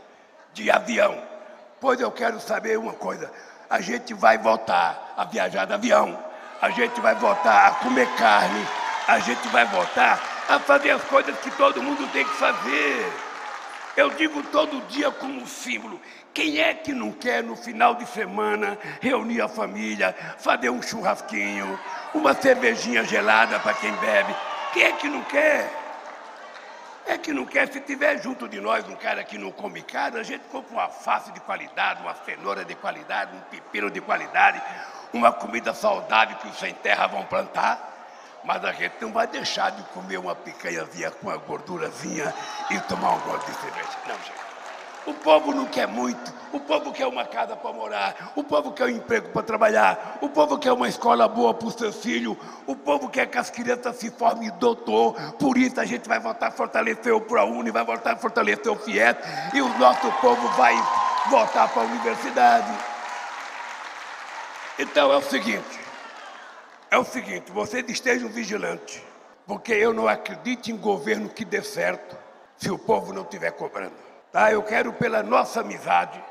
de 0.54 0.70
avião. 0.70 1.24
Pois 1.80 2.02
eu 2.02 2.12
quero 2.12 2.40
saber 2.40 2.78
uma 2.78 2.94
coisa: 2.94 3.32
a 3.70 3.80
gente 3.80 4.14
vai 4.14 4.38
voltar 4.38 5.14
a 5.16 5.24
viajar 5.24 5.66
de 5.66 5.74
avião, 5.74 6.18
a 6.60 6.70
gente 6.72 7.00
vai 7.00 7.14
voltar 7.16 7.68
a 7.68 7.72
comer 7.76 8.08
carne, 8.16 8.68
a 9.08 9.20
gente 9.20 9.48
vai 9.50 9.66
voltar 9.66 10.20
a 10.50 10.60
fazer 10.60 10.92
as 10.92 11.04
coisas 11.04 11.38
que 11.40 11.52
todo 11.52 11.84
mundo 11.84 12.12
tem 12.12 12.26
que 12.26 12.36
fazer. 12.36 13.27
Eu 13.98 14.12
digo 14.12 14.44
todo 14.44 14.80
dia 14.90 15.10
como 15.10 15.48
símbolo. 15.48 16.00
Quem 16.32 16.60
é 16.60 16.72
que 16.72 16.94
não 16.94 17.12
quer 17.12 17.44
no 17.44 17.56
final 17.56 17.96
de 17.96 18.06
semana 18.06 18.78
reunir 19.02 19.42
a 19.42 19.48
família, 19.48 20.16
fazer 20.38 20.70
um 20.70 20.84
churrasquinho, 20.84 21.80
uma 22.14 22.36
cervejinha 22.36 23.04
gelada 23.04 23.60
para 23.60 23.74
quem 23.74 23.92
bebe? 23.94 24.36
Quem 24.72 24.84
é 24.84 24.92
que 24.92 25.10
não 25.10 25.24
quer? 25.24 25.68
É 27.08 27.18
que 27.18 27.34
não 27.34 27.44
quer, 27.44 27.74
se 27.74 27.80
tiver 27.80 28.22
junto 28.22 28.48
de 28.48 28.62
nós 28.62 28.88
um 28.88 28.96
cara 28.96 29.24
que 29.24 29.36
não 29.36 29.50
come 29.50 29.82
carne, 29.82 30.20
a 30.20 30.24
gente 30.24 30.44
compra 30.52 30.74
uma 30.74 30.90
face 30.90 31.32
de 31.32 31.40
qualidade, 31.40 32.04
uma 32.04 32.14
cenoura 32.14 32.64
de 32.64 32.76
qualidade, 32.76 33.36
um 33.36 33.40
pepino 33.50 33.90
de 33.90 34.00
qualidade, 34.00 34.62
uma 35.12 35.32
comida 35.32 35.74
saudável 35.74 36.38
que 36.38 36.48
os 36.48 36.60
sem 36.60 36.74
terra 36.76 37.08
vão 37.08 37.26
plantar. 37.26 37.97
Mas 38.48 38.64
a 38.64 38.72
gente 38.72 38.96
não 39.02 39.12
vai 39.12 39.28
deixar 39.28 39.72
de 39.72 39.84
comer 39.90 40.18
uma 40.18 40.34
picanhazinha 40.34 41.12
com 41.12 41.28
uma 41.28 41.36
gordurazinha 41.36 42.34
e 42.72 42.80
tomar 42.80 43.12
um 43.12 43.20
gole 43.20 43.40
de 43.40 43.54
cerveja. 43.56 43.90
Não, 44.08 44.16
gente. 44.16 44.48
O 45.06 45.14
povo 45.14 45.54
não 45.54 45.66
quer 45.66 45.86
muito. 45.86 46.34
O 46.54 46.60
povo 46.62 46.94
quer 46.94 47.08
uma 47.08 47.26
casa 47.26 47.58
para 47.58 47.74
morar. 47.74 48.32
O 48.38 48.44
povo 48.46 48.72
quer 48.72 48.86
um 48.86 48.90
emprego 48.90 49.30
para 49.30 49.44
trabalhar. 49.44 50.18
O 50.22 50.30
povo 50.30 50.58
quer 50.58 50.72
uma 50.72 50.88
escola 50.88 51.28
boa 51.28 51.54
para 51.54 51.68
o 51.68 51.72
seu 51.72 51.92
filho. 51.92 52.38
O 52.66 52.74
povo 52.74 53.10
quer 53.10 53.26
que 53.26 53.38
as 53.38 53.50
crianças 53.50 53.98
se 53.98 54.10
formem 54.12 54.50
doutor. 54.52 55.14
Por 55.34 55.58
isso 55.58 55.82
a 55.82 55.86
gente 55.86 56.08
vai 56.08 56.20
voltar 56.20 56.48
a 56.48 56.52
fortalecer 56.52 57.14
o 57.14 57.20
ProUni, 57.20 57.70
vai 57.70 57.84
voltar 57.84 58.14
a 58.14 58.18
fortalecer 58.18 58.72
o 58.72 58.78
FIES. 58.78 59.18
E 59.54 59.62
o 59.62 59.78
nosso 59.78 60.10
povo 60.22 60.48
vai 60.56 60.74
voltar 61.30 61.68
para 61.68 61.82
a 61.82 61.86
universidade. 61.86 62.72
Então 64.80 65.12
é 65.12 65.18
o 65.18 65.22
seguinte. 65.22 65.77
É 66.90 66.98
o 66.98 67.04
seguinte, 67.04 67.52
vocês 67.52 67.84
estejam 67.90 68.30
vigilantes. 68.30 69.02
Porque 69.46 69.72
eu 69.72 69.94
não 69.94 70.08
acredito 70.08 70.70
em 70.70 70.78
governo 70.78 71.30
que 71.30 71.46
dê 71.46 71.62
certo 71.62 72.18
se 72.58 72.70
o 72.70 72.78
povo 72.78 73.14
não 73.14 73.22
estiver 73.22 73.52
cobrando. 73.52 73.94
Tá? 74.32 74.52
Eu 74.52 74.62
quero, 74.62 74.92
pela 74.94 75.24
nossa 75.24 75.62
amizade, 75.62 76.22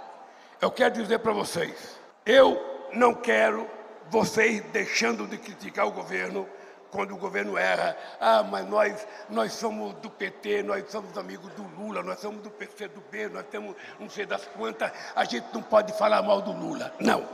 eu 0.60 0.70
quero 0.70 0.94
dizer 0.94 1.18
para 1.20 1.32
vocês: 1.32 1.98
eu 2.26 2.60
não 2.92 3.14
quero 3.14 3.68
vocês 4.10 4.62
deixando 4.72 5.26
de 5.26 5.38
criticar 5.38 5.86
o 5.86 5.92
governo 5.92 6.46
quando 6.90 7.14
o 7.14 7.16
governo 7.16 7.56
erra. 7.56 7.96
Ah, 8.20 8.42
mas 8.42 8.66
nós, 8.68 9.06
nós 9.30 9.52
somos 9.54 9.94
do 9.94 10.10
PT, 10.10 10.62
nós 10.62 10.84
somos 10.90 11.16
amigos 11.16 11.50
do 11.54 11.62
Lula, 11.62 12.02
nós 12.02 12.20
somos 12.20 12.42
do 12.42 12.50
PC 12.50 12.88
do 12.88 13.00
B, 13.10 13.28
nós 13.28 13.46
temos 13.50 13.74
não 13.98 14.10
sei 14.10 14.26
das 14.26 14.44
quantas. 14.46 14.90
A 15.14 15.24
gente 15.24 15.46
não 15.54 15.62
pode 15.62 15.96
falar 15.96 16.22
mal 16.22 16.42
do 16.42 16.52
Lula. 16.52 16.94
Não. 17.00 17.26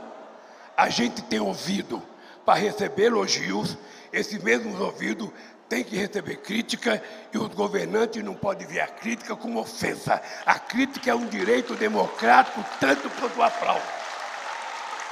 A 0.75 0.89
gente 0.89 1.21
tem 1.23 1.39
ouvido 1.39 2.01
para 2.45 2.59
receber 2.59 3.05
elogios, 3.05 3.77
esses 4.11 4.41
mesmos 4.41 4.79
ouvidos 4.79 5.29
tem 5.69 5.83
que 5.83 5.95
receber 5.95 6.37
crítica 6.37 7.01
e 7.33 7.37
os 7.37 7.47
governantes 7.49 8.23
não 8.23 8.35
podem 8.35 8.67
ver 8.67 8.81
a 8.81 8.87
crítica 8.87 9.35
como 9.35 9.59
ofensa. 9.59 10.21
A 10.45 10.59
crítica 10.59 11.09
é 11.09 11.15
um 11.15 11.25
direito 11.25 11.73
democrático 11.75 12.63
tanto 12.79 13.09
quanto 13.09 13.39
o 13.39 13.43
aplauso. 13.43 13.81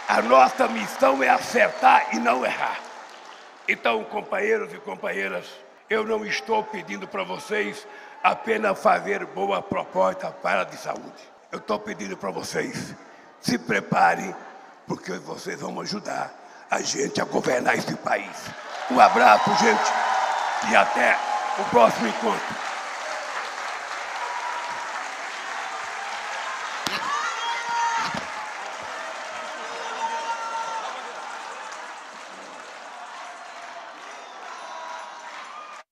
A 0.07 0.21
nossa 0.21 0.67
missão 0.67 1.23
é 1.23 1.29
acertar 1.29 2.13
e 2.13 2.19
não 2.19 2.45
errar. 2.45 2.79
Então, 3.67 4.03
companheiros 4.03 4.73
e 4.73 4.77
companheiras, 4.77 5.45
eu 5.89 6.05
não 6.05 6.25
estou 6.25 6.63
pedindo 6.63 7.07
para 7.07 7.23
vocês 7.23 7.88
apenas 8.21 8.79
fazer 8.82 9.25
boa 9.27 9.61
proposta 9.61 10.29
para 10.29 10.61
a 10.61 10.65
de 10.65 10.77
saúde. 10.77 11.32
Eu 11.51 11.59
estou 11.59 11.79
pedindo 11.79 12.17
para 12.17 12.29
vocês, 12.29 12.93
se 13.39 13.57
preparem, 13.57 14.36
porque 14.86 15.13
vocês 15.13 15.59
vão 15.59 15.79
ajudar 15.79 16.41
a 16.72 16.82
gente 16.82 17.19
a 17.19 17.26
governar 17.26 17.78
esse 17.78 17.93
país. 17.95 18.49
Um 18.89 18.99
abraço, 18.99 19.49
gente 19.57 19.91
e 20.69 20.76
até 20.76 21.17
o 21.59 21.63
próximo 21.65 22.07
encontro. 22.07 22.70